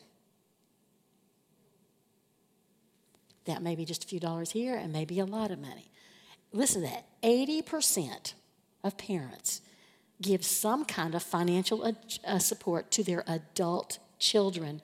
That 3.45 3.61
may 3.61 3.75
be 3.75 3.85
just 3.85 4.03
a 4.03 4.07
few 4.07 4.19
dollars 4.19 4.51
here 4.51 4.75
and 4.75 4.91
maybe 4.91 5.19
a 5.19 5.25
lot 5.25 5.51
of 5.51 5.59
money. 5.59 5.91
Listen 6.51 6.81
to 6.81 6.87
that 6.87 7.05
80% 7.21 8.33
of 8.83 8.97
parents 8.97 9.61
give 10.21 10.45
some 10.45 10.85
kind 10.85 11.15
of 11.15 11.23
financial 11.23 11.93
uh, 12.25 12.39
support 12.39 12.91
to 12.91 13.03
their 13.03 13.23
adult 13.27 13.99
children 14.19 14.81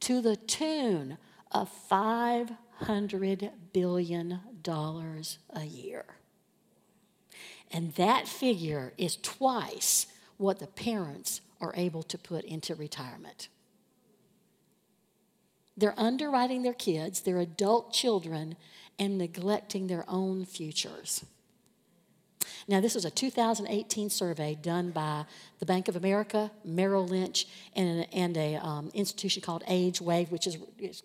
to 0.00 0.20
the 0.20 0.36
tune 0.36 1.18
of 1.52 1.70
$500 1.90 3.50
billion 3.72 4.40
a 4.64 5.64
year. 5.64 6.04
And 7.70 7.94
that 7.94 8.26
figure 8.26 8.92
is 8.96 9.16
twice 9.16 10.06
what 10.38 10.58
the 10.58 10.66
parents 10.66 11.40
are 11.60 11.74
able 11.76 12.02
to 12.04 12.18
put 12.18 12.44
into 12.44 12.74
retirement. 12.74 13.48
They're 15.76 15.98
underwriting 15.98 16.62
their 16.62 16.74
kids, 16.74 17.20
their 17.20 17.38
adult 17.38 17.92
children, 17.92 18.56
and 18.98 19.16
neglecting 19.16 19.86
their 19.86 20.04
own 20.08 20.44
futures. 20.44 21.24
Now, 22.70 22.80
this 22.80 22.94
was 22.94 23.04
a 23.04 23.10
2018 23.10 24.10
survey 24.10 24.56
done 24.62 24.92
by 24.92 25.24
the 25.58 25.66
Bank 25.66 25.88
of 25.88 25.96
America, 25.96 26.52
Merrill 26.64 27.04
Lynch, 27.04 27.48
and, 27.74 28.06
and 28.12 28.36
a 28.36 28.54
um, 28.64 28.92
institution 28.94 29.42
called 29.42 29.64
Age 29.66 30.00
Wave, 30.00 30.30
which 30.30 30.46
is, 30.46 30.56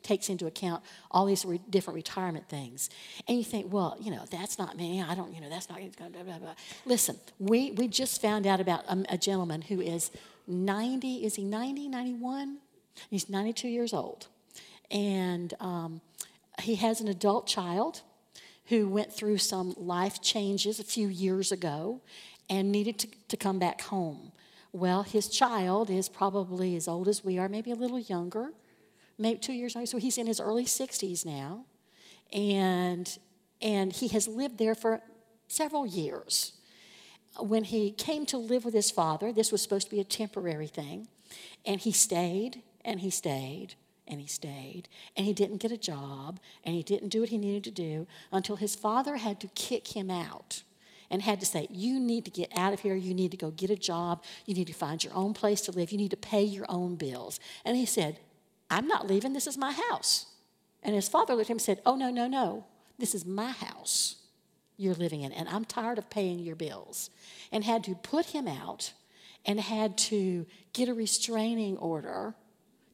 takes 0.03 0.29
into 0.29 0.45
account 0.45 0.83
all 1.09 1.25
these 1.25 1.43
re- 1.43 1.59
different 1.71 1.95
retirement 1.95 2.47
things. 2.47 2.91
And 3.27 3.35
you 3.35 3.43
think, 3.43 3.73
well, 3.73 3.97
you 3.99 4.11
know, 4.11 4.25
that's 4.29 4.59
not 4.59 4.77
me. 4.77 5.01
I 5.01 5.15
don't, 5.15 5.33
you 5.33 5.41
know, 5.41 5.49
that's 5.49 5.67
not. 5.67 5.79
Blah, 5.97 6.09
blah, 6.09 6.37
blah. 6.37 6.53
Listen, 6.85 7.17
we, 7.39 7.71
we 7.71 7.87
just 7.87 8.21
found 8.21 8.45
out 8.45 8.59
about 8.59 8.85
a, 8.87 9.03
a 9.09 9.17
gentleman 9.17 9.63
who 9.63 9.81
is 9.81 10.11
90, 10.45 11.25
is 11.25 11.33
he 11.33 11.43
90, 11.43 11.87
91? 11.87 12.57
He's 13.09 13.27
92 13.27 13.69
years 13.69 13.91
old. 13.91 14.27
And 14.91 15.51
um, 15.59 16.01
he 16.61 16.75
has 16.75 17.01
an 17.01 17.07
adult 17.07 17.47
child 17.47 18.03
who 18.67 18.87
went 18.89 19.13
through 19.13 19.37
some 19.37 19.73
life 19.77 20.21
changes 20.21 20.79
a 20.79 20.83
few 20.83 21.07
years 21.07 21.51
ago 21.51 22.01
and 22.49 22.71
needed 22.71 22.99
to, 22.99 23.07
to 23.27 23.37
come 23.37 23.59
back 23.59 23.81
home. 23.81 24.31
Well, 24.71 25.03
his 25.03 25.29
child 25.29 25.89
is 25.89 26.09
probably 26.09 26.75
as 26.75 26.87
old 26.87 27.07
as 27.07 27.23
we 27.23 27.37
are, 27.37 27.47
maybe 27.47 27.71
a 27.71 27.75
little 27.75 27.99
younger, 27.99 28.51
maybe 29.17 29.39
two 29.39 29.53
years 29.53 29.75
old. 29.75 29.87
So 29.87 29.97
he's 29.97 30.17
in 30.17 30.27
his 30.27 30.39
early 30.39 30.65
60s 30.65 31.25
now. 31.25 31.65
And, 32.33 33.17
and 33.61 33.93
he 33.93 34.07
has 34.09 34.27
lived 34.27 34.57
there 34.57 34.75
for 34.75 35.01
several 35.47 35.85
years. 35.85 36.53
When 37.39 37.63
he 37.63 37.91
came 37.91 38.25
to 38.27 38.37
live 38.37 38.65
with 38.65 38.73
his 38.73 38.91
father, 38.91 39.31
this 39.31 39.51
was 39.51 39.61
supposed 39.61 39.87
to 39.87 39.95
be 39.95 40.01
a 40.01 40.05
temporary 40.05 40.67
thing, 40.67 41.07
and 41.65 41.79
he 41.79 41.91
stayed 41.91 42.61
and 42.83 43.01
he 43.01 43.09
stayed 43.09 43.75
and 44.07 44.21
he 44.21 44.27
stayed. 44.27 44.87
And 45.15 45.25
he 45.25 45.33
didn't 45.33 45.57
get 45.57 45.71
a 45.71 45.77
job, 45.77 46.39
and 46.63 46.75
he 46.75 46.83
didn't 46.83 47.09
do 47.09 47.21
what 47.21 47.29
he 47.29 47.37
needed 47.37 47.63
to 47.65 47.71
do 47.71 48.07
until 48.31 48.55
his 48.55 48.75
father 48.75 49.17
had 49.17 49.39
to 49.41 49.47
kick 49.47 49.95
him 49.95 50.09
out 50.09 50.63
and 51.09 51.21
had 51.21 51.39
to 51.39 51.45
say, 51.45 51.67
You 51.69 51.99
need 51.99 52.25
to 52.25 52.31
get 52.31 52.51
out 52.55 52.73
of 52.73 52.81
here. 52.81 52.95
You 52.95 53.13
need 53.13 53.31
to 53.31 53.37
go 53.37 53.51
get 53.51 53.69
a 53.69 53.75
job. 53.75 54.23
You 54.45 54.53
need 54.53 54.67
to 54.67 54.73
find 54.73 55.03
your 55.03 55.13
own 55.13 55.33
place 55.33 55.61
to 55.61 55.71
live. 55.71 55.91
You 55.91 55.97
need 55.97 56.11
to 56.11 56.17
pay 56.17 56.43
your 56.43 56.65
own 56.69 56.95
bills. 56.95 57.39
And 57.63 57.77
he 57.77 57.85
said, 57.85 58.19
I'm 58.69 58.87
not 58.87 59.07
leaving. 59.07 59.33
This 59.33 59.47
is 59.47 59.57
my 59.57 59.71
house. 59.71 60.27
And 60.83 60.95
his 60.95 61.07
father 61.07 61.33
looked 61.33 61.47
at 61.47 61.51
him 61.51 61.55
and 61.55 61.61
said, 61.61 61.81
Oh, 61.85 61.95
no, 61.95 62.09
no, 62.09 62.27
no. 62.27 62.65
This 62.97 63.13
is 63.15 63.25
my 63.25 63.51
house 63.51 64.15
you're 64.77 64.93
living 64.93 65.21
in, 65.21 65.31
and 65.31 65.47
I'm 65.47 65.65
tired 65.65 65.97
of 65.97 66.09
paying 66.09 66.39
your 66.39 66.55
bills. 66.55 67.09
And 67.51 67.63
had 67.63 67.83
to 67.85 67.95
put 67.95 68.27
him 68.27 68.47
out 68.47 68.93
and 69.45 69.59
had 69.59 69.97
to 69.97 70.45
get 70.73 70.89
a 70.89 70.93
restraining 70.93 71.77
order 71.77 72.35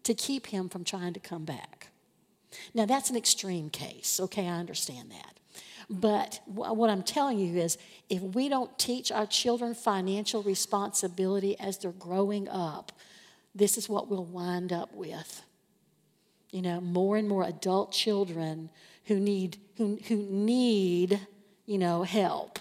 to 0.03 0.13
keep 0.13 0.47
him 0.47 0.69
from 0.69 0.83
trying 0.83 1.13
to 1.13 1.19
come 1.19 1.45
back. 1.45 1.89
Now, 2.73 2.85
that's 2.85 3.09
an 3.09 3.15
extreme 3.15 3.69
case, 3.69 4.19
okay? 4.19 4.47
I 4.47 4.59
understand 4.59 5.11
that. 5.11 5.37
But 5.89 6.39
what 6.45 6.89
I'm 6.89 7.03
telling 7.03 7.37
you 7.37 7.59
is 7.59 7.77
if 8.09 8.21
we 8.21 8.47
don't 8.47 8.77
teach 8.79 9.11
our 9.11 9.25
children 9.25 9.73
financial 9.73 10.41
responsibility 10.41 11.59
as 11.59 11.77
they're 11.77 11.91
growing 11.91 12.47
up, 12.47 12.93
this 13.53 13.77
is 13.77 13.89
what 13.89 14.09
we'll 14.09 14.23
wind 14.23 14.71
up 14.71 14.93
with. 14.93 15.43
You 16.51 16.61
know, 16.61 16.79
more 16.79 17.17
and 17.17 17.27
more 17.27 17.43
adult 17.43 17.91
children 17.91 18.69
who 19.05 19.19
need, 19.19 19.57
who, 19.77 19.99
who 20.07 20.15
need, 20.15 21.19
you 21.65 21.77
know, 21.77 22.03
help. 22.03 22.59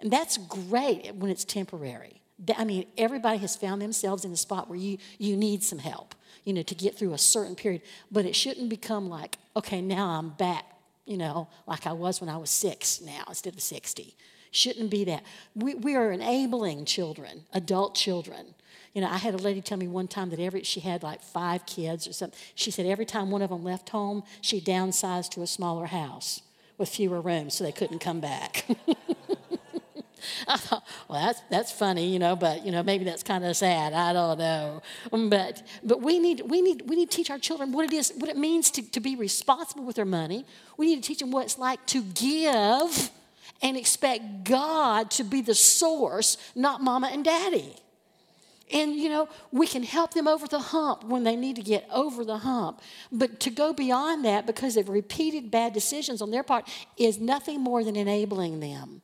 And 0.00 0.12
that's 0.12 0.36
great 0.36 1.14
when 1.14 1.30
it's 1.30 1.44
temporary. 1.44 2.20
I 2.56 2.64
mean, 2.64 2.86
everybody 2.98 3.38
has 3.38 3.54
found 3.54 3.80
themselves 3.80 4.24
in 4.24 4.32
a 4.32 4.36
spot 4.36 4.68
where 4.68 4.78
you, 4.78 4.98
you 5.18 5.36
need 5.36 5.62
some 5.62 5.78
help 5.78 6.14
you 6.44 6.52
know, 6.52 6.62
to 6.62 6.74
get 6.74 6.96
through 6.98 7.12
a 7.12 7.18
certain 7.18 7.54
period. 7.54 7.82
But 8.10 8.24
it 8.24 8.34
shouldn't 8.34 8.68
become 8.68 9.08
like, 9.08 9.38
okay, 9.56 9.80
now 9.80 10.08
I'm 10.08 10.30
back, 10.30 10.64
you 11.06 11.16
know, 11.16 11.48
like 11.66 11.86
I 11.86 11.92
was 11.92 12.20
when 12.20 12.30
I 12.30 12.36
was 12.36 12.50
six 12.50 13.00
now 13.00 13.24
instead 13.28 13.54
of 13.54 13.60
60. 13.60 14.14
Shouldn't 14.50 14.90
be 14.90 15.04
that. 15.04 15.24
We, 15.54 15.74
we 15.74 15.96
are 15.96 16.12
enabling 16.12 16.84
children, 16.84 17.42
adult 17.52 17.94
children. 17.94 18.54
You 18.94 19.00
know, 19.00 19.08
I 19.08 19.18
had 19.18 19.34
a 19.34 19.38
lady 19.38 19.60
tell 19.60 19.76
me 19.76 19.88
one 19.88 20.06
time 20.06 20.30
that 20.30 20.38
every 20.38 20.62
she 20.62 20.78
had 20.78 21.02
like 21.02 21.20
five 21.20 21.66
kids 21.66 22.06
or 22.06 22.12
something. 22.12 22.38
She 22.54 22.70
said 22.70 22.86
every 22.86 23.04
time 23.04 23.30
one 23.30 23.42
of 23.42 23.50
them 23.50 23.64
left 23.64 23.88
home, 23.88 24.22
she 24.40 24.60
downsized 24.60 25.30
to 25.30 25.42
a 25.42 25.46
smaller 25.48 25.86
house 25.86 26.42
with 26.78 26.88
fewer 26.88 27.20
rooms 27.20 27.54
so 27.54 27.64
they 27.64 27.72
couldn't 27.72 27.98
come 27.98 28.20
back. 28.20 28.64
I 30.48 30.56
thought, 30.56 30.86
well, 31.08 31.26
that's, 31.26 31.40
that's 31.50 31.72
funny, 31.72 32.06
you 32.06 32.18
know, 32.18 32.36
but, 32.36 32.64
you 32.64 32.72
know, 32.72 32.82
maybe 32.82 33.04
that's 33.04 33.22
kind 33.22 33.44
of 33.44 33.56
sad. 33.56 33.92
I 33.92 34.12
don't 34.12 34.38
know. 34.38 34.82
Um, 35.12 35.30
but, 35.30 35.62
but 35.82 36.02
we, 36.02 36.18
need, 36.18 36.42
we, 36.42 36.60
need, 36.60 36.88
we 36.88 36.96
need 36.96 37.10
to 37.10 37.16
teach 37.16 37.30
our 37.30 37.38
children 37.38 37.72
what 37.72 37.84
it 37.84 37.92
is, 37.92 38.12
what 38.16 38.30
it 38.30 38.36
means 38.36 38.70
to, 38.72 38.82
to 38.90 39.00
be 39.00 39.16
responsible 39.16 39.84
with 39.84 39.96
their 39.96 40.04
money. 40.04 40.44
We 40.76 40.86
need 40.86 41.02
to 41.02 41.06
teach 41.06 41.18
them 41.18 41.30
what 41.30 41.44
it's 41.44 41.58
like 41.58 41.84
to 41.86 42.02
give 42.02 43.10
and 43.62 43.76
expect 43.76 44.44
God 44.44 45.10
to 45.12 45.24
be 45.24 45.40
the 45.40 45.54
source, 45.54 46.36
not 46.54 46.82
mama 46.82 47.08
and 47.12 47.24
daddy. 47.24 47.76
And, 48.72 48.94
you 48.94 49.08
know, 49.08 49.28
we 49.52 49.66
can 49.66 49.82
help 49.82 50.14
them 50.14 50.26
over 50.26 50.48
the 50.48 50.58
hump 50.58 51.04
when 51.04 51.22
they 51.22 51.36
need 51.36 51.56
to 51.56 51.62
get 51.62 51.86
over 51.92 52.24
the 52.24 52.38
hump. 52.38 52.80
But 53.12 53.38
to 53.40 53.50
go 53.50 53.72
beyond 53.72 54.24
that 54.24 54.46
because 54.46 54.76
of 54.76 54.88
repeated 54.88 55.50
bad 55.50 55.72
decisions 55.74 56.22
on 56.22 56.30
their 56.30 56.42
part 56.42 56.68
is 56.96 57.20
nothing 57.20 57.60
more 57.60 57.84
than 57.84 57.94
enabling 57.94 58.60
them. 58.60 59.02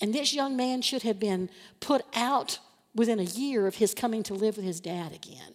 And 0.00 0.14
this 0.14 0.32
young 0.32 0.56
man 0.56 0.82
should 0.82 1.02
have 1.02 1.20
been 1.20 1.50
put 1.80 2.02
out 2.14 2.58
within 2.94 3.18
a 3.18 3.24
year 3.24 3.66
of 3.66 3.76
his 3.76 3.94
coming 3.94 4.22
to 4.24 4.34
live 4.34 4.56
with 4.56 4.64
his 4.64 4.80
dad 4.80 5.12
again. 5.12 5.54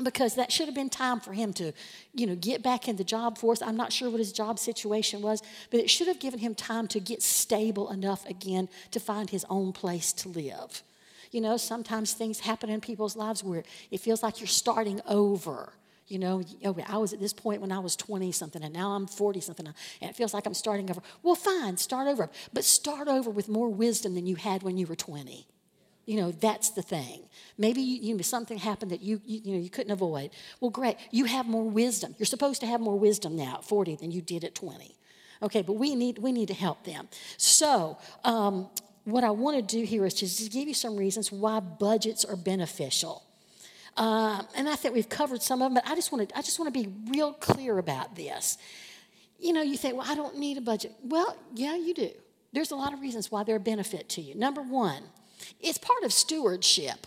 Because 0.00 0.36
that 0.36 0.52
should 0.52 0.66
have 0.66 0.76
been 0.76 0.90
time 0.90 1.18
for 1.18 1.32
him 1.32 1.52
to, 1.54 1.72
you 2.14 2.26
know, 2.26 2.36
get 2.36 2.62
back 2.62 2.86
in 2.86 2.96
the 2.96 3.04
job 3.04 3.36
force. 3.36 3.60
I'm 3.60 3.76
not 3.76 3.92
sure 3.92 4.10
what 4.10 4.20
his 4.20 4.32
job 4.32 4.58
situation 4.60 5.22
was, 5.22 5.42
but 5.70 5.80
it 5.80 5.90
should 5.90 6.06
have 6.06 6.20
given 6.20 6.38
him 6.38 6.54
time 6.54 6.86
to 6.88 7.00
get 7.00 7.20
stable 7.20 7.90
enough 7.90 8.24
again 8.26 8.68
to 8.92 9.00
find 9.00 9.28
his 9.30 9.44
own 9.50 9.72
place 9.72 10.12
to 10.12 10.28
live. 10.28 10.82
You 11.32 11.40
know, 11.40 11.56
sometimes 11.56 12.12
things 12.12 12.40
happen 12.40 12.70
in 12.70 12.80
people's 12.80 13.16
lives 13.16 13.42
where 13.42 13.64
it 13.90 13.98
feels 13.98 14.22
like 14.22 14.40
you're 14.40 14.46
starting 14.46 15.00
over 15.08 15.72
you 16.08 16.18
know, 16.18 16.42
I 16.88 16.96
was 16.96 17.12
at 17.12 17.20
this 17.20 17.32
point 17.32 17.60
when 17.60 17.70
I 17.70 17.78
was 17.78 17.94
20 17.96 18.32
something, 18.32 18.62
and 18.62 18.72
now 18.72 18.92
I'm 18.92 19.06
40 19.06 19.40
something, 19.40 19.66
and 19.66 19.74
it 20.00 20.16
feels 20.16 20.32
like 20.32 20.46
I'm 20.46 20.54
starting 20.54 20.90
over. 20.90 21.02
Well, 21.22 21.34
fine, 21.34 21.76
start 21.76 22.08
over, 22.08 22.30
but 22.52 22.64
start 22.64 23.08
over 23.08 23.30
with 23.30 23.48
more 23.48 23.68
wisdom 23.68 24.14
than 24.14 24.26
you 24.26 24.36
had 24.36 24.62
when 24.62 24.78
you 24.78 24.86
were 24.86 24.96
20. 24.96 25.46
You 26.06 26.16
know, 26.16 26.30
that's 26.30 26.70
the 26.70 26.80
thing. 26.80 27.20
Maybe 27.58 27.82
you, 27.82 28.00
you 28.00 28.14
know, 28.14 28.22
something 28.22 28.56
happened 28.56 28.92
that 28.92 29.02
you, 29.02 29.20
you, 29.26 29.40
you, 29.44 29.52
know, 29.52 29.60
you 29.60 29.68
couldn't 29.68 29.92
avoid. 29.92 30.30
Well, 30.58 30.70
great. 30.70 30.96
You 31.10 31.26
have 31.26 31.46
more 31.46 31.68
wisdom. 31.68 32.14
You're 32.18 32.24
supposed 32.24 32.62
to 32.62 32.66
have 32.66 32.80
more 32.80 32.98
wisdom 32.98 33.36
now 33.36 33.56
at 33.58 33.64
40 33.64 33.96
than 33.96 34.10
you 34.10 34.22
did 34.22 34.42
at 34.42 34.54
20. 34.54 34.96
Okay, 35.42 35.60
but 35.60 35.74
we 35.74 35.94
need, 35.94 36.18
we 36.18 36.32
need 36.32 36.48
to 36.48 36.54
help 36.54 36.84
them. 36.84 37.08
So, 37.36 37.98
um, 38.24 38.70
what 39.04 39.22
I 39.22 39.30
want 39.30 39.56
to 39.56 39.62
do 39.62 39.84
here 39.84 40.06
is 40.06 40.14
just 40.14 40.50
give 40.50 40.66
you 40.66 40.74
some 40.74 40.96
reasons 40.96 41.30
why 41.30 41.60
budgets 41.60 42.24
are 42.24 42.36
beneficial. 42.36 43.27
Uh, 43.98 44.42
and 44.54 44.68
I 44.68 44.76
think 44.76 44.94
we've 44.94 45.08
covered 45.08 45.42
some 45.42 45.60
of 45.60 45.66
them, 45.66 45.74
but 45.74 45.90
I 45.90 45.96
just 45.96 46.12
want 46.12 46.28
to 46.28 46.38
I 46.38 46.40
just 46.40 46.58
want 46.58 46.72
to 46.72 46.80
be 46.80 46.88
real 47.10 47.32
clear 47.32 47.78
about 47.78 48.14
this. 48.14 48.56
You 49.40 49.52
know, 49.52 49.60
you 49.60 49.76
think, 49.76 49.96
well, 49.96 50.06
I 50.08 50.14
don't 50.14 50.36
need 50.38 50.56
a 50.56 50.60
budget. 50.60 50.92
Well, 51.02 51.36
yeah, 51.54 51.74
you 51.76 51.94
do. 51.94 52.10
There's 52.52 52.70
a 52.70 52.76
lot 52.76 52.92
of 52.92 53.00
reasons 53.00 53.30
why 53.30 53.42
they're 53.42 53.56
a 53.56 53.60
benefit 53.60 54.08
to 54.10 54.20
you. 54.20 54.34
Number 54.36 54.62
one, 54.62 55.02
it's 55.60 55.78
part 55.78 56.04
of 56.04 56.12
stewardship. 56.12 57.06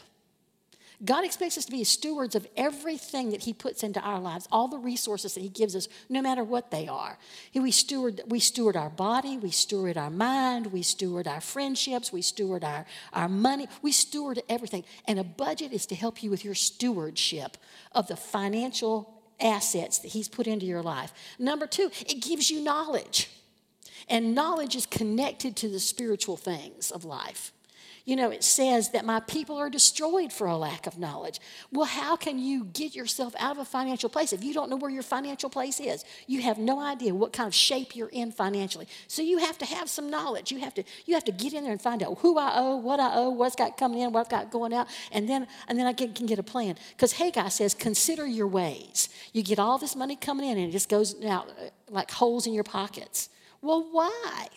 God 1.04 1.26
expects 1.26 1.58
us 1.58 1.66
to 1.66 1.72
be 1.72 1.84
stewards 1.84 2.36
of 2.36 2.48
everything 2.56 3.32
that 3.32 3.42
He 3.44 3.54
puts 3.54 3.82
into 3.82 4.00
our 4.02 4.20
lives, 4.20 4.48
all 4.52 4.68
the 4.68 4.78
resources 4.78 5.34
that 5.34 5.42
He 5.42 5.50
gives 5.50 5.76
us, 5.76 5.88
no 6.10 6.22
matter 6.22 6.44
what 6.44 6.70
they 6.70 6.88
are. 6.88 7.18
We 7.56 7.72
steward, 7.72 8.22
we 8.28 8.40
steward 8.40 8.76
our 8.76 8.90
body, 8.90 9.38
we 9.38 9.50
steward 9.50 9.98
our 9.98 10.12
mind, 10.12 10.68
we 10.68 10.84
steward 10.84 11.28
our 11.28 11.42
friendships, 11.42 12.14
we 12.14 12.22
steward 12.22 12.64
our, 12.64 12.86
our 13.14 13.30
money, 13.30 13.68
we 13.82 13.92
steward 13.92 14.42
everything. 14.48 14.84
And 15.08 15.18
a 15.18 15.24
budget 15.24 15.72
is 15.74 15.88
to 15.88 15.96
help 15.96 16.22
you 16.22 16.30
with 16.30 16.46
your 16.46 16.56
stewardship 16.56 17.58
of 17.94 18.08
the 18.08 18.16
financial 18.16 19.22
assets 19.40 20.00
that 20.00 20.10
He's 20.10 20.30
put 20.30 20.46
into 20.46 20.68
your 20.68 20.84
life. 20.84 21.14
Number 21.40 21.66
two, 21.66 21.90
it 22.02 22.22
gives 22.22 22.52
you 22.52 22.62
knowledge. 22.62 23.30
And 24.08 24.36
knowledge 24.36 24.76
is 24.76 24.86
connected 24.86 25.56
to 25.58 25.70
the 25.70 25.80
spiritual 25.80 26.38
things 26.38 26.92
of 26.92 27.06
life. 27.06 27.54
You 28.06 28.16
know, 28.16 28.32
it 28.32 28.44
says 28.44 28.90
that 28.90 29.06
my 29.06 29.20
people 29.20 29.58
are 29.58 29.70
destroyed 29.70 30.34
for 30.34 30.48
a 30.48 30.58
lack 30.58 30.88
of 30.88 30.98
knowledge. 30.98 31.40
Well, 31.72 31.86
how 31.86 32.16
can 32.16 32.40
you 32.40 32.66
get 32.66 32.96
yourself 32.96 33.36
out 33.38 33.52
of 33.52 33.58
a 33.60 33.66
financial 33.66 34.10
place 34.10 34.34
if 34.34 34.44
you 34.44 34.54
don't 34.54 34.70
know 34.70 34.76
where 34.76 34.90
your 34.90 35.04
financial 35.04 35.50
place 35.50 35.80
is? 35.80 36.04
You 36.26 36.42
have 36.42 36.58
no 36.58 36.80
idea 36.80 37.14
what 37.14 37.32
kind 37.34 37.48
of 37.48 37.54
shape 37.54 37.96
you're 37.96 38.10
in 38.10 38.32
financially. 38.32 38.88
So 39.08 39.22
you 39.22 39.38
have 39.38 39.58
to 39.60 39.66
have 39.66 39.90
some 39.90 40.10
knowledge. 40.10 40.52
You 40.52 40.60
have 40.60 40.74
to 40.76 40.84
you 41.06 41.14
have 41.14 41.26
to 41.26 41.32
get 41.32 41.54
in 41.54 41.64
there 41.64 41.72
and 41.72 41.82
find 41.82 42.02
out 42.02 42.18
who 42.20 42.38
I 42.38 42.54
owe, 42.56 42.78
what 42.78 43.00
I 43.00 43.14
owe, 43.16 43.30
what's 43.30 43.56
got 43.56 43.78
coming 43.78 44.00
in, 44.00 44.12
what 44.12 44.22
I've 44.22 44.30
got 44.30 44.52
going 44.52 44.74
out, 44.74 44.88
and 45.12 45.30
then 45.30 45.48
and 45.68 45.78
then 45.78 45.86
I 45.86 45.94
can, 45.94 46.14
can 46.14 46.26
get 46.26 46.40
a 46.40 46.44
plan. 46.44 46.76
Because 46.96 47.14
Haggai 47.14 47.50
says, 47.50 47.74
consider 47.74 48.26
your 48.26 48.48
ways. 48.48 49.10
You 49.34 49.44
get 49.44 49.60
all 49.60 49.78
this 49.78 49.96
money 49.96 50.16
coming 50.16 50.50
in 50.50 50.58
and 50.58 50.70
it 50.70 50.72
just 50.72 50.90
goes 50.90 51.24
out 51.26 51.50
uh, 51.50 51.70
like 51.90 52.10
holes 52.10 52.48
in 52.48 52.54
your 52.54 52.64
pockets. 52.64 53.30
Well, 53.62 53.88
why? 53.92 54.48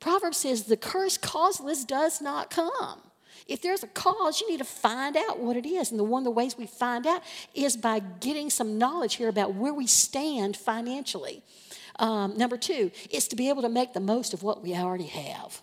Proverbs 0.00 0.38
says 0.38 0.64
the 0.64 0.76
curse 0.76 1.18
causeless 1.18 1.84
does 1.84 2.20
not 2.20 2.50
come. 2.50 3.00
If 3.46 3.62
there's 3.62 3.82
a 3.82 3.88
cause, 3.88 4.40
you 4.40 4.50
need 4.50 4.58
to 4.58 4.64
find 4.64 5.16
out 5.16 5.40
what 5.40 5.56
it 5.56 5.66
is. 5.66 5.90
And 5.90 5.98
the 5.98 6.04
one 6.04 6.20
of 6.20 6.24
the 6.24 6.30
ways 6.30 6.58
we 6.58 6.66
find 6.66 7.06
out 7.06 7.22
is 7.54 7.76
by 7.76 8.00
getting 8.00 8.50
some 8.50 8.76
knowledge 8.76 9.14
here 9.14 9.28
about 9.28 9.54
where 9.54 9.72
we 9.72 9.86
stand 9.86 10.56
financially. 10.56 11.42
Um, 11.98 12.36
number 12.36 12.58
two 12.58 12.90
is 13.10 13.26
to 13.28 13.36
be 13.36 13.48
able 13.48 13.62
to 13.62 13.68
make 13.68 13.94
the 13.94 14.00
most 14.00 14.34
of 14.34 14.42
what 14.42 14.62
we 14.62 14.74
already 14.74 15.06
have. 15.06 15.62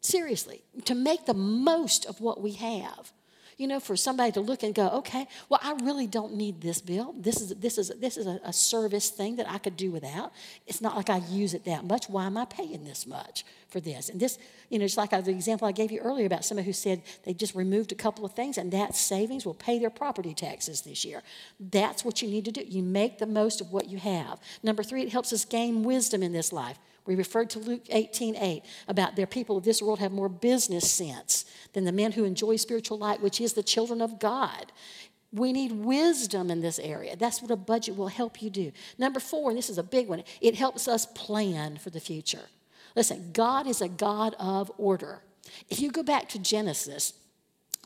Seriously, 0.00 0.62
to 0.84 0.94
make 0.94 1.26
the 1.26 1.34
most 1.34 2.06
of 2.06 2.20
what 2.20 2.40
we 2.40 2.52
have 2.52 3.12
you 3.56 3.66
know, 3.66 3.80
for 3.80 3.96
somebody 3.96 4.32
to 4.32 4.40
look 4.40 4.62
and 4.62 4.74
go, 4.74 4.88
okay, 4.88 5.26
well, 5.48 5.60
I 5.62 5.72
really 5.82 6.06
don't 6.06 6.34
need 6.34 6.60
this 6.60 6.80
bill. 6.80 7.14
This 7.16 7.40
is 7.40 7.50
this 7.56 7.78
is 7.78 7.92
this 8.00 8.16
is 8.16 8.26
a, 8.26 8.40
a, 8.44 8.52
service 8.52 9.10
thing 9.10 9.36
that 9.36 9.50
I 9.50 9.58
could 9.58 9.76
do 9.76 9.90
without. 9.90 10.32
It's 10.66 10.80
not 10.80 10.96
like 10.96 11.10
I 11.10 11.18
use 11.28 11.54
it 11.54 11.64
that 11.64 11.84
much. 11.84 12.08
Why 12.08 12.26
am 12.26 12.36
I 12.36 12.44
paying 12.44 12.84
this 12.84 13.06
much 13.06 13.44
for 13.68 13.80
this? 13.80 14.08
And 14.08 14.18
this, 14.18 14.38
you 14.70 14.78
know, 14.78 14.84
it's 14.84 14.96
like 14.96 15.10
the 15.10 15.30
example 15.30 15.68
I 15.68 15.72
gave 15.72 15.92
you 15.92 16.00
earlier 16.00 16.26
about 16.26 16.44
somebody 16.44 16.66
who 16.66 16.72
said 16.72 17.02
they 17.24 17.34
just 17.34 17.54
removed 17.54 17.92
a 17.92 17.96
couple 17.96 18.24
of 18.24 18.32
things 18.32 18.58
and 18.58 18.72
that 18.72 18.96
savings 18.96 19.44
will 19.46 19.54
pay 19.54 19.78
their 19.78 19.90
property 19.90 20.34
taxes 20.34 20.82
this 20.82 21.04
year. 21.04 21.22
That's 21.60 22.04
what 22.04 22.22
you 22.22 22.28
need 22.28 22.44
to 22.46 22.52
do. 22.52 22.62
You 22.66 22.82
make 22.82 23.18
the 23.18 23.26
most 23.26 23.60
of 23.60 23.72
what 23.72 23.88
you 23.88 23.98
have. 23.98 24.40
Number 24.62 24.82
three, 24.82 25.02
it 25.02 25.12
helps 25.12 25.32
us 25.32 25.44
gain 25.44 25.82
wisdom 25.82 26.22
in 26.22 26.32
this 26.32 26.52
life. 26.52 26.78
We 27.06 27.14
referred 27.14 27.50
to 27.50 27.58
Luke 27.58 27.84
18 27.90 28.36
8 28.36 28.62
about 28.88 29.16
their 29.16 29.26
people 29.26 29.56
of 29.56 29.64
this 29.64 29.82
world 29.82 29.98
have 29.98 30.12
more 30.12 30.28
business 30.28 30.90
sense 30.90 31.44
than 31.72 31.84
the 31.84 31.92
men 31.92 32.12
who 32.12 32.24
enjoy 32.24 32.56
spiritual 32.56 32.98
light, 32.98 33.20
which 33.20 33.40
is 33.40 33.52
the 33.52 33.62
children 33.62 34.00
of 34.00 34.18
God. 34.18 34.72
We 35.32 35.52
need 35.52 35.72
wisdom 35.72 36.50
in 36.50 36.60
this 36.60 36.78
area. 36.78 37.16
That's 37.16 37.42
what 37.42 37.50
a 37.50 37.56
budget 37.56 37.96
will 37.96 38.08
help 38.08 38.40
you 38.40 38.50
do. 38.50 38.72
Number 38.98 39.20
four, 39.20 39.50
and 39.50 39.58
this 39.58 39.68
is 39.68 39.78
a 39.78 39.82
big 39.82 40.08
one, 40.08 40.22
it 40.40 40.54
helps 40.54 40.86
us 40.86 41.06
plan 41.06 41.76
for 41.76 41.90
the 41.90 42.00
future. 42.00 42.48
Listen, 42.94 43.30
God 43.32 43.66
is 43.66 43.80
a 43.80 43.88
God 43.88 44.36
of 44.38 44.70
order. 44.78 45.22
If 45.68 45.80
you 45.80 45.90
go 45.90 46.04
back 46.04 46.28
to 46.30 46.38
Genesis, 46.38 47.14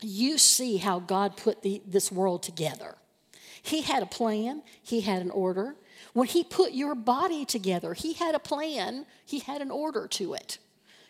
you 0.01 0.37
see 0.37 0.77
how 0.77 0.99
God 0.99 1.35
put 1.35 1.61
the, 1.63 1.81
this 1.85 2.11
world 2.11 2.43
together. 2.43 2.95
He 3.61 3.81
had 3.81 4.03
a 4.03 4.05
plan, 4.05 4.61
He 4.81 5.01
had 5.01 5.21
an 5.21 5.31
order, 5.31 5.75
when 6.13 6.27
He 6.27 6.43
put 6.43 6.73
your 6.73 6.95
body 6.95 7.45
together, 7.45 7.93
He 7.93 8.13
had 8.13 8.35
a 8.35 8.39
plan, 8.39 9.05
He 9.25 9.39
had 9.39 9.61
an 9.61 9.71
order 9.71 10.07
to 10.07 10.33
it. 10.33 10.57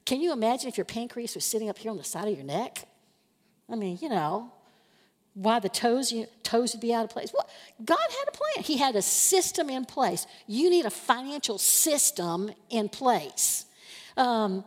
Can 0.05 0.21
you 0.21 0.33
imagine 0.33 0.67
if 0.67 0.77
your 0.77 0.85
pancreas 0.85 1.35
was 1.35 1.43
sitting 1.43 1.69
up 1.69 1.77
here 1.77 1.91
on 1.91 1.97
the 1.97 2.03
side 2.03 2.27
of 2.27 2.35
your 2.35 2.45
neck? 2.45 2.87
I 3.71 3.75
mean, 3.75 3.99
you 4.01 4.09
know, 4.09 4.51
why 5.33 5.59
the 5.59 5.69
toes, 5.69 6.11
you, 6.11 6.25
toes 6.43 6.73
would 6.73 6.81
be 6.81 6.93
out 6.93 7.05
of 7.05 7.11
place. 7.11 7.31
Well, 7.33 7.47
God 7.83 7.97
had 7.97 8.27
a 8.27 8.31
plan. 8.31 8.63
He 8.63 8.77
had 8.77 8.95
a 8.95 9.01
system 9.01 9.69
in 9.69 9.85
place. 9.85 10.25
You 10.47 10.69
need 10.69 10.85
a 10.85 10.89
financial 10.89 11.57
system 11.57 12.51
in 12.69 12.89
place. 12.89 13.65
Um, 14.17 14.65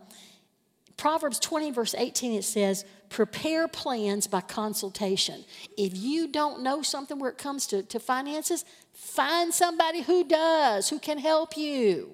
Proverbs 1.03 1.37
20, 1.37 1.71
verse 1.71 1.93
18, 1.97 2.31
it 2.31 2.45
says, 2.45 2.85
prepare 3.09 3.67
plans 3.67 4.25
by 4.25 4.39
consultation. 4.39 5.43
If 5.77 5.97
you 5.97 6.29
don't 6.29 6.63
know 6.63 6.81
something 6.81 7.19
where 7.19 7.29
it 7.29 7.37
comes 7.37 7.67
to, 7.67 7.83
to 7.83 7.99
finances, 7.99 8.63
find 8.93 9.53
somebody 9.53 10.03
who 10.03 10.23
does, 10.23 10.87
who 10.87 10.99
can 10.99 11.17
help 11.17 11.57
you. 11.57 12.11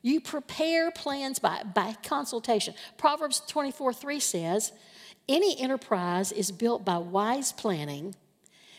You 0.00 0.22
prepare 0.22 0.90
plans 0.90 1.38
by, 1.38 1.62
by 1.74 1.94
consultation. 2.02 2.72
Proverbs 2.96 3.42
24, 3.48 3.92
3 3.92 4.18
says, 4.18 4.72
any 5.28 5.60
enterprise 5.60 6.32
is 6.32 6.50
built 6.50 6.86
by 6.86 6.96
wise 6.96 7.52
planning, 7.52 8.14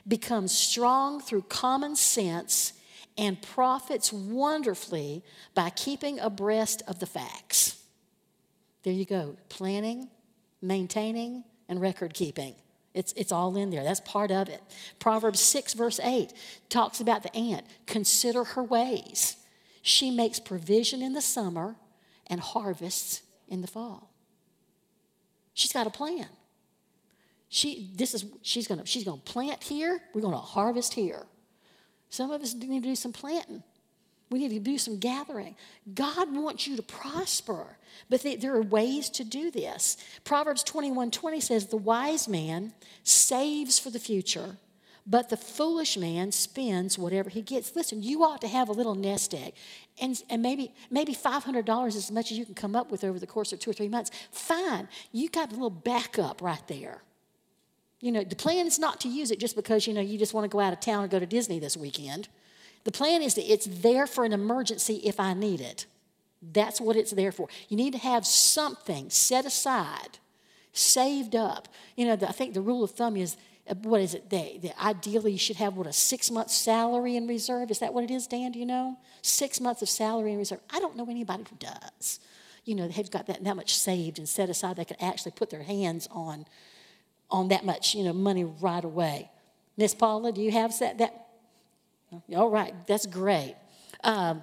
becomes 0.08 0.52
strong 0.52 1.22
through 1.22 1.44
common 1.44 1.96
sense, 1.96 2.74
and 3.20 3.40
profits 3.40 4.12
wonderfully 4.12 5.24
by 5.54 5.70
keeping 5.70 6.18
abreast 6.18 6.82
of 6.88 6.98
the 6.98 7.06
facts. 7.06 7.77
There 8.88 8.96
you 8.96 9.04
go 9.04 9.36
planning, 9.50 10.08
maintaining, 10.62 11.44
and 11.68 11.82
record 11.82 12.14
keeping. 12.14 12.56
It's, 12.94 13.12
it's 13.18 13.34
all 13.34 13.58
in 13.58 13.70
there. 13.70 13.84
That's 13.84 14.00
part 14.00 14.32
of 14.32 14.48
it. 14.48 14.62
Proverbs 14.98 15.42
6, 15.42 15.74
verse 15.74 16.00
8 16.00 16.32
talks 16.70 17.02
about 17.02 17.22
the 17.22 17.36
ant. 17.36 17.66
Consider 17.86 18.46
her 18.46 18.64
ways. 18.64 19.36
She 19.82 20.10
makes 20.10 20.40
provision 20.40 21.02
in 21.02 21.12
the 21.12 21.22
summer 21.22 21.76
and 22.28 22.40
harvests 22.40 23.24
in 23.50 23.60
the 23.60 23.68
fall. 23.68 24.10
She's 25.54 25.74
got 25.74 25.86
a 25.86 25.90
plan. 25.90 26.30
She, 27.50 27.92
this 27.94 28.14
is, 28.14 28.24
she's 28.42 28.70
going 28.70 28.80
to 28.80 28.86
she's 28.86 29.04
gonna 29.04 29.18
plant 29.18 29.64
here, 29.64 30.00
we're 30.14 30.22
going 30.22 30.34
to 30.34 30.40
harvest 30.40 30.94
here. 30.94 31.26
Some 32.10 32.32
of 32.32 32.42
us 32.42 32.54
need 32.54 32.84
to 32.84 32.88
do 32.88 32.96
some 32.96 33.12
planting. 33.12 33.64
We 34.30 34.40
need 34.40 34.50
to 34.50 34.60
do 34.60 34.78
some 34.78 34.98
gathering. 34.98 35.56
God 35.94 36.36
wants 36.36 36.68
you 36.68 36.76
to 36.76 36.84
prosper, 36.84 37.78
but 38.10 38.26
there 38.40 38.56
are 38.56 38.62
ways 38.62 39.10
to 39.12 39.24
do 39.24 39.50
this. 39.52 39.98
Proverbs 40.26 40.64
21 40.64 41.12
20 41.12 41.40
says, 41.40 41.68
The 41.68 41.78
wise 41.78 42.28
man 42.28 42.74
saves 43.04 43.80
for 43.80 43.90
the 43.90 44.00
future, 44.00 44.58
but 45.06 45.30
the 45.30 45.38
foolish 45.38 45.96
man 45.96 46.34
spends 46.34 46.98
whatever 46.98 47.30
he 47.30 47.42
gets. 47.42 47.74
Listen, 47.74 48.04
you 48.04 48.24
ought 48.24 48.42
to 48.42 48.48
have 48.50 48.68
a 48.68 48.74
little 48.74 48.96
nest 48.96 49.34
egg. 49.34 49.54
And, 50.02 50.22
and 50.30 50.42
maybe, 50.42 50.74
maybe 50.92 51.16
$500 51.16 51.88
is 51.88 51.96
as 51.96 52.12
much 52.12 52.32
as 52.32 52.38
you 52.38 52.44
can 52.44 52.54
come 52.54 52.76
up 52.76 52.92
with 52.92 53.06
over 53.06 53.18
the 53.18 53.28
course 53.28 53.54
of 53.54 53.60
two 53.60 53.70
or 53.70 53.74
three 53.74 53.88
months. 53.88 54.12
Fine. 54.32 54.90
You 55.14 55.30
got 55.30 55.50
a 55.50 55.54
little 55.54 55.70
backup 55.70 56.42
right 56.42 56.62
there. 56.68 57.02
You 58.02 58.12
know, 58.12 58.24
the 58.24 58.36
plan 58.36 58.68
is 58.68 58.78
not 58.78 59.00
to 59.02 59.08
use 59.08 59.32
it 59.32 59.40
just 59.40 59.56
because, 59.56 59.88
you 59.88 59.94
know, 59.94 60.02
you 60.02 60.20
just 60.20 60.34
want 60.34 60.44
to 60.44 60.50
go 60.50 60.60
out 60.60 60.74
of 60.74 60.82
town 60.82 61.06
or 61.06 61.08
go 61.08 61.20
to 61.20 61.26
Disney 61.26 61.60
this 61.60 61.78
weekend. 61.78 62.28
The 62.88 62.94
plan 62.94 63.22
is 63.22 63.34
that 63.34 63.52
it's 63.52 63.66
there 63.66 64.08
for 64.08 64.24
an 64.24 64.32
emergency 64.32 65.02
if 65.04 65.20
I 65.20 65.34
need 65.34 65.60
it. 65.60 65.88
That's 66.42 66.80
what 66.80 66.96
it's 66.96 67.12
there 67.12 67.34
for. 67.34 67.50
You 67.68 67.76
need 67.76 67.92
to 67.92 68.00
have 68.00 68.26
something 68.26 69.10
set 69.10 69.46
aside, 69.46 70.20
saved 70.72 71.36
up. 71.36 71.68
You 71.98 72.06
know, 72.06 72.16
the, 72.16 72.30
I 72.30 72.32
think 72.32 72.54
the 72.54 72.62
rule 72.62 72.86
of 72.86 72.92
thumb 72.92 73.18
is 73.18 73.36
uh, 73.70 73.76
what 73.82 74.00
is 74.00 74.14
it? 74.14 74.30
They, 74.30 74.60
they, 74.62 74.72
ideally, 74.82 75.34
you 75.34 75.38
should 75.38 75.58
have 75.58 75.76
what 75.76 75.86
a 75.86 75.92
six 75.92 76.32
month 76.32 76.50
salary 76.50 77.18
in 77.18 77.28
reserve. 77.28 77.72
Is 77.72 77.80
that 77.80 77.94
what 77.94 78.06
it 78.06 78.10
is, 78.10 78.26
Dan? 78.26 78.54
Do 78.54 78.60
you 78.60 78.66
know? 78.66 78.98
Six 79.22 79.60
months 79.60 79.82
of 79.82 79.90
salary 79.90 80.32
in 80.32 80.38
reserve. 80.38 80.62
I 80.70 80.80
don't 80.80 80.96
know 80.96 81.08
anybody 81.10 81.44
who 81.50 81.58
does. 81.58 82.22
You 82.64 82.76
know, 82.76 82.88
they've 82.88 83.12
got 83.12 83.28
that, 83.28 83.44
that 83.44 83.56
much 83.58 83.78
saved 83.78 84.18
and 84.18 84.30
set 84.30 84.50
aside. 84.50 84.78
They 84.78 84.86
could 84.86 85.02
actually 85.02 85.34
put 85.34 85.50
their 85.50 85.64
hands 85.64 86.08
on, 86.10 86.46
on 87.30 87.50
that 87.50 87.66
much, 87.66 87.96
you 87.96 88.06
know, 88.06 88.14
money 88.14 88.46
right 88.46 88.86
away. 88.86 89.30
Miss 89.76 89.94
Paula, 89.94 90.32
do 90.32 90.40
you 90.40 90.52
have 90.52 90.80
that, 90.80 91.00
that 91.00 91.27
all 92.36 92.50
right, 92.50 92.74
that's 92.88 93.06
great. 93.06 93.56
Um, 94.04 94.42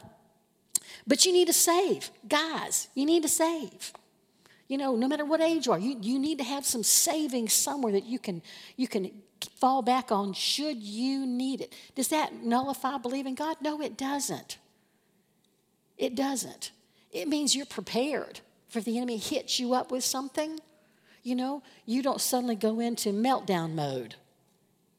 but 1.07 1.25
you 1.25 1.33
need 1.33 1.47
to 1.47 1.53
save. 1.53 2.11
Guys, 2.29 2.89
you 2.95 3.07
need 3.07 3.23
to 3.23 3.29
save. 3.29 3.93
You 4.69 4.79
know, 4.79 4.97
no 4.97 5.09
matter 5.09 5.25
what 5.25 5.41
age 5.41 5.67
you 5.67 5.73
are, 5.73 5.79
you, 5.79 5.99
you 6.01 6.19
need 6.19 6.39
to 6.39 6.45
have 6.45 6.65
some 6.65 6.83
savings 6.83 7.53
somewhere 7.53 7.93
that 7.93 8.05
you 8.05 8.19
can, 8.19 8.43
you 8.77 8.89
can 8.89 9.11
fall 9.59 9.83
back 9.83 10.11
on 10.11 10.33
should 10.33 10.83
you 10.83 11.27
need 11.27 11.61
it. 11.61 11.73
Does 11.95 12.09
that 12.09 12.43
nullify 12.43 12.99
believing 12.99 13.35
God? 13.35 13.59
No, 13.61 13.81
it 13.81 13.97
doesn't. 13.97 14.59
It 15.99 16.15
doesn't. 16.15 16.73
It 17.13 17.29
means 17.29 17.55
you're 17.55 17.67
prepared 17.67 18.41
for 18.69 18.81
the 18.81 18.97
enemy 18.97 19.19
hits 19.19 19.61
you 19.61 19.75
up 19.75 19.93
with 19.93 20.03
something. 20.03 20.59
You 21.23 21.37
know, 21.37 21.63
you 21.87 22.03
don't 22.03 22.21
suddenly 22.21 22.57
go 22.57 22.81
into 22.81 23.11
meltdown 23.11 23.75
mode. 23.75 24.17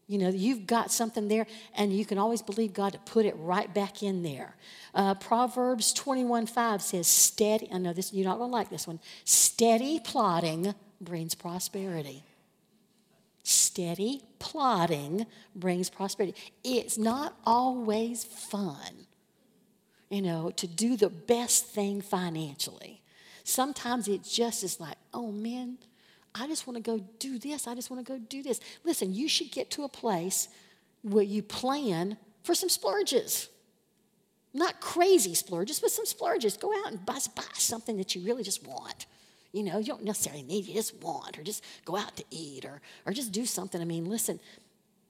You 0.08 0.20
know, 0.20 0.30
you've 0.30 0.68
got 0.68 0.92
something 0.92 1.28
there, 1.28 1.48
and 1.76 1.92
you 1.92 2.06
can 2.06 2.20
always 2.20 2.42
believe 2.42 2.74
God 2.74 2.94
to 2.94 3.00
put 3.00 3.26
it 3.26 3.36
right 3.38 3.74
back 3.74 4.04
in 4.04 4.22
there. 4.22 4.56
Uh, 4.94 5.16
Proverbs 5.16 5.94
21 5.94 6.46
5 6.46 6.82
says, 6.82 7.08
Steady, 7.08 7.70
I 7.74 7.80
know 7.80 7.92
this, 7.92 8.14
you're 8.14 8.26
not 8.26 8.38
going 8.38 8.52
to 8.52 8.56
like 8.56 8.70
this 8.70 8.86
one. 8.86 9.00
Steady 9.24 10.00
plotting 10.00 10.76
brings 11.02 11.34
prosperity. 11.34 12.24
Steady 13.42 14.22
plotting 14.40 15.26
brings 15.56 15.90
prosperity. 15.90 16.36
It's 16.64 16.98
not 16.98 17.36
always 17.46 18.24
fun, 18.24 19.08
you 20.10 20.22
know, 20.22 20.52
to 20.52 20.68
do 20.68 20.98
the 20.98 21.10
best 21.10 21.66
thing 21.66 22.02
financially. 22.02 23.02
Sometimes 23.44 24.08
it 24.08 24.24
just 24.24 24.64
is 24.64 24.80
like, 24.80 24.98
oh 25.14 25.32
man, 25.32 25.78
I 26.38 26.48
just 26.48 26.68
want 26.68 26.76
to 26.76 26.84
go 26.84 27.04
do 27.18 27.40
this. 27.40 27.66
I 27.66 27.76
just 27.76 27.90
want 27.90 28.06
to 28.06 28.14
go 28.14 28.20
do 28.20 28.44
this. 28.44 28.60
Listen, 28.84 29.14
you 29.14 29.30
should 29.30 29.52
get 29.52 29.72
to 29.72 29.84
a 29.84 29.90
place 29.90 30.50
where 31.02 31.24
you 31.24 31.42
plan 31.42 32.18
for 32.44 32.54
some 32.54 32.68
splurges. 32.68 33.48
Not 34.54 34.82
crazy 34.82 35.34
splurges, 35.34 35.80
but 35.80 35.92
some 35.92 36.06
splurges. 36.06 36.58
Go 36.58 36.74
out 36.78 36.92
and 36.92 37.06
buy, 37.06 37.20
buy 37.36 37.44
something 37.54 37.98
that 37.98 38.16
you 38.16 38.26
really 38.26 38.44
just 38.44 38.68
want. 38.68 39.06
You 39.54 39.64
know, 39.64 39.78
you 39.78 39.86
don't 39.86 40.04
necessarily 40.04 40.44
need, 40.44 40.66
you 40.66 40.74
just 40.74 41.02
want, 41.02 41.40
or 41.40 41.44
just 41.44 41.64
go 41.86 41.96
out 41.96 42.18
to 42.18 42.26
eat, 42.30 42.66
or, 42.66 42.82
or 43.06 43.14
just 43.14 43.32
do 43.32 43.46
something. 43.46 43.82
I 43.82 43.86
mean, 43.86 44.04
listen, 44.04 44.40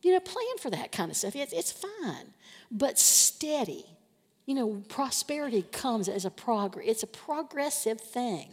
you 0.03 0.13
know, 0.13 0.19
plan 0.19 0.57
for 0.59 0.69
that 0.69 0.91
kind 0.91 1.09
of 1.09 1.17
stuff. 1.17 1.35
It's, 1.35 1.51
it's 1.51 1.71
fine, 1.71 2.33
but 2.69 2.99
steady. 2.99 3.85
You 4.45 4.53
know, 4.53 4.83
prosperity 4.89 5.63
comes 5.71 6.07
as 6.07 6.25
a 6.25 6.29
progress. 6.29 6.85
It's 6.87 7.01
a 7.01 7.07
progressive 7.07 7.99
thing. 7.99 8.49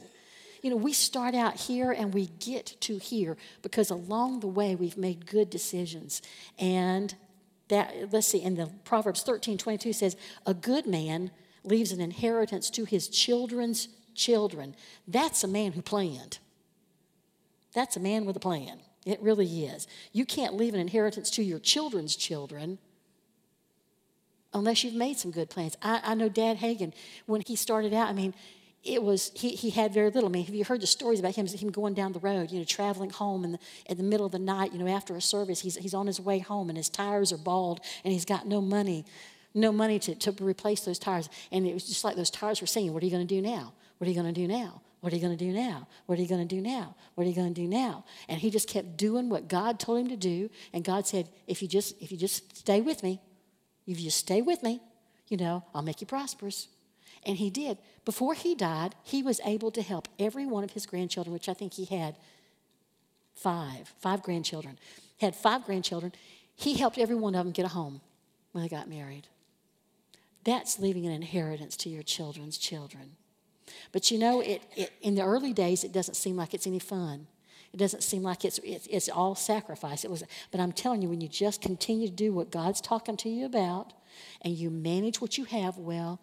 You 0.63 0.71
know, 0.71 0.77
we 0.77 0.93
start 0.93 1.35
out 1.35 1.57
here 1.57 1.91
and 1.91 2.15
we 2.15 2.27
get 2.39 2.77
to 2.83 2.99
here 2.99 3.37
because 3.63 3.91
along 3.91 4.41
the 4.41 4.47
way 4.47 4.77
we've 4.77 4.97
made 4.97 5.27
good 5.27 5.51
decisions. 5.51 6.23
And 6.59 7.15
that, 7.69 8.13
let's 8.13 8.29
see, 8.29 8.41
in 8.41 8.55
the 8.55 8.71
Proverbs 8.85 9.23
13 9.23 9.59
22 9.59 9.93
says, 9.93 10.17
A 10.47 10.55
good 10.55 10.87
man 10.87 11.33
leaves 11.65 11.91
an 11.91 12.01
inheritance 12.01 12.71
to 12.71 12.85
his 12.85 13.09
children's 13.09 13.89
children. 14.15 14.77
That's 15.07 15.43
a 15.43 15.49
man 15.49 15.73
who 15.73 15.83
planned. 15.83 16.39
That's 17.75 17.97
a 17.97 18.01
man 18.01 18.25
with 18.25 18.37
a 18.37 18.41
plan. 18.41 18.81
It 19.05 19.21
really 19.21 19.65
is. 19.65 19.89
You 20.13 20.25
can't 20.25 20.55
leave 20.55 20.75
an 20.75 20.81
inheritance 20.81 21.31
to 21.31 21.43
your 21.43 21.59
children's 21.59 22.15
children 22.15 22.79
unless 24.55 24.85
you've 24.85 24.95
made 24.95 25.19
some 25.19 25.31
good 25.31 25.51
plans. 25.51 25.77
I, 25.83 26.01
I 26.05 26.15
know 26.15 26.29
Dad 26.29 26.59
Hagin, 26.59 26.93
when 27.27 27.41
he 27.41 27.57
started 27.57 27.93
out, 27.93 28.09
I 28.09 28.13
mean, 28.13 28.35
it 28.85 29.03
was 29.03 29.31
he, 29.35 29.51
he 29.51 29.71
had 29.71 29.95
very 29.95 30.11
little. 30.11 30.29
I 30.29 30.33
mean, 30.33 30.45
have 30.45 30.55
you 30.55 30.65
heard 30.65 30.81
the 30.81 30.89
stories 30.89 31.21
about 31.21 31.37
him? 31.37 31.47
Him 31.47 31.71
going 31.71 31.95
down 31.95 32.13
the 32.13 32.19
road, 32.19 32.51
you 32.51 32.59
know, 32.59 32.65
traveling 32.65 33.11
home 33.11 33.45
in 33.45 33.53
the, 33.53 33.59
in 33.87 33.97
the 33.97 34.03
middle 34.03 34.27
of 34.27 34.33
the 34.33 34.41
night, 34.41 34.73
you 34.73 34.79
know, 34.79 34.89
after 34.89 35.15
a 35.15 35.21
service, 35.21 35.61
he's 35.61 35.77
he's 35.77 35.95
on 35.95 36.07
his 36.07 36.21
way 36.21 36.41
home 36.41 36.69
and 36.69 36.77
his 36.77 36.89
tires 36.89 37.33
are 37.33 37.39
bald 37.39 37.81
and 38.05 38.13
he's 38.13 38.25
got 38.25 38.47
no 38.47 38.61
money, 38.61 39.05
no 39.55 39.71
money 39.71 40.01
to, 40.01 40.15
to 40.17 40.33
replace 40.45 40.81
those 40.81 40.99
tires. 40.99 41.29
And 41.53 41.67
it 41.67 41.75
was 41.75 41.87
just 41.87 42.03
like 42.03 42.17
those 42.17 42.31
tires 42.31 42.61
were 42.61 42.67
saying, 42.67 42.93
"What 42.93 43.03
are 43.03 43.07
you 43.07 43.13
going 43.13 43.27
to 43.27 43.35
do 43.35 43.41
now? 43.41 43.73
What 43.99 44.09
are 44.09 44.11
you 44.11 44.21
going 44.21 44.35
to 44.35 44.41
do 44.41 44.49
now? 44.49 44.83
What 45.01 45.13
are 45.13 45.17
you 45.17 45.23
going 45.23 45.37
to 45.37 45.45
do 45.45 45.53
now? 45.53 45.87
What 46.07 46.19
are 46.19 46.23
you 46.23 46.29
going 46.29 46.47
to 46.47 46.55
do 46.55 46.61
now? 46.61 46.97
What 47.15 47.25
are 47.25 47.31
you 47.31 47.37
going 47.37 47.55
to 47.55 47.61
do 47.61 47.69
now?" 47.69 48.05
And 48.29 48.41
he 48.41 48.51
just 48.51 48.69
kept 48.69 48.97
doing 48.97 49.29
what 49.29 49.47
God 49.47 49.79
told 49.79 50.01
him 50.01 50.09
to 50.09 50.17
do. 50.17 50.51
And 50.73 50.83
God 50.83 51.07
said, 51.07 51.29
"If 51.47 51.63
you 51.63 51.69
just 51.69 52.03
if 52.03 52.11
you 52.11 52.19
just 52.19 52.57
stay 52.57 52.81
with 52.81 53.05
me, 53.05 53.21
if 53.87 53.99
you 54.01 54.07
just 54.07 54.19
stay 54.19 54.43
with 54.43 54.65
me, 54.65 54.81
you 55.29 55.37
know, 55.37 55.63
I'll 55.73 55.83
make 55.83 56.01
you 56.01 56.07
prosperous." 56.09 56.67
And 57.25 57.37
he 57.37 57.51
did. 57.51 57.79
Before 58.05 58.35
he 58.35 58.55
died, 58.55 58.95
he 59.05 59.23
was 59.23 59.41
able 59.45 59.71
to 59.73 59.83
help 59.83 60.09
every 60.19 60.45
one 60.45 60.65
of 60.65 60.73
his 60.73 60.87
grandchildren, 60.87 61.33
which 61.33 61.49
I 61.49 61.55
think 61.55 61.75
he 61.75 61.85
had 61.85 62.17
five, 63.35 63.93
five 64.01 64.23
grandchildren. 64.23 64.79
Had 65.21 65.37
five 65.37 65.65
grandchildren. 65.65 66.13
He 66.55 66.75
helped 66.75 66.99
every 66.99 67.15
one 67.15 67.35
of 67.35 67.45
them 67.45 67.53
get 67.53 67.65
a 67.65 67.69
home 67.69 68.01
when 68.53 68.63
they 68.63 68.69
got 68.69 68.89
married. 68.89 69.29
That's 70.45 70.79
leaving 70.79 71.07
an 71.07 71.13
inheritance 71.13 71.77
to 71.79 71.89
your 71.89 72.03
children's 72.03 72.59
children. 72.59 73.13
But 73.93 74.11
you 74.11 74.19
know, 74.19 74.41
it, 74.41 74.63
it, 74.77 74.93
in 75.01 75.15
the 75.15 75.23
early 75.23 75.53
days, 75.53 75.85
it 75.85 75.93
doesn't 75.93 76.15
seem 76.15 76.37
like 76.37 76.55
it's 76.55 76.67
any 76.67 76.79
fun. 76.79 77.27
It 77.73 77.79
doesn't 77.79 78.03
seem 78.03 78.23
like 78.23 78.45
it's, 78.45 78.59
it's, 78.59 78.87
it's 78.89 79.09
all 79.09 79.35
sacrifice. 79.35 80.05
It 80.05 80.11
was, 80.11 80.25
but 80.51 80.61
I'm 80.61 80.73
telling 80.73 81.01
you, 81.01 81.09
when 81.09 81.21
you 81.21 81.29
just 81.29 81.63
continue 81.63 82.09
to 82.09 82.13
do 82.13 82.33
what 82.33 82.51
God's 82.51 82.81
talking 82.81 83.17
to 83.19 83.31
you 83.31 83.47
about 83.47 83.93
and 84.43 84.55
you 84.55 84.69
manage 84.69 85.21
what 85.21 85.39
you 85.39 85.45
have 85.45 85.79
well, 85.79 86.21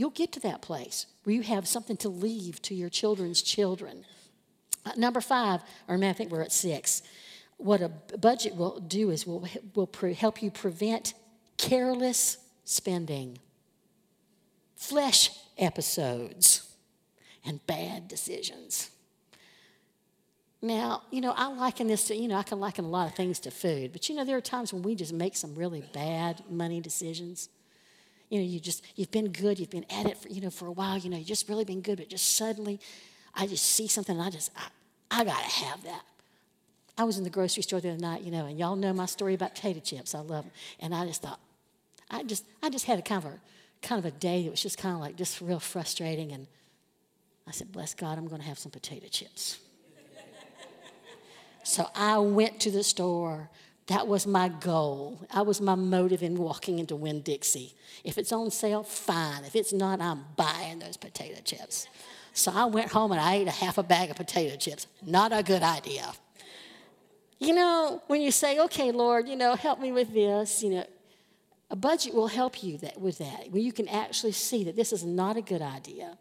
you'll 0.00 0.08
get 0.08 0.32
to 0.32 0.40
that 0.40 0.62
place 0.62 1.04
where 1.24 1.36
you 1.36 1.42
have 1.42 1.68
something 1.68 1.96
to 1.98 2.08
leave 2.08 2.62
to 2.62 2.74
your 2.74 2.88
children's 2.88 3.42
children. 3.42 4.06
Uh, 4.86 4.92
number 4.96 5.20
five, 5.20 5.60
or 5.88 6.02
I 6.02 6.12
think 6.14 6.30
we're 6.30 6.40
at 6.40 6.52
six. 6.52 7.02
What 7.58 7.82
a 7.82 7.90
budget 8.16 8.56
will 8.56 8.80
do 8.80 9.10
is 9.10 9.26
will, 9.26 9.46
will 9.74 9.86
pre- 9.86 10.14
help 10.14 10.42
you 10.42 10.50
prevent 10.50 11.12
careless 11.58 12.38
spending, 12.64 13.36
flesh 14.74 15.32
episodes, 15.58 16.66
and 17.44 17.64
bad 17.66 18.08
decisions. 18.08 18.88
Now, 20.62 21.02
you 21.10 21.20
know, 21.20 21.34
I 21.36 21.48
liken 21.48 21.88
this 21.88 22.04
to, 22.04 22.16
you 22.16 22.28
know, 22.28 22.36
I 22.36 22.42
can 22.42 22.58
liken 22.58 22.86
a 22.86 22.88
lot 22.88 23.06
of 23.06 23.14
things 23.14 23.38
to 23.40 23.50
food, 23.50 23.92
but 23.92 24.08
you 24.08 24.14
know, 24.14 24.24
there 24.24 24.38
are 24.38 24.42
times 24.42 24.72
when 24.72 24.82
we 24.82 24.94
just 24.94 25.12
make 25.12 25.36
some 25.36 25.54
really 25.54 25.84
bad 25.92 26.42
money 26.48 26.80
decisions 26.80 27.50
you 28.30 28.38
know, 28.38 28.44
you 28.44 28.60
just, 28.60 28.84
you've 28.96 29.10
been 29.10 29.32
good, 29.32 29.58
you've 29.58 29.70
been 29.70 29.86
at 29.90 30.06
it 30.06 30.16
for, 30.16 30.28
you 30.28 30.40
know, 30.40 30.50
for 30.50 30.66
a 30.66 30.72
while, 30.72 30.96
you 30.96 31.10
know, 31.10 31.16
you've 31.16 31.26
just 31.26 31.48
really 31.48 31.64
been 31.64 31.82
good, 31.82 31.98
but 31.98 32.08
just 32.08 32.36
suddenly 32.36 32.80
I 33.34 33.46
just 33.46 33.64
see 33.64 33.88
something 33.88 34.16
and 34.16 34.24
I 34.24 34.30
just, 34.30 34.50
I, 34.56 35.20
I 35.20 35.24
got 35.24 35.42
to 35.42 35.50
have 35.64 35.82
that. 35.82 36.02
I 36.96 37.04
was 37.04 37.18
in 37.18 37.24
the 37.24 37.30
grocery 37.30 37.62
store 37.62 37.80
the 37.80 37.90
other 37.90 37.98
night, 37.98 38.22
you 38.22 38.30
know, 38.30 38.46
and 38.46 38.58
y'all 38.58 38.76
know 38.76 38.92
my 38.92 39.06
story 39.06 39.34
about 39.34 39.56
potato 39.56 39.80
chips. 39.80 40.14
I 40.14 40.20
love 40.20 40.44
them. 40.44 40.52
And 40.78 40.94
I 40.94 41.06
just 41.06 41.22
thought, 41.22 41.40
I 42.10 42.22
just, 42.22 42.44
I 42.62 42.70
just 42.70 42.84
had 42.84 42.98
a 42.98 43.02
kind 43.02 43.24
of 43.24 43.32
a, 43.32 43.40
kind 43.82 43.98
of 43.98 44.04
a 44.04 44.10
day 44.16 44.44
that 44.44 44.50
was 44.50 44.62
just 44.62 44.78
kind 44.78 44.94
of 44.94 45.00
like 45.00 45.16
just 45.16 45.40
real 45.40 45.60
frustrating. 45.60 46.30
And 46.30 46.46
I 47.48 47.50
said, 47.50 47.72
bless 47.72 47.94
God, 47.94 48.16
I'm 48.16 48.28
going 48.28 48.42
to 48.42 48.46
have 48.46 48.58
some 48.58 48.70
potato 48.70 49.06
chips. 49.08 49.58
so 51.64 51.88
I 51.96 52.18
went 52.18 52.60
to 52.60 52.70
the 52.70 52.84
store. 52.84 53.50
That 53.90 54.06
was 54.06 54.24
my 54.24 54.48
goal. 54.48 55.20
That 55.34 55.46
was 55.46 55.60
my 55.60 55.74
motive 55.74 56.22
in 56.22 56.36
walking 56.36 56.78
into 56.78 56.94
Winn 56.94 57.22
Dixie. 57.22 57.74
If 58.04 58.18
it's 58.18 58.30
on 58.30 58.52
sale, 58.52 58.84
fine. 58.84 59.44
If 59.44 59.56
it's 59.56 59.72
not, 59.72 60.00
I'm 60.00 60.26
buying 60.36 60.78
those 60.78 60.96
potato 60.96 61.40
chips. 61.44 61.88
So 62.32 62.52
I 62.54 62.66
went 62.66 62.92
home 62.92 63.10
and 63.10 63.20
I 63.20 63.34
ate 63.34 63.48
a 63.48 63.50
half 63.50 63.78
a 63.78 63.82
bag 63.82 64.10
of 64.10 64.16
potato 64.16 64.54
chips. 64.54 64.86
Not 65.04 65.32
a 65.32 65.42
good 65.42 65.64
idea. 65.64 66.12
You 67.40 67.52
know, 67.52 68.00
when 68.06 68.22
you 68.22 68.30
say, 68.30 68.60
okay, 68.60 68.92
Lord, 68.92 69.28
you 69.28 69.34
know, 69.34 69.56
help 69.56 69.80
me 69.80 69.90
with 69.90 70.14
this, 70.14 70.62
you 70.62 70.70
know, 70.70 70.84
a 71.68 71.74
budget 71.74 72.14
will 72.14 72.28
help 72.28 72.62
you 72.62 72.78
that, 72.78 73.00
with 73.00 73.18
that, 73.18 73.50
where 73.50 73.60
you 73.60 73.72
can 73.72 73.88
actually 73.88 74.32
see 74.32 74.62
that 74.62 74.76
this 74.76 74.92
is 74.92 75.04
not 75.04 75.36
a 75.36 75.42
good 75.42 75.62
idea. 75.62 76.16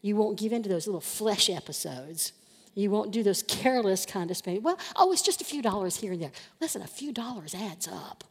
You 0.00 0.16
won't 0.16 0.38
give 0.38 0.54
in 0.54 0.62
to 0.62 0.68
those 0.70 0.86
little 0.86 1.02
flesh 1.02 1.50
episodes 1.50 2.32
you 2.74 2.90
won't 2.90 3.10
do 3.10 3.22
those 3.22 3.42
careless 3.42 4.06
kind 4.06 4.30
of 4.30 4.36
spending. 4.36 4.62
Well, 4.62 4.78
oh, 4.96 5.12
it's 5.12 5.22
just 5.22 5.40
a 5.40 5.44
few 5.44 5.62
dollars 5.62 5.96
here 5.96 6.12
and 6.12 6.22
there. 6.22 6.32
Listen, 6.60 6.82
a 6.82 6.86
few 6.86 7.12
dollars 7.12 7.54
adds 7.54 7.88
up. 7.88 8.24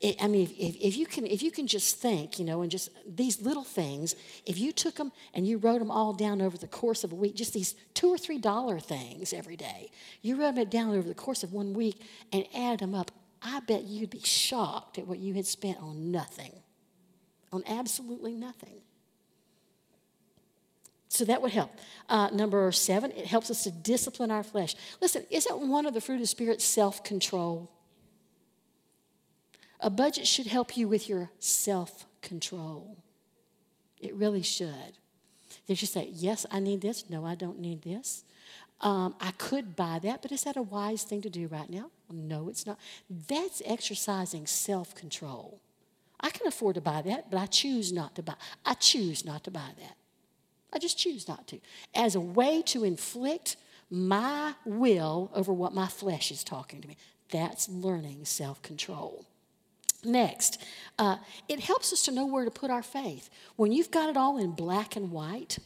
It, 0.00 0.16
I 0.20 0.28
mean, 0.28 0.50
if, 0.58 0.76
if, 0.80 0.96
you 0.96 1.04
can, 1.04 1.26
if 1.26 1.42
you 1.42 1.50
can 1.50 1.66
just 1.66 1.98
think, 1.98 2.38
you 2.38 2.44
know, 2.44 2.62
and 2.62 2.70
just 2.70 2.88
these 3.06 3.42
little 3.42 3.64
things, 3.64 4.16
if 4.46 4.58
you 4.58 4.72
took 4.72 4.94
them 4.94 5.12
and 5.34 5.46
you 5.46 5.58
wrote 5.58 5.78
them 5.78 5.90
all 5.90 6.14
down 6.14 6.40
over 6.40 6.56
the 6.56 6.66
course 6.66 7.04
of 7.04 7.12
a 7.12 7.14
week, 7.14 7.36
just 7.36 7.52
these 7.52 7.74
two 7.92 8.08
or 8.08 8.16
three 8.16 8.38
dollar 8.38 8.80
things 8.80 9.34
every 9.34 9.56
day, 9.56 9.90
you 10.22 10.40
wrote 10.40 10.56
it 10.56 10.70
down 10.70 10.94
over 10.94 11.06
the 11.06 11.14
course 11.14 11.42
of 11.42 11.52
one 11.52 11.74
week 11.74 12.00
and 12.32 12.46
added 12.56 12.80
them 12.80 12.94
up, 12.94 13.10
I 13.42 13.60
bet 13.60 13.84
you'd 13.84 14.10
be 14.10 14.20
shocked 14.20 14.98
at 14.98 15.06
what 15.06 15.18
you 15.18 15.34
had 15.34 15.46
spent 15.46 15.78
on 15.80 16.10
nothing, 16.10 16.52
on 17.52 17.62
absolutely 17.66 18.34
nothing. 18.34 18.80
So 21.10 21.24
that 21.24 21.42
would 21.42 21.50
help. 21.50 21.72
Uh, 22.08 22.30
number 22.32 22.70
seven, 22.70 23.10
it 23.10 23.26
helps 23.26 23.50
us 23.50 23.64
to 23.64 23.72
discipline 23.72 24.30
our 24.30 24.44
flesh. 24.44 24.76
Listen, 25.02 25.26
isn't 25.28 25.68
one 25.68 25.84
of 25.84 25.92
the 25.92 26.00
fruit 26.00 26.20
of 26.20 26.28
Spirit 26.28 26.62
self 26.62 27.02
control? 27.02 27.68
A 29.80 29.90
budget 29.90 30.28
should 30.28 30.46
help 30.46 30.76
you 30.76 30.86
with 30.86 31.08
your 31.08 31.30
self 31.40 32.06
control. 32.22 32.96
It 34.00 34.14
really 34.14 34.42
should. 34.42 34.98
They 35.66 35.74
should 35.74 35.88
say, 35.88 36.10
Yes, 36.12 36.46
I 36.48 36.60
need 36.60 36.80
this. 36.80 37.10
No, 37.10 37.26
I 37.26 37.34
don't 37.34 37.58
need 37.58 37.82
this. 37.82 38.22
Um, 38.80 39.16
I 39.20 39.32
could 39.32 39.74
buy 39.74 39.98
that, 40.04 40.22
but 40.22 40.30
is 40.30 40.44
that 40.44 40.56
a 40.56 40.62
wise 40.62 41.02
thing 41.02 41.22
to 41.22 41.28
do 41.28 41.48
right 41.48 41.68
now? 41.68 41.90
No, 42.08 42.48
it's 42.48 42.66
not. 42.66 42.78
That's 43.28 43.62
exercising 43.66 44.46
self 44.46 44.94
control. 44.94 45.60
I 46.20 46.30
can 46.30 46.46
afford 46.46 46.76
to 46.76 46.80
buy 46.80 47.02
that, 47.02 47.32
but 47.32 47.38
I 47.38 47.46
choose 47.46 47.92
not 47.92 48.14
to 48.14 48.22
buy. 48.22 48.34
I 48.64 48.74
choose 48.74 49.24
not 49.24 49.42
to 49.44 49.50
buy 49.50 49.70
that. 49.80 49.96
I 50.72 50.78
just 50.78 50.98
choose 50.98 51.28
not 51.28 51.46
to. 51.48 51.60
As 51.94 52.14
a 52.14 52.20
way 52.20 52.62
to 52.66 52.84
inflict 52.84 53.56
my 53.90 54.54
will 54.64 55.30
over 55.34 55.52
what 55.52 55.74
my 55.74 55.88
flesh 55.88 56.30
is 56.30 56.44
talking 56.44 56.80
to 56.80 56.88
me. 56.88 56.96
That's 57.30 57.68
learning 57.68 58.24
self 58.24 58.62
control. 58.62 59.24
Next, 60.02 60.62
uh, 60.98 61.16
it 61.48 61.60
helps 61.60 61.92
us 61.92 62.02
to 62.02 62.12
know 62.12 62.24
where 62.24 62.44
to 62.44 62.50
put 62.50 62.70
our 62.70 62.82
faith. 62.82 63.28
When 63.56 63.70
you've 63.70 63.90
got 63.90 64.08
it 64.08 64.16
all 64.16 64.38
in 64.38 64.52
black 64.52 64.96
and 64.96 65.10
white, 65.10 65.58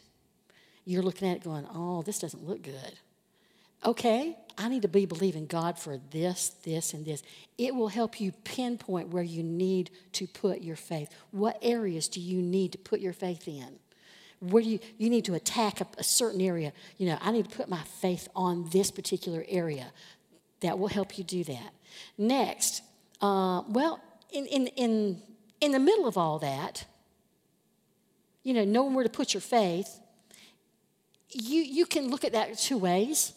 you're 0.85 1.03
looking 1.03 1.29
at 1.29 1.37
it 1.37 1.45
going, 1.45 1.67
oh, 1.73 2.03
this 2.03 2.19
doesn't 2.19 2.45
look 2.45 2.63
good. 2.63 2.99
Okay, 3.85 4.37
I 4.57 4.69
need 4.69 4.83
to 4.83 4.89
be 4.89 5.07
believing 5.07 5.47
God 5.47 5.79
for 5.79 5.99
this, 6.11 6.51
this, 6.65 6.95
and 6.95 7.05
this. 7.05 7.23
It 7.59 7.75
will 7.75 7.89
help 7.89 8.21
you 8.21 8.33
pinpoint 8.45 9.09
where 9.09 9.23
you 9.23 9.43
need 9.43 9.91
to 10.13 10.27
put 10.27 10.63
your 10.63 10.77
faith. 10.77 11.11
What 11.31 11.59
areas 11.63 12.09
do 12.09 12.21
you 12.21 12.41
need 12.41 12.73
to 12.73 12.79
put 12.79 13.01
your 13.01 13.13
faith 13.13 13.47
in? 13.47 13.79
Where 14.51 14.63
you, 14.63 14.79
you 14.99 15.11
need 15.11 15.25
to 15.27 15.35
attack 15.35 15.81
a, 15.81 15.87
a 15.99 16.05
certain 16.05 16.41
area. 16.41 16.73
You 16.99 17.07
know, 17.07 17.19
I 17.21 17.33
need 17.33 17.49
to 17.49 17.57
put 17.57 17.69
my 17.69 17.83
faith 18.01 18.29
on 18.35 18.69
this 18.71 18.91
particular 18.91 19.45
area. 19.49 19.93
That 20.61 20.79
will 20.79 20.89
help 20.89 21.19
you 21.19 21.25
do 21.25 21.45
that. 21.45 21.75
Next, 22.17 22.83
uh, 23.21 23.63
well, 23.69 24.01
in, 24.33 24.47
in, 24.47 24.67
in, 24.69 25.23
in 25.61 25.73
the 25.73 25.79
middle 25.79 26.07
of 26.07 26.17
all 26.17 26.39
that, 26.39 26.87
you 28.43 28.55
know, 28.55 28.65
knowing 28.65 28.95
where 28.95 29.05
to 29.05 29.11
put 29.11 29.35
your 29.35 29.41
faith, 29.41 30.01
you, 31.31 31.61
you 31.63 31.87
can 31.87 32.09
look 32.09 32.25
at 32.25 32.33
that 32.33 32.57
two 32.59 32.79
ways. 32.79 33.33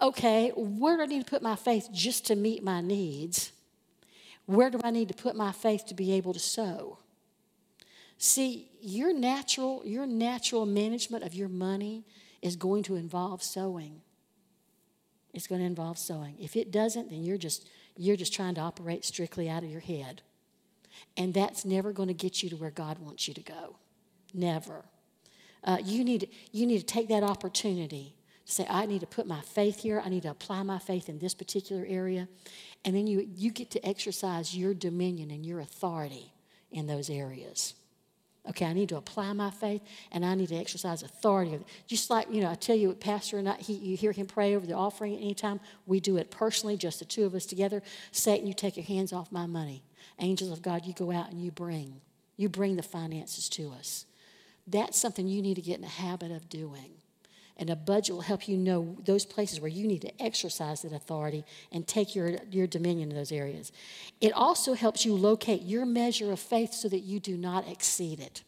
Okay, 0.00 0.52
where 0.54 0.96
do 0.96 1.02
I 1.02 1.06
need 1.06 1.24
to 1.24 1.30
put 1.30 1.42
my 1.42 1.56
faith 1.56 1.88
just 1.92 2.26
to 2.26 2.36
meet 2.36 2.62
my 2.62 2.80
needs? 2.80 3.52
Where 4.46 4.70
do 4.70 4.80
I 4.82 4.90
need 4.90 5.08
to 5.08 5.14
put 5.14 5.36
my 5.36 5.52
faith 5.52 5.86
to 5.86 5.94
be 5.94 6.12
able 6.12 6.32
to 6.32 6.38
sow? 6.38 6.98
See, 8.16 8.67
your 8.80 9.12
natural, 9.12 9.82
your 9.84 10.06
natural 10.06 10.66
management 10.66 11.24
of 11.24 11.34
your 11.34 11.48
money 11.48 12.04
is 12.42 12.56
going 12.56 12.82
to 12.84 12.96
involve 12.96 13.42
sowing. 13.42 14.00
It's 15.34 15.46
going 15.46 15.60
to 15.60 15.66
involve 15.66 15.98
sowing. 15.98 16.36
If 16.38 16.56
it 16.56 16.70
doesn't, 16.70 17.10
then 17.10 17.22
you're 17.22 17.38
just 17.38 17.68
you're 17.98 18.16
just 18.16 18.32
trying 18.32 18.54
to 18.54 18.60
operate 18.60 19.04
strictly 19.04 19.50
out 19.50 19.64
of 19.64 19.70
your 19.70 19.80
head. 19.80 20.22
And 21.16 21.34
that's 21.34 21.64
never 21.64 21.92
going 21.92 22.08
to 22.08 22.14
get 22.14 22.42
you 22.42 22.50
to 22.50 22.56
where 22.56 22.70
God 22.70 22.98
wants 23.00 23.26
you 23.26 23.34
to 23.34 23.42
go. 23.42 23.76
Never. 24.32 24.84
Uh, 25.64 25.78
you, 25.84 26.04
need, 26.04 26.30
you 26.52 26.66
need 26.66 26.78
to 26.78 26.86
take 26.86 27.08
that 27.08 27.24
opportunity 27.24 28.14
to 28.46 28.52
say, 28.52 28.66
I 28.70 28.86
need 28.86 29.00
to 29.00 29.06
put 29.06 29.26
my 29.26 29.40
faith 29.40 29.80
here. 29.80 30.00
I 30.04 30.08
need 30.08 30.22
to 30.22 30.30
apply 30.30 30.62
my 30.62 30.78
faith 30.78 31.08
in 31.08 31.18
this 31.18 31.34
particular 31.34 31.84
area. 31.88 32.28
And 32.84 32.94
then 32.94 33.06
you, 33.06 33.28
you 33.34 33.50
get 33.50 33.70
to 33.72 33.84
exercise 33.86 34.56
your 34.56 34.74
dominion 34.74 35.30
and 35.30 35.44
your 35.44 35.60
authority 35.60 36.32
in 36.70 36.86
those 36.86 37.10
areas. 37.10 37.74
Okay, 38.48 38.64
I 38.64 38.72
need 38.72 38.88
to 38.88 38.96
apply 38.96 39.32
my 39.34 39.50
faith 39.50 39.82
and 40.10 40.24
I 40.24 40.34
need 40.34 40.48
to 40.48 40.56
exercise 40.56 41.02
authority. 41.02 41.58
Just 41.86 42.08
like, 42.08 42.32
you 42.32 42.40
know, 42.40 42.50
I 42.50 42.54
tell 42.54 42.76
you, 42.76 42.92
Pastor 42.94 43.38
and 43.38 43.48
I, 43.48 43.56
he, 43.56 43.74
you 43.74 43.96
hear 43.96 44.12
him 44.12 44.26
pray 44.26 44.56
over 44.56 44.66
the 44.66 44.74
offering 44.74 45.16
anytime. 45.16 45.60
We 45.86 46.00
do 46.00 46.16
it 46.16 46.30
personally, 46.30 46.76
just 46.76 46.98
the 46.98 47.04
two 47.04 47.24
of 47.24 47.34
us 47.34 47.44
together. 47.44 47.82
Satan, 48.10 48.46
you 48.46 48.54
take 48.54 48.76
your 48.76 48.86
hands 48.86 49.12
off 49.12 49.30
my 49.30 49.46
money. 49.46 49.82
Angels 50.18 50.50
of 50.50 50.62
God, 50.62 50.86
you 50.86 50.94
go 50.94 51.12
out 51.12 51.30
and 51.30 51.42
you 51.42 51.50
bring. 51.50 52.00
You 52.36 52.48
bring 52.48 52.76
the 52.76 52.82
finances 52.82 53.48
to 53.50 53.70
us. 53.72 54.06
That's 54.66 54.98
something 54.98 55.26
you 55.26 55.42
need 55.42 55.54
to 55.54 55.62
get 55.62 55.76
in 55.76 55.82
the 55.82 55.88
habit 55.88 56.30
of 56.30 56.48
doing. 56.48 56.97
And 57.58 57.70
a 57.70 57.76
budget 57.76 58.14
will 58.14 58.22
help 58.22 58.46
you 58.46 58.56
know 58.56 58.96
those 59.04 59.26
places 59.26 59.60
where 59.60 59.70
you 59.70 59.86
need 59.86 60.02
to 60.02 60.22
exercise 60.22 60.82
that 60.82 60.92
authority 60.92 61.44
and 61.72 61.86
take 61.86 62.14
your, 62.14 62.36
your 62.50 62.68
dominion 62.68 63.10
in 63.10 63.16
those 63.16 63.32
areas. 63.32 63.72
It 64.20 64.32
also 64.32 64.74
helps 64.74 65.04
you 65.04 65.14
locate 65.14 65.62
your 65.62 65.84
measure 65.84 66.30
of 66.30 66.38
faith 66.38 66.72
so 66.72 66.88
that 66.88 67.00
you 67.00 67.18
do 67.18 67.36
not 67.36 67.68
exceed 67.68 68.20
it. 68.20 68.42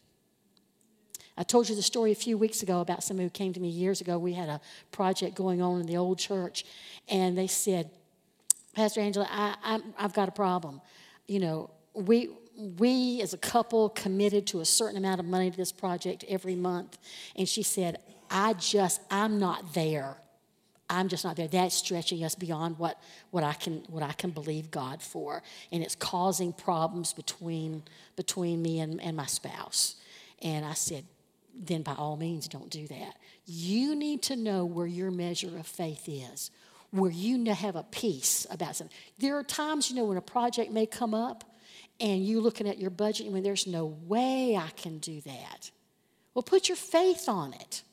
I 1.37 1.43
told 1.43 1.69
you 1.69 1.75
the 1.75 1.81
story 1.81 2.11
a 2.11 2.15
few 2.15 2.37
weeks 2.37 2.61
ago 2.61 2.81
about 2.81 3.03
somebody 3.03 3.25
who 3.25 3.31
came 3.31 3.53
to 3.53 3.59
me 3.59 3.69
years 3.69 3.99
ago. 3.99 4.17
We 4.17 4.33
had 4.33 4.49
a 4.49 4.61
project 4.91 5.35
going 5.35 5.61
on 5.61 5.79
in 5.79 5.87
the 5.87 5.97
old 5.97 6.19
church, 6.19 6.65
and 7.09 7.37
they 7.37 7.47
said, 7.47 7.89
Pastor 8.73 9.01
Angela, 9.01 9.27
I, 9.29 9.79
have 9.97 10.13
got 10.13 10.29
a 10.29 10.31
problem. 10.31 10.81
You 11.27 11.39
know, 11.39 11.69
we, 11.93 12.29
we 12.77 13.21
as 13.21 13.33
a 13.33 13.37
couple 13.37 13.89
committed 13.89 14.47
to 14.47 14.61
a 14.61 14.65
certain 14.65 14.97
amount 14.97 15.19
of 15.19 15.25
money 15.25 15.51
to 15.51 15.57
this 15.57 15.71
project 15.71 16.23
every 16.29 16.55
month. 16.55 16.97
And 17.35 17.47
she 17.47 17.63
said, 17.63 17.99
I 18.31 18.53
just, 18.53 19.01
I'm 19.11 19.39
not 19.39 19.73
there. 19.73 20.15
I'm 20.89 21.07
just 21.07 21.23
not 21.23 21.35
there. 21.35 21.47
That's 21.47 21.75
stretching 21.75 22.23
us 22.23 22.33
beyond 22.35 22.79
what, 22.79 22.99
what, 23.29 23.43
I 23.43 23.53
can, 23.53 23.83
what 23.89 24.03
I 24.03 24.13
can 24.13 24.31
believe 24.31 24.71
God 24.71 25.01
for. 25.01 25.43
And 25.71 25.83
it's 25.83 25.95
causing 25.95 26.53
problems 26.53 27.13
between, 27.13 27.83
between 28.15 28.61
me 28.61 28.79
and, 28.79 29.01
and 29.01 29.15
my 29.15 29.25
spouse. 29.25 29.97
And 30.41 30.65
I 30.65 30.73
said, 30.73 31.05
then 31.53 31.81
by 31.81 31.93
all 31.93 32.17
means, 32.17 32.47
don't 32.47 32.69
do 32.69 32.87
that. 32.87 33.15
You 33.45 33.95
need 33.95 34.21
to 34.23 34.35
know 34.35 34.65
where 34.65 34.87
your 34.87 35.11
measure 35.11 35.57
of 35.57 35.67
faith 35.67 36.07
is, 36.07 36.51
where 36.91 37.11
you 37.11 37.43
have 37.53 37.75
a 37.75 37.83
peace 37.83 38.47
about 38.49 38.75
something. 38.77 38.95
There 39.19 39.37
are 39.37 39.43
times, 39.43 39.89
you 39.89 39.95
know, 39.95 40.05
when 40.05 40.17
a 40.17 40.21
project 40.21 40.71
may 40.71 40.85
come 40.85 41.13
up 41.13 41.43
and 41.99 42.25
you 42.25 42.41
looking 42.41 42.67
at 42.67 42.79
your 42.79 42.89
budget 42.89 43.25
and 43.25 43.33
when 43.33 43.43
there's 43.43 43.67
no 43.67 43.85
way 43.85 44.57
I 44.57 44.69
can 44.75 44.97
do 44.97 45.21
that. 45.21 45.71
Well, 46.33 46.43
put 46.43 46.69
your 46.69 46.77
faith 46.77 47.27
on 47.27 47.53
it. 47.53 47.83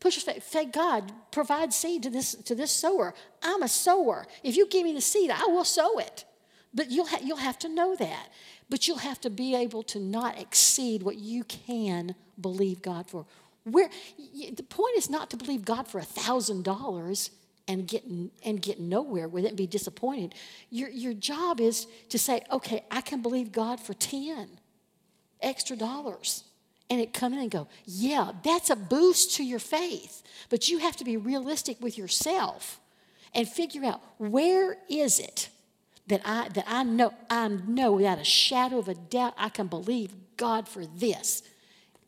Push 0.00 0.18
faith. 0.18 0.56
God, 0.72 1.12
provide 1.30 1.72
seed 1.72 2.02
to 2.04 2.10
this, 2.10 2.34
to 2.34 2.54
this 2.54 2.70
sower. 2.70 3.14
I'm 3.42 3.62
a 3.62 3.68
sower. 3.68 4.26
If 4.42 4.56
you 4.56 4.66
give 4.66 4.84
me 4.84 4.94
the 4.94 5.00
seed, 5.00 5.30
I 5.30 5.46
will 5.46 5.64
sow 5.64 5.98
it. 5.98 6.24
But 6.72 6.90
you'll, 6.90 7.06
ha- 7.06 7.20
you'll 7.22 7.36
have 7.36 7.58
to 7.60 7.68
know 7.68 7.94
that. 7.96 8.28
But 8.70 8.88
you'll 8.88 8.98
have 8.98 9.20
to 9.22 9.30
be 9.30 9.54
able 9.54 9.82
to 9.84 10.00
not 10.00 10.38
exceed 10.38 11.02
what 11.02 11.16
you 11.16 11.44
can 11.44 12.14
believe 12.40 12.80
God 12.80 13.08
for. 13.08 13.26
Where, 13.64 13.90
the 14.18 14.62
point 14.62 14.96
is 14.96 15.10
not 15.10 15.30
to 15.30 15.36
believe 15.36 15.64
God 15.64 15.86
for 15.86 15.98
a 15.98 16.04
$1,000 16.04 17.30
and 17.68 17.86
get, 17.86 18.04
and 18.04 18.62
get 18.62 18.80
nowhere 18.80 19.28
with 19.28 19.44
it 19.44 19.48
and 19.48 19.56
be 19.56 19.66
disappointed. 19.66 20.34
Your, 20.70 20.88
your 20.88 21.12
job 21.12 21.60
is 21.60 21.86
to 22.08 22.18
say, 22.18 22.42
okay, 22.50 22.84
I 22.90 23.02
can 23.02 23.20
believe 23.20 23.52
God 23.52 23.80
for 23.80 23.92
10 23.92 24.48
extra 25.42 25.76
dollars 25.76 26.44
and 26.90 27.00
it 27.00 27.14
come 27.14 27.32
in 27.32 27.38
and 27.38 27.50
go, 27.50 27.68
yeah, 27.86 28.32
that's 28.42 28.68
a 28.68 28.76
boost 28.76 29.36
to 29.36 29.44
your 29.44 29.60
faith. 29.60 30.22
But 30.50 30.68
you 30.68 30.78
have 30.78 30.96
to 30.96 31.04
be 31.04 31.16
realistic 31.16 31.80
with 31.80 31.96
yourself 31.96 32.80
and 33.32 33.48
figure 33.48 33.84
out 33.84 34.00
where 34.18 34.76
is 34.88 35.20
it 35.20 35.48
that 36.08 36.20
I 36.24 36.48
that 36.48 36.64
I 36.66 36.82
know 36.82 37.14
I 37.30 37.46
know 37.46 37.92
without 37.92 38.18
a 38.18 38.24
shadow 38.24 38.78
of 38.78 38.88
a 38.88 38.94
doubt 38.94 39.34
I 39.38 39.48
can 39.48 39.68
believe 39.68 40.12
God 40.36 40.68
for 40.68 40.84
this. 40.84 41.44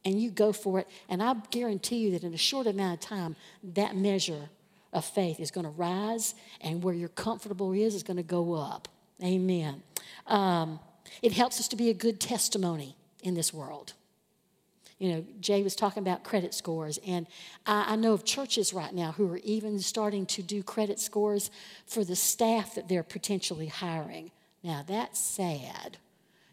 And 0.05 0.20
you 0.20 0.33
go 0.33 0.53
for 0.53 0.80
it, 0.80 0.89
and 1.09 1.22
I 1.22 1.35
guarantee 1.53 1.99
you 1.99 2.11
that 2.11 2.24
in 2.24 2.35
a 2.35 2.39
short 2.39 2.66
amount 2.66 2.95
of 2.95 3.09
time, 3.09 3.37
that 3.62 3.95
measure 3.95 4.49
of 4.93 5.05
faith 5.05 5.39
is 5.39 5.53
going 5.53 5.64
to 5.64 5.70
rise, 5.70 6.35
and 6.61 6.83
where 6.83 6.93
you're 6.93 7.09
comfortable 7.09 7.72
is 7.72 7.95
is 7.95 8.03
going 8.03 8.16
to 8.16 8.24
go 8.24 8.55
up. 8.55 8.89
Amen. 9.22 9.85
Um, 10.26 10.80
it 11.22 11.33
helps 11.33 11.61
us 11.61 11.68
to 11.68 11.76
be 11.76 11.89
a 11.89 11.95
good 11.95 12.18
testimony 12.18 12.97
in 13.22 13.35
this 13.35 13.55
world 13.55 13.93
you 15.03 15.12
know, 15.12 15.24
Jay 15.40 15.64
was 15.64 15.74
talking 15.74 16.00
about 16.00 16.22
credit 16.22 16.55
scores, 16.55 17.00
and 17.05 17.26
I, 17.66 17.94
I, 17.94 17.96
know 17.96 18.12
of 18.12 18.24
churches 18.24 18.72
right 18.72 18.94
now 18.94 19.11
who 19.11 19.32
are 19.32 19.38
even 19.38 19.80
starting 19.80 20.26
to 20.26 20.44
do 20.44 20.62
credit 20.62 21.00
scores 21.00 21.50
for 21.86 22.05
the 22.05 22.14
staff 22.14 22.76
that 22.76 22.88
they're 22.88 23.03
potentially 23.03 23.66
hiring. 23.66 24.30
Now, 24.62 24.84
that's 24.86 25.18
sad. 25.18 25.96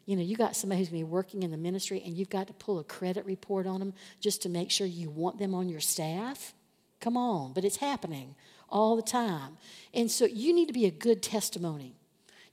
You 0.08 0.16
know, 0.16 0.24
you 0.24 0.36
got 0.36 0.56
somebody 0.56 0.80
who's 0.80 0.90
going 0.90 1.02
to 1.02 1.06
be 1.06 1.12
working 1.12 1.44
in 1.44 1.52
the 1.52 1.58
ministry, 1.58 2.02
and 2.04 2.18
you've 2.18 2.32
got 2.32 2.48
to 2.48 2.54
pull 2.54 2.80
a 2.80 2.84
credit 2.84 3.24
report 3.24 3.68
on 3.68 3.80
them 3.80 3.94
just 4.20 4.42
to 4.42 4.50
make 4.50 4.72
sure 4.72 4.88
you 4.88 5.12
want 5.12 5.38
them 5.38 5.54
on 5.54 5.70
your 5.70 5.80
staff. 5.80 6.56
Come 7.02 7.18
on, 7.18 7.54
but 7.54 7.64
it's 7.64 7.78
happening 7.78 8.34
all 8.68 8.96
the 8.96 9.04
time. 9.04 9.58
And 9.94 10.10
so 10.10 10.26
you 10.26 10.56
need 10.56 10.66
to 10.66 10.74
be 10.74 10.88
a 10.88 10.92
good 10.92 11.22
testimony 11.22 11.99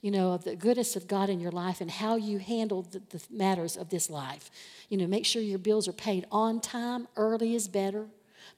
you 0.01 0.11
know, 0.11 0.33
of 0.33 0.43
the 0.43 0.55
goodness 0.55 0.95
of 0.95 1.07
God 1.07 1.29
in 1.29 1.39
your 1.39 1.51
life 1.51 1.81
and 1.81 1.89
how 1.89 2.15
you 2.15 2.37
handle 2.37 2.83
the, 2.83 3.01
the, 3.09 3.21
matters 3.31 3.75
of 3.75 3.89
this 3.89 4.09
life. 4.09 4.51
You 4.89 4.97
know, 4.97 5.07
make 5.07 5.25
sure 5.25 5.41
your 5.41 5.59
bills 5.59 5.87
are 5.87 5.93
paid 5.93 6.25
on 6.31 6.61
time. 6.61 7.07
Early 7.15 7.55
is 7.55 7.67
better, 7.67 8.05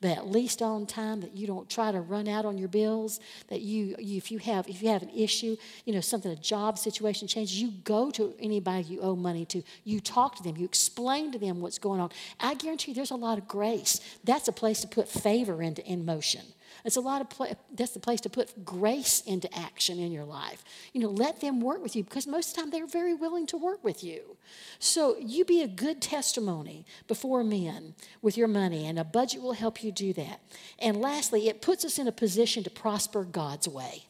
but 0.02 0.12
at 0.12 0.28
least 0.28 0.62
on 0.62 0.86
time. 0.86 1.22
That 1.22 1.36
you 1.38 1.48
don't 1.48 1.70
try 1.70 1.92
to 1.92 2.02
run 2.02 2.28
out 2.28 2.46
on 2.46 2.58
your 2.58 2.68
bills. 2.68 3.20
That 3.48 3.62
you, 3.62 3.96
you 4.00 4.18
if 4.18 4.32
you 4.32 4.38
have 4.40 4.68
if 4.68 4.82
you 4.84 4.90
have 4.90 5.02
an 5.02 5.10
issue, 5.10 5.56
you 5.86 5.94
know, 5.94 6.02
something 6.02 6.32
a 6.32 6.36
job 6.36 6.78
situation 6.78 7.28
changes, 7.28 7.62
you 7.62 7.72
go 7.84 8.12
to 8.12 8.34
anybody 8.40 8.84
you 8.84 9.00
owe 9.02 9.16
money 9.16 9.46
to. 9.46 9.64
You 9.86 10.02
talk 10.02 10.36
to 10.36 10.44
them. 10.44 10.58
You 10.58 10.66
explain 10.66 11.32
to 11.32 11.40
them 11.40 11.62
what's 11.62 11.80
going 11.80 12.02
on. 12.02 12.12
I 12.40 12.56
guarantee 12.56 12.92
you, 12.92 12.96
there's 12.96 13.12
a 13.12 13.16
lot 13.16 13.38
of 13.38 13.48
grace. 13.48 14.02
That's 14.26 14.48
a 14.50 14.54
place 14.54 14.82
to 14.82 14.88
put 14.88 15.08
favor 15.08 15.62
into 15.62 15.86
in 15.86 16.06
motion. 16.06 16.42
It's 16.86 16.96
a 16.96 17.02
lot 17.02 17.22
of 17.22 17.58
that's 17.74 17.92
the 17.92 18.00
place 18.00 18.22
to 18.22 18.30
put 18.30 18.66
grace 18.66 19.22
into 19.22 19.54
action 19.58 20.00
in 20.00 20.12
your 20.12 20.26
life. 20.26 20.64
You 20.94 21.02
know, 21.02 21.10
let 21.10 21.42
them 21.42 21.62
work 21.62 21.82
with 21.82 21.96
you 21.96 22.04
because 22.04 22.28
most 22.28 22.50
of 22.50 22.56
the 22.56 22.62
time 22.62 22.72
they're 22.72 22.88
very 22.88 23.14
willing 23.14 23.46
to 23.48 23.58
work 23.58 23.84
with 23.84 24.04
you. 24.04 24.38
So 24.80 25.18
you 25.20 25.46
be 25.46 25.62
a 25.62 25.68
good 25.68 26.02
testimony 26.02 26.86
before 27.08 27.44
men 27.44 27.96
with 28.22 28.38
your 28.38 28.48
money, 28.48 28.88
and 28.88 28.98
a 28.98 29.04
budget 29.04 29.42
will 29.42 29.54
help 29.54 29.84
you 29.84 29.92
do 29.92 30.14
that. 30.14 30.42
And 30.80 30.98
lastly, 30.98 31.48
it 31.48 31.62
puts 31.62 31.84
us 31.84 32.00
in 32.00 32.08
a 32.08 32.12
position 32.12 32.64
to 32.64 32.70
prosper 32.70 33.24
God's 33.24 33.68
way. 33.68 34.06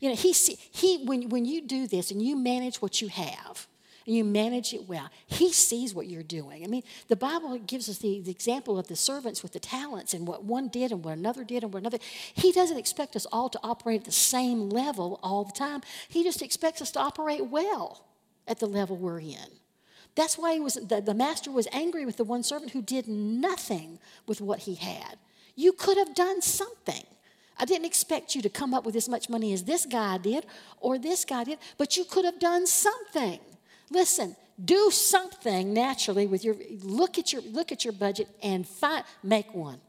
You 0.00 0.08
know, 0.08 0.16
he, 0.16 0.32
he 0.32 1.04
when, 1.04 1.28
when 1.28 1.44
you 1.44 1.60
do 1.60 1.86
this 1.86 2.10
and 2.10 2.20
you 2.20 2.36
manage 2.36 2.82
what 2.82 3.00
you 3.00 3.08
have, 3.08 3.68
and 4.06 4.14
you 4.14 4.24
manage 4.24 4.72
it 4.74 4.88
well, 4.88 5.08
He 5.26 5.52
sees 5.52 5.94
what 5.94 6.06
you're 6.06 6.22
doing. 6.22 6.64
I 6.64 6.66
mean, 6.66 6.82
the 7.08 7.16
Bible 7.16 7.58
gives 7.58 7.88
us 7.88 7.98
the, 7.98 8.20
the, 8.20 8.30
example 8.30 8.78
of 8.78 8.88
the 8.88 8.96
servants 8.96 9.42
with 9.42 9.52
the 9.52 9.60
talents 9.60 10.14
and 10.14 10.26
what 10.26 10.44
one 10.44 10.68
did 10.68 10.92
and 10.92 11.04
what 11.04 11.16
another 11.16 11.44
did 11.44 11.62
and 11.62 11.72
what 11.72 11.80
another. 11.80 11.98
He 12.34 12.52
doesn't 12.52 12.78
expect 12.78 13.16
us 13.16 13.26
all 13.32 13.48
to 13.50 13.60
operate 13.62 14.00
at 14.00 14.04
the 14.06 14.12
same 14.12 14.70
level 14.70 15.20
all 15.22 15.44
the 15.44 15.52
time. 15.52 15.82
He 16.08 16.22
just 16.24 16.42
expects 16.42 16.82
us 16.82 16.90
to 16.92 17.00
operate 17.00 17.46
well 17.46 18.04
at 18.46 18.58
the 18.58 18.66
level 18.66 18.96
we're 18.96 19.20
in. 19.20 19.36
That's 20.14 20.36
why 20.36 20.54
he 20.54 20.60
was, 20.60 20.74
the, 20.74 21.00
the 21.00 21.14
master 21.14 21.50
was 21.50 21.68
angry 21.72 22.04
with 22.04 22.16
the 22.16 22.24
one 22.24 22.42
servant 22.42 22.72
who 22.72 22.82
did 22.82 23.08
nothing 23.08 23.98
with 24.26 24.40
what 24.40 24.60
he 24.60 24.74
had. 24.74 25.16
You 25.54 25.72
could 25.72 25.96
have 25.96 26.14
done 26.14 26.42
something. 26.42 27.04
I 27.58 27.64
didn't 27.64 27.86
expect 27.86 28.34
you 28.34 28.42
to 28.42 28.48
come 28.48 28.74
up 28.74 28.84
with 28.84 28.96
as 28.96 29.08
much 29.08 29.28
money 29.28 29.52
as 29.52 29.64
this 29.64 29.86
guy 29.86 30.18
did 30.18 30.46
or 30.80 30.98
this 30.98 31.24
guy 31.24 31.44
did, 31.44 31.58
but 31.78 31.96
you 31.96 32.04
could 32.04 32.24
have 32.24 32.38
done 32.38 32.66
something. 32.66 33.38
Listen, 33.92 34.34
do 34.62 34.90
something 34.90 35.74
naturally 35.74 36.26
with 36.26 36.44
your 36.44 36.56
look 36.82 37.18
at 37.18 37.32
your 37.32 37.42
look 37.42 37.72
at 37.72 37.84
your 37.84 37.92
budget 37.92 38.26
and 38.42 38.66
find 38.66 39.04
make 39.22 39.54
one. 39.54 39.80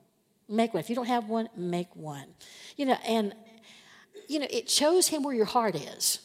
Make 0.49 0.73
one. 0.73 0.81
If 0.81 0.89
you 0.89 0.95
don't 0.95 1.07
have 1.07 1.29
one, 1.29 1.47
make 1.55 1.95
one. 1.95 2.25
You 2.75 2.87
know, 2.87 2.97
and 3.07 3.33
you 4.27 4.39
know, 4.39 4.47
it 4.49 4.69
shows 4.69 5.07
him 5.07 5.23
where 5.23 5.33
your 5.33 5.45
heart 5.45 5.75
is. 5.75 6.19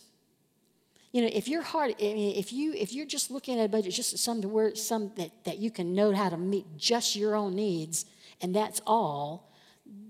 You 1.13 1.23
know, 1.23 1.31
if 1.33 1.49
your 1.49 1.63
heart, 1.63 1.95
if 1.99 2.53
you 2.53 2.75
if 2.75 2.93
you're 2.93 3.07
just 3.07 3.31
looking 3.31 3.59
at 3.59 3.65
a 3.65 3.69
budget, 3.69 3.93
just 3.95 4.19
some 4.19 4.43
to 4.43 4.49
where 4.49 4.75
some 4.75 5.13
that, 5.17 5.31
that 5.45 5.59
you 5.59 5.71
can 5.71 5.95
know 5.95 6.13
how 6.13 6.29
to 6.29 6.37
meet 6.37 6.67
just 6.77 7.17
your 7.17 7.37
own 7.37 7.55
needs, 7.55 8.07
and 8.41 8.55
that's 8.55 8.81
all, 8.87 9.53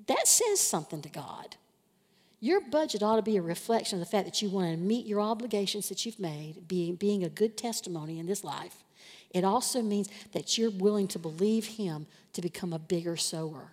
that 0.07 0.27
says 0.27 0.59
something 0.59 1.03
to 1.03 1.09
God. 1.09 1.57
Your 2.41 2.61
budget 2.61 3.03
ought 3.03 3.17
to 3.17 3.23
be 3.23 3.37
a 3.37 3.43
reflection 3.43 3.99
of 3.99 4.05
the 4.05 4.11
fact 4.11 4.27
that 4.27 4.41
you 4.41 4.49
want 4.49 4.71
to 4.71 4.77
meet 4.77 5.07
your 5.07 5.21
obligations 5.21 5.89
that 5.89 6.07
you've 6.07 6.21
made, 6.21 6.69
being, 6.69 6.95
being 6.95 7.25
a 7.25 7.29
good 7.29 7.57
testimony 7.57 8.19
in 8.19 8.27
this 8.27 8.45
life. 8.45 8.85
It 9.31 9.45
also 9.45 9.83
means 9.83 10.09
that 10.33 10.57
you're 10.57 10.71
willing 10.71 11.09
to 11.09 11.19
believe 11.19 11.67
Him 11.67 12.07
to 12.33 12.41
become 12.41 12.73
a 12.73 12.79
bigger 12.79 13.17
sower. 13.17 13.73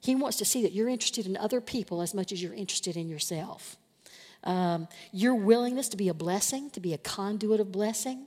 He 0.00 0.14
wants 0.14 0.38
to 0.38 0.44
see 0.44 0.62
that 0.62 0.72
you're 0.72 0.88
interested 0.88 1.26
in 1.26 1.36
other 1.36 1.60
people 1.60 2.00
as 2.00 2.14
much 2.14 2.32
as 2.32 2.42
you're 2.42 2.54
interested 2.54 2.96
in 2.96 3.08
yourself. 3.08 3.76
Um, 4.44 4.88
your 5.12 5.34
willingness 5.34 5.88
to 5.90 5.96
be 5.96 6.08
a 6.08 6.14
blessing, 6.14 6.70
to 6.70 6.80
be 6.80 6.94
a 6.94 6.98
conduit 6.98 7.60
of 7.60 7.70
blessing, 7.70 8.26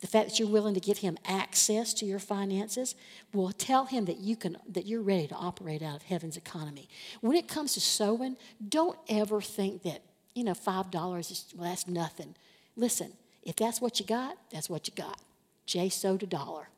the 0.00 0.06
fact 0.06 0.28
that 0.28 0.38
you're 0.38 0.48
willing 0.48 0.74
to 0.74 0.80
give 0.80 0.98
him 0.98 1.16
access 1.24 1.94
to 1.94 2.04
your 2.04 2.18
finances 2.18 2.94
will 3.32 3.52
tell 3.52 3.86
him 3.86 4.04
that 4.04 4.18
you 4.18 4.36
can 4.36 4.58
that 4.68 4.86
you're 4.86 5.02
ready 5.02 5.26
to 5.28 5.34
operate 5.34 5.82
out 5.82 5.96
of 5.96 6.02
heaven's 6.02 6.36
economy. 6.36 6.88
When 7.20 7.36
it 7.36 7.48
comes 7.48 7.74
to 7.74 7.80
sowing, 7.80 8.36
don't 8.68 8.98
ever 9.08 9.40
think 9.40 9.82
that, 9.82 10.02
you 10.34 10.44
know, 10.44 10.54
five 10.54 10.90
dollars 10.90 11.30
is 11.30 11.46
well, 11.56 11.68
that's 11.68 11.88
nothing. 11.88 12.34
Listen, 12.76 13.12
if 13.42 13.56
that's 13.56 13.80
what 13.80 13.98
you 13.98 14.06
got, 14.06 14.36
that's 14.50 14.68
what 14.68 14.86
you 14.86 14.94
got. 14.94 15.20
Jay 15.64 15.88
sowed 15.88 16.22
a 16.22 16.26
dollar. 16.26 16.68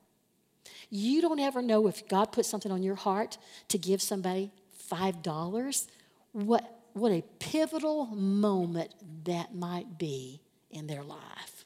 You 0.90 1.20
don't 1.20 1.40
ever 1.40 1.60
know 1.60 1.86
if 1.86 2.08
God 2.08 2.26
put 2.32 2.46
something 2.46 2.70
on 2.72 2.82
your 2.82 2.94
heart 2.94 3.36
to 3.68 3.78
give 3.78 4.00
somebody 4.00 4.50
five 4.72 5.22
dollars, 5.22 5.88
what 6.32 6.78
what 6.92 7.12
a 7.12 7.22
pivotal 7.38 8.06
moment 8.06 8.92
that 9.24 9.54
might 9.54 9.98
be 9.98 10.40
in 10.70 10.86
their 10.86 11.02
life. 11.02 11.57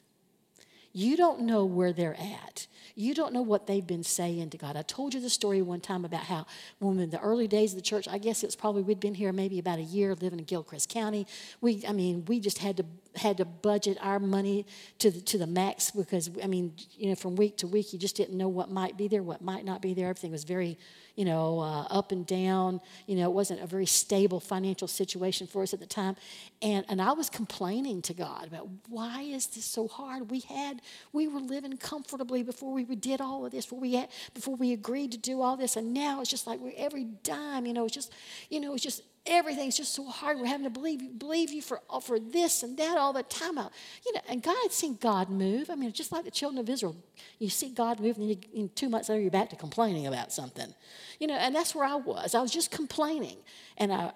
You 0.93 1.17
don't 1.17 1.41
know 1.41 1.65
where 1.65 1.91
they're 1.91 2.19
at. 2.19 2.67
You 2.95 3.15
don't 3.15 3.33
know 3.33 3.41
what 3.41 3.65
they've 3.65 3.85
been 3.85 4.03
saying 4.03 4.51
to 4.51 4.57
God. 4.57 4.77
I 4.77 4.83
told 4.83 5.15
you 5.15 5.19
the 5.19 5.29
story 5.29 5.61
one 5.63 5.81
time 5.81 6.05
about 6.05 6.25
how 6.25 6.45
when 6.77 6.99
in 6.99 7.09
the 7.09 7.19
early 7.19 7.47
days 7.47 7.73
of 7.73 7.77
the 7.77 7.81
church, 7.81 8.07
I 8.07 8.19
guess 8.19 8.43
it 8.43 8.47
was 8.47 8.55
probably 8.55 8.83
we'd 8.83 8.99
been 8.99 9.15
here 9.15 9.33
maybe 9.33 9.57
about 9.57 9.79
a 9.79 9.83
year 9.83 10.13
living 10.13 10.37
in 10.37 10.45
Gilchrist 10.45 10.89
County. 10.89 11.25
We, 11.59 11.83
I 11.87 11.93
mean, 11.93 12.25
we 12.25 12.39
just 12.39 12.59
had 12.59 12.77
to 12.77 12.85
had 13.15 13.37
to 13.37 13.45
budget 13.45 13.97
our 14.01 14.19
money 14.19 14.65
to 14.99 15.11
the, 15.11 15.21
to 15.21 15.37
the 15.37 15.47
max 15.47 15.91
because 15.91 16.29
I 16.43 16.47
mean, 16.47 16.73
you 16.91 17.09
know, 17.09 17.15
from 17.15 17.35
week 17.35 17.57
to 17.57 17.67
week, 17.67 17.93
you 17.93 17.99
just 17.99 18.15
didn't 18.15 18.37
know 18.37 18.47
what 18.47 18.69
might 18.71 18.97
be 18.97 19.07
there, 19.07 19.23
what 19.23 19.41
might 19.41 19.65
not 19.65 19.81
be 19.81 19.93
there. 19.93 20.09
Everything 20.09 20.31
was 20.31 20.43
very 20.43 20.77
you 21.15 21.25
know, 21.25 21.59
uh, 21.59 21.83
up 21.83 22.11
and 22.11 22.25
down. 22.25 22.81
You 23.05 23.17
know, 23.17 23.29
it 23.29 23.33
wasn't 23.33 23.61
a 23.61 23.67
very 23.67 23.85
stable 23.85 24.39
financial 24.39 24.87
situation 24.87 25.45
for 25.45 25.61
us 25.61 25.73
at 25.73 25.79
the 25.79 25.85
time. 25.85 26.15
And, 26.61 26.85
and 26.89 27.01
I 27.01 27.11
was 27.11 27.29
complaining 27.29 28.01
to 28.03 28.13
God 28.13 28.47
about 28.47 28.67
why 28.89 29.21
is 29.21 29.47
this 29.47 29.65
so 29.65 29.87
hard? 29.87 30.31
We 30.31 30.39
had, 30.39 30.81
we 31.11 31.27
were 31.27 31.39
living 31.39 31.77
comfortably 31.77 32.41
before 32.41 32.73
we 32.73 32.83
did 32.83 33.21
all 33.21 33.45
of 33.45 33.51
this, 33.51 33.65
before 33.65 33.79
we 33.79 33.93
had, 33.93 34.09
before 34.33 34.55
we 34.55 34.73
agreed 34.73 35.11
to 35.11 35.17
do 35.17 35.41
all 35.41 35.55
this. 35.55 35.75
And 35.75 35.93
now 35.93 36.21
it's 36.21 36.29
just 36.29 36.47
like 36.47 36.59
we're 36.59 36.73
every 36.77 37.05
dime, 37.23 37.65
you 37.65 37.73
know, 37.73 37.85
it's 37.85 37.93
just, 37.93 38.11
you 38.49 38.59
know, 38.59 38.73
it's 38.73 38.83
just 38.83 39.03
everything's 39.25 39.77
just 39.77 39.93
so 39.93 40.05
hard. 40.05 40.37
We're 40.37 40.47
having 40.47 40.65
to 40.65 40.69
believe 40.69 41.17
believe 41.17 41.51
you 41.51 41.61
for, 41.61 41.81
uh, 41.89 41.99
for 41.99 42.19
this 42.19 42.63
and 42.63 42.77
that 42.77 42.97
all 42.97 43.13
the 43.13 43.23
time. 43.23 43.57
You 43.57 44.13
know, 44.13 44.21
and 44.27 44.41
God 44.41 44.57
had 44.63 44.71
seen 44.71 44.97
God 44.99 45.29
move. 45.29 45.69
I 45.69 45.75
mean, 45.75 45.91
just 45.91 46.11
like 46.11 46.25
the 46.25 46.31
children 46.31 46.59
of 46.59 46.69
Israel, 46.69 46.95
you 47.39 47.49
see 47.49 47.69
God 47.69 47.99
move, 47.99 48.17
and 48.17 48.29
you, 48.29 48.37
in 48.53 48.69
two 48.75 48.89
months 48.89 49.09
later, 49.09 49.21
you're 49.21 49.31
back 49.31 49.49
to 49.51 49.55
complaining 49.55 50.07
about 50.07 50.31
something. 50.31 50.73
You 51.19 51.27
know, 51.27 51.35
and 51.35 51.55
that's 51.55 51.73
where 51.73 51.85
I 51.85 51.95
was. 51.95 52.35
I 52.35 52.41
was 52.41 52.51
just 52.51 52.71
complaining. 52.71 53.37
And 53.77 53.93
I 53.93 54.11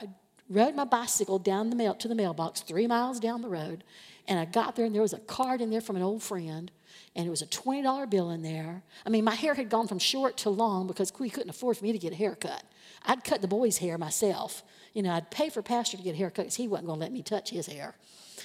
rode 0.49 0.76
my 0.76 0.86
bicycle 0.86 1.39
down 1.39 1.70
the 1.70 1.76
mail 1.76 1.93
to 1.95 2.08
the 2.08 2.16
mailbox 2.16 2.62
three 2.62 2.88
miles 2.88 3.20
down 3.20 3.41
the 3.41 3.49
road. 3.49 3.84
And 4.28 4.38
I 4.39 4.45
got 4.45 4.75
there, 4.75 4.86
and 4.86 4.93
there 4.93 5.01
was 5.01 5.13
a 5.13 5.19
card 5.19 5.61
in 5.61 5.69
there 5.69 5.82
from 5.82 5.95
an 5.95 6.01
old 6.01 6.21
friend 6.21 6.71
and 7.17 7.25
it 7.25 7.30
was 7.32 7.41
a 7.41 7.47
$20 7.47 8.09
bill 8.11 8.30
in 8.30 8.43
there. 8.43 8.84
I 9.05 9.09
mean, 9.09 9.23
my 9.23 9.34
hair 9.34 9.55
had 9.55 9.69
gone 9.69 9.88
from 9.88 9.97
short 9.97 10.38
to 10.38 10.51
long 10.51 10.86
because 10.86 11.11
we 11.19 11.32
couldn't 11.32 11.49
afford 11.49 11.75
for 11.78 11.84
me 11.84 11.91
to 11.91 11.97
get 11.97 12.13
a 12.13 12.15
haircut. 12.15 12.63
I'd 13.05 13.23
cut 13.23 13.41
the 13.41 13.47
boys' 13.47 13.80
hair 13.80 13.97
myself. 13.97 14.63
You 14.93 15.01
know, 15.01 15.11
I'd 15.11 15.32
pay 15.32 15.49
for 15.49 15.63
Pastor 15.63 15.97
to 15.97 16.03
get 16.03 16.13
a 16.13 16.17
haircut 16.17 16.45
because 16.45 16.55
he 16.55 16.67
wasn't 16.67 16.88
going 16.88 16.99
to 16.99 17.03
let 17.03 17.11
me 17.11 17.23
touch 17.23 17.49
his 17.49 17.65
hair. 17.65 17.95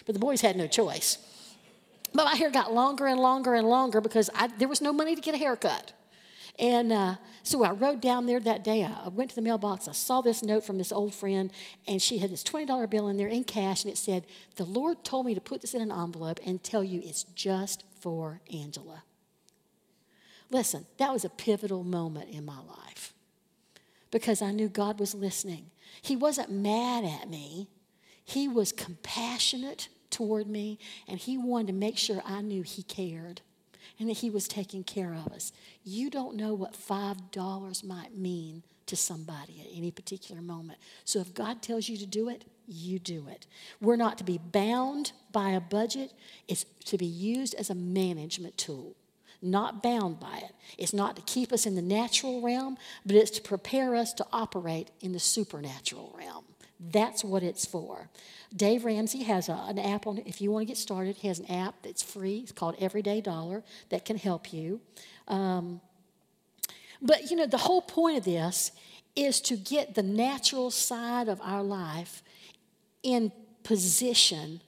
But 0.07 0.14
the 0.14 0.18
boys 0.18 0.41
had 0.41 0.57
no 0.57 0.66
choice. 0.66 1.18
But 2.14 2.24
my 2.24 2.35
hair 2.35 2.51
got 2.51 2.72
longer 2.72 3.07
and 3.07 3.20
longer 3.20 3.55
and 3.55 3.68
longer 3.68 4.01
because 4.01 4.30
I, 4.35 4.47
there 4.47 4.68
was 4.68 4.80
no 4.80 4.93
money 4.93 5.14
to 5.14 5.20
get 5.20 5.35
a 5.35 5.39
haircut. 5.39 5.93
And 6.59 6.93
uh, 6.93 7.15
so 7.43 7.65
I 7.65 7.71
rode 7.73 8.01
down 8.01 8.27
there 8.27 8.41
that 8.41 8.63
day. 8.63 8.85
I 8.85 9.09
went 9.09 9.31
to 9.31 9.37
the 9.37 9.43
mailbox. 9.43 9.89
I 9.89 9.93
saw 9.93 10.21
this 10.21 10.43
note 10.43 10.65
from 10.65 10.79
this 10.79 10.93
old 10.93 11.15
friend, 11.15 11.51
and 11.89 12.01
she 12.01 12.19
had 12.19 12.31
this 12.31 12.45
$20 12.45 12.91
bill 12.91 13.09
in 13.09 13.17
there 13.17 13.29
in 13.29 13.45
cash, 13.45 13.85
and 13.85 13.93
it 13.93 13.97
said, 13.97 14.27
The 14.57 14.65
Lord 14.65 15.03
told 15.05 15.27
me 15.27 15.35
to 15.35 15.41
put 15.41 15.63
this 15.63 15.75
in 15.75 15.81
an 15.81 15.91
envelope 15.91 16.41
and 16.45 16.63
tell 16.63 16.85
you 16.85 17.01
it's 17.03 17.25
just 17.25 17.85
for 18.01 18.41
Angela. 18.53 19.03
Listen, 20.51 20.85
that 20.99 21.13
was 21.13 21.25
a 21.25 21.31
pivotal 21.31 21.83
moment 21.83 22.29
in 22.29 22.45
my 22.45 22.59
life 22.59 23.15
because 24.11 24.43
I 24.43 24.53
knew 24.53 24.69
God 24.69 25.01
was 25.01 25.15
listening. 25.15 25.71
He 26.03 26.15
wasn't 26.15 26.51
mad 26.51 27.05
at 27.05 27.31
me, 27.31 27.69
He 28.25 28.47
was 28.47 28.73
compassionate 28.73 29.89
toward 30.11 30.47
me, 30.47 30.79
and 31.09 31.19
He 31.19 31.39
wanted 31.39 31.69
to 31.69 31.73
make 31.73 31.97
sure 31.97 32.23
I 32.27 32.43
knew 32.43 32.63
He 32.63 32.83
cared 32.83 33.41
and 34.03 34.11
that 34.11 34.19
He 34.19 34.31
was 34.31 34.49
taking 34.49 34.83
care 34.83 35.15
of 35.15 35.29
us. 35.33 35.53
You 35.85 36.11
don't 36.11 36.35
know 36.35 36.55
what 36.55 36.73
$5 36.75 37.85
might 37.85 38.17
mean 38.17 38.65
to 38.87 38.97
somebody 38.97 39.61
at 39.61 39.77
any 39.77 39.93
particular 39.93 40.43
moment. 40.43 40.81
So 41.05 41.21
if 41.21 41.33
God 41.35 41.63
tells 41.63 41.89
you 41.89 41.97
to 41.99 42.07
do 42.07 42.29
it, 42.29 42.45
you 42.67 42.99
do 42.99 43.29
it. 43.29 43.47
We're 43.81 43.95
not 43.95 44.19
to 44.19 44.25
be 44.25 44.39
bound 44.39 45.13
by 45.31 45.51
a 45.51 45.61
budget, 45.61 46.13
it's 46.49 46.65
to 46.87 46.99
be 46.99 47.07
used 47.07 47.55
as 47.55 47.71
a 47.71 47.77
management 47.77 48.59
tool 48.59 48.97
not 49.45 49.83
bound 49.83 50.21
by 50.21 50.37
it. 50.37 50.53
It's 50.79 50.93
not 50.93 51.17
to 51.17 51.23
keep 51.23 51.53
us 51.53 51.67
in 51.67 51.75
the 51.75 51.83
natural 51.83 52.41
realm, 52.41 52.79
but 53.05 53.17
it's 53.17 53.33
to 53.33 53.43
prepare 53.43 53.97
us 53.97 54.13
to 54.15 54.27
operate 54.33 54.93
in 55.01 55.11
the 55.11 55.19
supernatural 55.19 56.15
realm. 56.17 56.45
That's 56.91 57.22
what 57.22 57.43
it's 57.43 57.64
for. 57.64 58.09
Dave 58.55 58.85
Ramsey 58.85 59.22
has 59.22 59.49
a, 59.49 59.53
an 59.68 59.78
app 59.78 60.07
on 60.07 60.18
if 60.26 60.41
you 60.41 60.51
want 60.51 60.62
to 60.62 60.66
get 60.66 60.76
started, 60.76 61.16
he 61.16 61.28
has 61.28 61.39
an 61.39 61.51
app 61.51 61.76
that's 61.83 62.03
free. 62.03 62.39
It's 62.39 62.53
called 62.53 62.76
Everyday 62.78 63.20
Dollar 63.20 63.62
that 63.91 64.05
can 64.05 64.16
help 64.16 64.53
you. 64.53 64.80
Um, 65.28 65.80
but 67.01 67.30
you 67.30 67.37
know, 67.37 67.47
the 67.47 67.59
whole 67.59 67.83
point 67.83 68.18
of 68.18 68.24
this 68.24 68.72
is 69.14 69.41
to 69.43 69.57
get 69.57 69.95
the 69.95 70.03
natural 70.03 70.70
side 70.70 71.28
of 71.28 71.41
our 71.43 71.62
life 71.62 72.22
in 73.03 73.30
position 73.62 74.61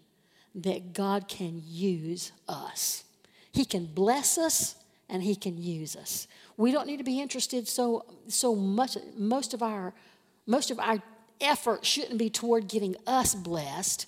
that 0.54 0.92
God 0.92 1.26
can 1.26 1.62
use 1.66 2.32
us. 2.48 3.04
He 3.52 3.64
can 3.64 3.86
bless 3.86 4.38
us 4.38 4.76
and 5.08 5.22
he 5.22 5.34
can 5.34 5.60
use 5.60 5.96
us. 5.96 6.28
We 6.56 6.70
don't 6.70 6.86
need 6.86 6.98
to 6.98 7.04
be 7.04 7.20
interested 7.20 7.66
so 7.66 8.04
so 8.28 8.54
much 8.54 8.96
most 9.16 9.54
of 9.54 9.62
our 9.62 9.92
most 10.46 10.70
of 10.70 10.78
our 10.78 11.02
effort 11.44 11.84
shouldn't 11.84 12.18
be 12.18 12.30
toward 12.30 12.68
getting 12.68 12.96
us 13.06 13.34
blessed. 13.34 14.06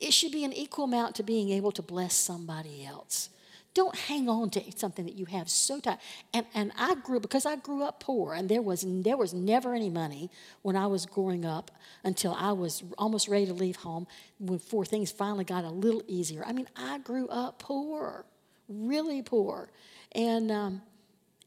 It 0.00 0.12
should 0.12 0.32
be 0.32 0.44
an 0.44 0.52
equal 0.52 0.84
amount 0.84 1.16
to 1.16 1.22
being 1.22 1.50
able 1.50 1.72
to 1.72 1.82
bless 1.82 2.14
somebody 2.14 2.84
else. 2.84 3.30
Don't 3.74 3.96
hang 3.96 4.28
on 4.28 4.50
to 4.50 4.62
something 4.76 5.04
that 5.04 5.16
you 5.16 5.24
have 5.24 5.48
so 5.50 5.80
tight. 5.80 5.98
And, 6.32 6.46
and 6.54 6.70
I 6.78 6.94
grew 6.94 7.18
because 7.18 7.44
I 7.44 7.56
grew 7.56 7.82
up 7.82 7.98
poor, 7.98 8.34
and 8.34 8.48
there 8.48 8.62
was 8.62 8.84
there 8.86 9.16
was 9.16 9.34
never 9.34 9.74
any 9.74 9.90
money 9.90 10.30
when 10.62 10.76
I 10.76 10.86
was 10.86 11.06
growing 11.06 11.44
up 11.44 11.72
until 12.04 12.34
I 12.38 12.52
was 12.52 12.84
almost 12.98 13.26
ready 13.26 13.46
to 13.46 13.52
leave 13.52 13.76
home. 13.76 14.06
Before 14.44 14.84
things 14.84 15.10
finally 15.10 15.44
got 15.44 15.64
a 15.64 15.70
little 15.70 16.02
easier. 16.06 16.44
I 16.46 16.52
mean, 16.52 16.68
I 16.76 16.98
grew 16.98 17.26
up 17.28 17.58
poor 17.58 18.26
really 18.68 19.22
poor. 19.22 19.70
And, 20.12 20.50
um, 20.50 20.82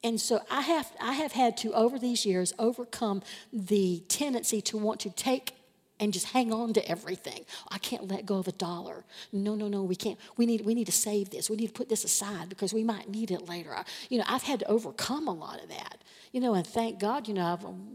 and 0.04 0.22
so 0.22 0.41
I 0.50 0.62
have, 0.62 0.91
I 1.02 1.14
have 1.14 1.32
had 1.32 1.58
to, 1.58 1.74
over 1.74 1.98
these 1.98 2.26
years, 2.26 2.54
overcome 2.60 3.24
the 3.52 4.04
tendency 4.08 4.62
to 4.62 4.78
want 4.78 5.00
to 5.02 5.10
take 5.10 5.54
and 6.00 6.14
just 6.14 6.28
hang 6.28 6.54
on 6.54 6.74
to 6.74 6.89
everything. 6.89 7.43
I 7.70 7.78
can't 7.80 8.08
let 8.08 8.26
go 8.26 8.38
of 8.38 8.48
a 8.48 8.52
dollar. 8.52 9.04
No, 9.32 9.56
no, 9.56 9.68
no, 9.68 9.84
we 9.84 9.95
can't. 9.95 10.20
We 10.38 10.45
need, 10.45 10.66
we 10.66 10.76
need 10.76 10.86
to 10.86 10.91
save 10.91 11.32
this. 11.32 11.50
We 11.50 11.56
need 11.56 11.68
to 11.68 11.74
put 11.74 11.89
this 11.89 12.04
aside 12.04 12.50
because 12.50 12.74
we 12.74 12.84
might 12.84 13.10
need 13.10 13.32
it 13.32 13.48
later. 13.48 13.76
I, 13.76 13.84
you 14.10 14.20
know, 14.20 14.24
I've 14.28 14.43
had 14.43 14.60
to 14.60 14.68
overcome 14.68 15.28
a 15.28 15.34
lot 15.34 15.62
of 15.62 15.70
that. 15.70 16.04
You 16.32 16.41
know, 16.41 16.54
and 16.54 16.68
thank 16.68 17.00
God, 17.00 17.28
you 17.28 17.34
know, 17.34 17.45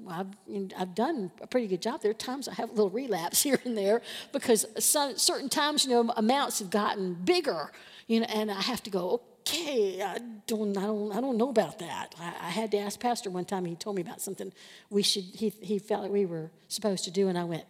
I've, 0.08 0.10
I've, 0.10 0.72
I've 0.76 0.94
done 0.94 1.30
a 1.40 1.46
pretty 1.46 1.68
good 1.68 1.82
job. 1.82 2.02
There 2.02 2.10
are 2.10 2.14
times 2.14 2.48
I 2.48 2.54
have 2.54 2.70
a 2.70 2.72
little 2.72 2.90
relapse 2.90 3.42
here 3.44 3.60
and 3.64 3.76
there 3.76 4.02
because 4.32 4.66
some, 4.78 5.16
certain 5.16 5.48
times, 5.48 5.84
you 5.84 5.90
know, 5.90 6.12
amounts 6.16 6.58
have 6.58 6.70
gotten 6.70 7.14
bigger, 7.14 7.70
you 8.08 8.20
know, 8.20 8.26
and 8.26 8.50
I 8.50 8.62
have 8.62 8.82
to 8.84 8.90
go, 8.90 9.22
okay, 9.42 10.02
I 10.02 10.18
don't, 10.46 10.76
I 10.76 10.82
don't, 10.82 11.12
I 11.12 11.20
don't 11.20 11.36
know 11.36 11.48
about 11.48 11.78
that. 11.80 12.14
I, 12.20 12.46
I, 12.46 12.50
had 12.50 12.70
to 12.72 12.78
ask 12.78 12.98
Pastor 12.98 13.30
one 13.30 13.44
time. 13.44 13.64
He 13.64 13.74
told 13.74 13.96
me 13.96 14.02
about 14.02 14.20
something 14.20 14.52
we 14.90 15.02
should. 15.02 15.24
He, 15.24 15.50
he 15.60 15.78
felt 15.78 16.02
like 16.02 16.12
we 16.12 16.26
were 16.26 16.50
supposed 16.68 17.04
to 17.04 17.10
do, 17.10 17.28
and 17.28 17.36
I 17.36 17.44
went, 17.44 17.64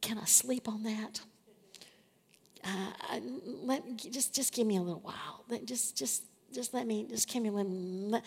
"Can 0.00 0.18
I 0.18 0.24
sleep 0.24 0.68
on 0.68 0.82
that? 0.84 1.20
Uh, 2.64 3.20
let 3.44 3.96
just, 3.96 4.34
just 4.34 4.52
give 4.52 4.66
me 4.66 4.76
a 4.76 4.82
little 4.82 5.00
while. 5.00 5.44
Let, 5.48 5.64
just, 5.64 5.96
just, 5.96 6.24
just 6.52 6.74
let 6.74 6.86
me, 6.86 7.06
just 7.08 7.28
give 7.28 7.42
me 7.42 7.50
little. 7.50 7.72
Let, 7.72 8.24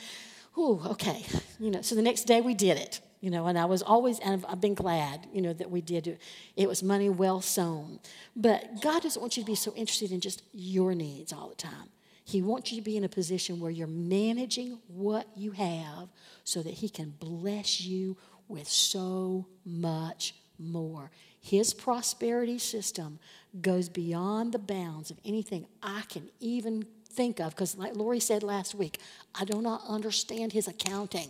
ooh, 0.57 0.81
okay. 0.91 1.25
You 1.59 1.71
know. 1.71 1.81
So 1.81 1.95
the 1.95 2.01
next 2.01 2.23
day 2.23 2.41
we 2.41 2.53
did 2.53 2.77
it 2.77 3.01
you 3.21 3.29
know, 3.29 3.45
and 3.45 3.55
I 3.55 3.65
was 3.65 3.83
always, 3.83 4.17
and 4.19 4.43
I've 4.49 4.59
been 4.59 4.73
glad, 4.73 5.27
you 5.31 5.43
know, 5.43 5.53
that 5.53 5.69
we 5.69 5.79
did 5.79 6.07
it. 6.07 6.19
It 6.55 6.67
was 6.67 6.81
money 6.81 7.07
well 7.07 7.39
sown. 7.39 7.99
But 8.35 8.81
God 8.81 9.03
doesn't 9.03 9.21
want 9.21 9.37
you 9.37 9.43
to 9.43 9.47
be 9.47 9.53
so 9.53 9.71
interested 9.75 10.11
in 10.11 10.21
just 10.21 10.41
your 10.53 10.95
needs 10.95 11.31
all 11.31 11.49
the 11.49 11.55
time. 11.55 11.89
He 12.23 12.41
wants 12.41 12.71
you 12.71 12.77
to 12.77 12.83
be 12.83 12.97
in 12.97 13.03
a 13.03 13.09
position 13.09 13.59
where 13.59 13.71
you're 13.71 13.87
managing 13.87 14.79
what 14.87 15.27
you 15.35 15.51
have 15.51 16.09
so 16.43 16.61
that 16.61 16.75
He 16.75 16.89
can 16.89 17.13
bless 17.19 17.81
you 17.81 18.17
with 18.47 18.67
so 18.67 19.47
much 19.65 20.35
more. 20.59 21.11
His 21.39 21.73
prosperity 21.73 22.59
system 22.59 23.19
goes 23.61 23.89
beyond 23.89 24.53
the 24.53 24.59
bounds 24.59 25.09
of 25.09 25.17
anything 25.25 25.65
I 25.81 26.03
can 26.07 26.29
even 26.39 26.85
think 27.05 27.39
of, 27.39 27.51
because 27.55 27.77
like 27.77 27.95
Lori 27.95 28.19
said 28.19 28.43
last 28.43 28.75
week, 28.75 28.99
I 29.33 29.43
do 29.45 29.61
not 29.61 29.81
understand 29.87 30.53
his 30.53 30.67
accounting. 30.67 31.29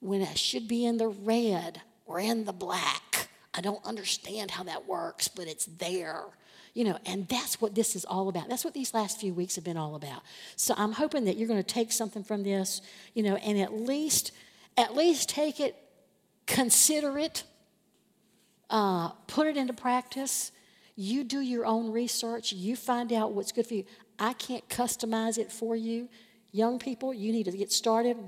When 0.00 0.22
I 0.22 0.34
should 0.34 0.68
be 0.68 0.84
in 0.84 0.98
the 0.98 1.08
red 1.08 1.80
or 2.04 2.20
in 2.20 2.44
the 2.44 2.52
black, 2.52 3.28
I 3.54 3.62
don't 3.62 3.84
understand 3.84 4.50
how 4.50 4.64
that 4.64 4.86
works, 4.86 5.28
but 5.28 5.48
it's 5.48 5.64
there. 5.64 6.24
You 6.76 6.84
know, 6.84 6.98
and 7.06 7.26
that's 7.26 7.58
what 7.58 7.74
this 7.74 7.96
is 7.96 8.04
all 8.04 8.28
about. 8.28 8.50
That's 8.50 8.62
what 8.62 8.74
these 8.74 8.92
last 8.92 9.18
few 9.18 9.32
weeks 9.32 9.54
have 9.54 9.64
been 9.64 9.78
all 9.78 9.94
about. 9.94 10.20
So 10.56 10.74
I'm 10.76 10.92
hoping 10.92 11.24
that 11.24 11.38
you're 11.38 11.48
going 11.48 11.62
to 11.62 11.74
take 11.74 11.90
something 11.90 12.22
from 12.22 12.42
this, 12.42 12.82
you 13.14 13.22
know, 13.22 13.36
and 13.36 13.58
at 13.58 13.72
least, 13.72 14.32
at 14.76 14.94
least 14.94 15.30
take 15.30 15.58
it, 15.58 15.74
consider 16.44 17.18
it, 17.18 17.44
uh, 18.68 19.08
put 19.26 19.46
it 19.46 19.56
into 19.56 19.72
practice. 19.72 20.52
You 20.96 21.24
do 21.24 21.40
your 21.40 21.64
own 21.64 21.92
research. 21.92 22.52
You 22.52 22.76
find 22.76 23.10
out 23.10 23.32
what's 23.32 23.52
good 23.52 23.66
for 23.66 23.72
you. 23.72 23.86
I 24.18 24.34
can't 24.34 24.68
customize 24.68 25.38
it 25.38 25.50
for 25.50 25.76
you. 25.76 26.10
Young 26.52 26.78
people, 26.78 27.14
you 27.14 27.32
need 27.32 27.44
to 27.44 27.52
get 27.52 27.72
started 27.72 28.18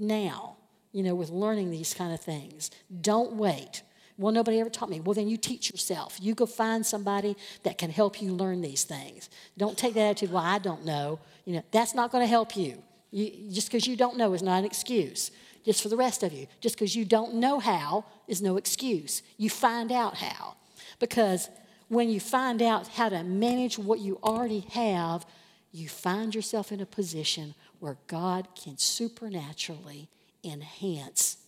now, 0.00 0.56
you 0.90 1.04
know, 1.04 1.14
with 1.14 1.30
learning 1.30 1.70
these 1.70 1.94
kind 1.94 2.12
of 2.12 2.18
things. 2.18 2.72
Don't 3.00 3.34
wait. 3.34 3.82
Well, 4.18 4.32
nobody 4.32 4.60
ever 4.60 4.70
taught 4.70 4.90
me. 4.90 5.00
Well, 5.00 5.14
then 5.14 5.28
you 5.28 5.36
teach 5.36 5.70
yourself. 5.70 6.18
You 6.20 6.34
go 6.34 6.46
find 6.46 6.84
somebody 6.84 7.36
that 7.62 7.78
can 7.78 7.90
help 7.90 8.20
you 8.20 8.32
learn 8.32 8.60
these 8.60 8.84
things. 8.84 9.30
Don't 9.56 9.76
take 9.76 9.94
that 9.94 10.00
attitude, 10.00 10.32
well, 10.32 10.42
I 10.42 10.58
don't 10.58 10.84
know. 10.84 11.18
You 11.44 11.54
know, 11.54 11.62
that's 11.70 11.94
not 11.94 12.12
going 12.12 12.22
to 12.22 12.28
help 12.28 12.56
you. 12.56 12.82
you 13.10 13.50
just 13.50 13.68
because 13.68 13.86
you 13.86 13.96
don't 13.96 14.16
know 14.16 14.32
is 14.34 14.42
not 14.42 14.58
an 14.58 14.64
excuse. 14.64 15.30
Just 15.64 15.82
for 15.82 15.88
the 15.88 15.96
rest 15.96 16.22
of 16.22 16.32
you, 16.32 16.46
just 16.60 16.74
because 16.74 16.96
you 16.96 17.04
don't 17.04 17.34
know 17.34 17.60
how 17.60 18.04
is 18.26 18.42
no 18.42 18.56
excuse. 18.56 19.22
You 19.38 19.48
find 19.48 19.92
out 19.92 20.16
how. 20.16 20.56
Because 20.98 21.48
when 21.88 22.08
you 22.08 22.20
find 22.20 22.60
out 22.60 22.88
how 22.88 23.08
to 23.08 23.22
manage 23.22 23.78
what 23.78 24.00
you 24.00 24.18
already 24.24 24.60
have, 24.70 25.24
you 25.72 25.88
find 25.88 26.34
yourself 26.34 26.72
in 26.72 26.80
a 26.80 26.86
position 26.86 27.54
where 27.78 27.96
God 28.06 28.48
can 28.54 28.76
supernaturally 28.76 30.08
enhance 30.44 31.38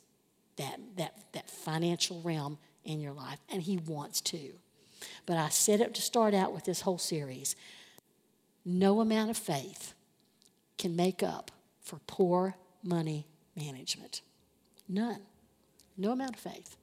that, 0.56 0.78
that, 0.96 1.14
that 1.32 1.50
financial 1.50 2.20
realm 2.22 2.58
in 2.84 3.00
your 3.00 3.12
life, 3.12 3.38
and 3.48 3.62
He 3.62 3.78
wants 3.78 4.20
to. 4.22 4.52
But 5.26 5.36
I 5.36 5.48
set 5.48 5.80
up 5.80 5.94
to 5.94 6.02
start 6.02 6.34
out 6.34 6.52
with 6.52 6.64
this 6.64 6.82
whole 6.82 6.98
series. 6.98 7.56
No 8.64 9.00
amount 9.00 9.30
of 9.30 9.36
faith 9.36 9.94
can 10.78 10.96
make 10.96 11.22
up 11.22 11.50
for 11.82 12.00
poor 12.06 12.56
money 12.82 13.26
management. 13.56 14.22
None. 14.88 15.20
No 15.96 16.12
amount 16.12 16.34
of 16.34 16.40
faith. 16.40 16.76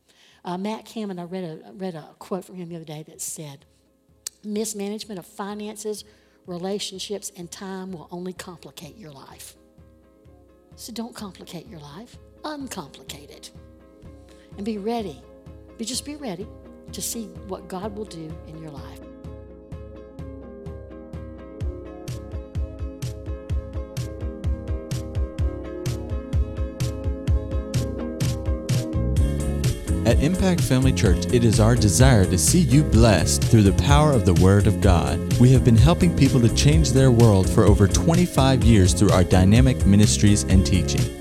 Uh, 0.44 0.58
Matt 0.58 0.86
Cameron, 0.86 1.20
I 1.20 1.24
read 1.24 1.44
a, 1.44 1.72
read 1.74 1.96
a 1.96 2.10
quote 2.18 2.46
from 2.46 2.56
him 2.56 2.70
the 2.70 2.76
other 2.76 2.86
day 2.86 3.04
that 3.08 3.22
said, 3.22 3.66
Mismanagement 4.44 5.20
of 5.20 5.26
finances, 5.26 6.04
relationships, 6.48 7.32
and 7.38 7.52
time 7.52 7.92
will 7.92 8.08
only 8.12 8.34
complicate 8.34 8.98
your 8.98 9.12
life. 9.12 9.56
So 10.76 10.92
don't 10.92 11.14
complicate 11.14 11.68
your 11.68 11.80
life, 11.80 12.18
uncomplicate 12.44 13.30
it. 13.30 13.52
And 14.58 14.66
be 14.66 14.78
ready. 14.78 15.22
Be, 15.78 15.86
just 15.86 16.06
be 16.06 16.16
ready 16.16 16.48
to 16.92 17.02
see 17.02 17.26
what 17.48 17.68
God 17.68 17.96
will 17.96 18.06
do 18.06 18.30
in 18.48 18.62
your 18.62 18.72
life. 18.72 19.00
At 30.04 30.22
Impact 30.24 30.60
Family 30.62 30.92
Church, 30.92 31.28
it 31.32 31.46
is 31.46 31.60
our 31.60 31.76
desire 31.76 32.26
to 32.26 32.38
see 32.38 32.60
you 32.60 32.84
blessed 32.84 33.44
through 33.44 33.62
the 33.62 33.84
power 33.84 34.12
of 34.12 34.26
the 34.26 34.34
Word 34.34 34.68
of 34.68 34.82
God. 34.82 35.20
We 35.40 35.52
have 35.52 35.64
been 35.64 35.78
helping 35.78 36.18
people 36.18 36.42
to 36.42 36.54
change 36.54 36.92
their 36.92 37.12
world 37.12 37.50
for 37.50 37.64
over 37.64 37.88
25 37.88 38.64
years 38.64 38.94
through 38.94 39.12
our 39.12 39.24
dynamic 39.24 39.86
ministries 39.86 40.44
and 40.44 40.66
teaching. 40.66 41.21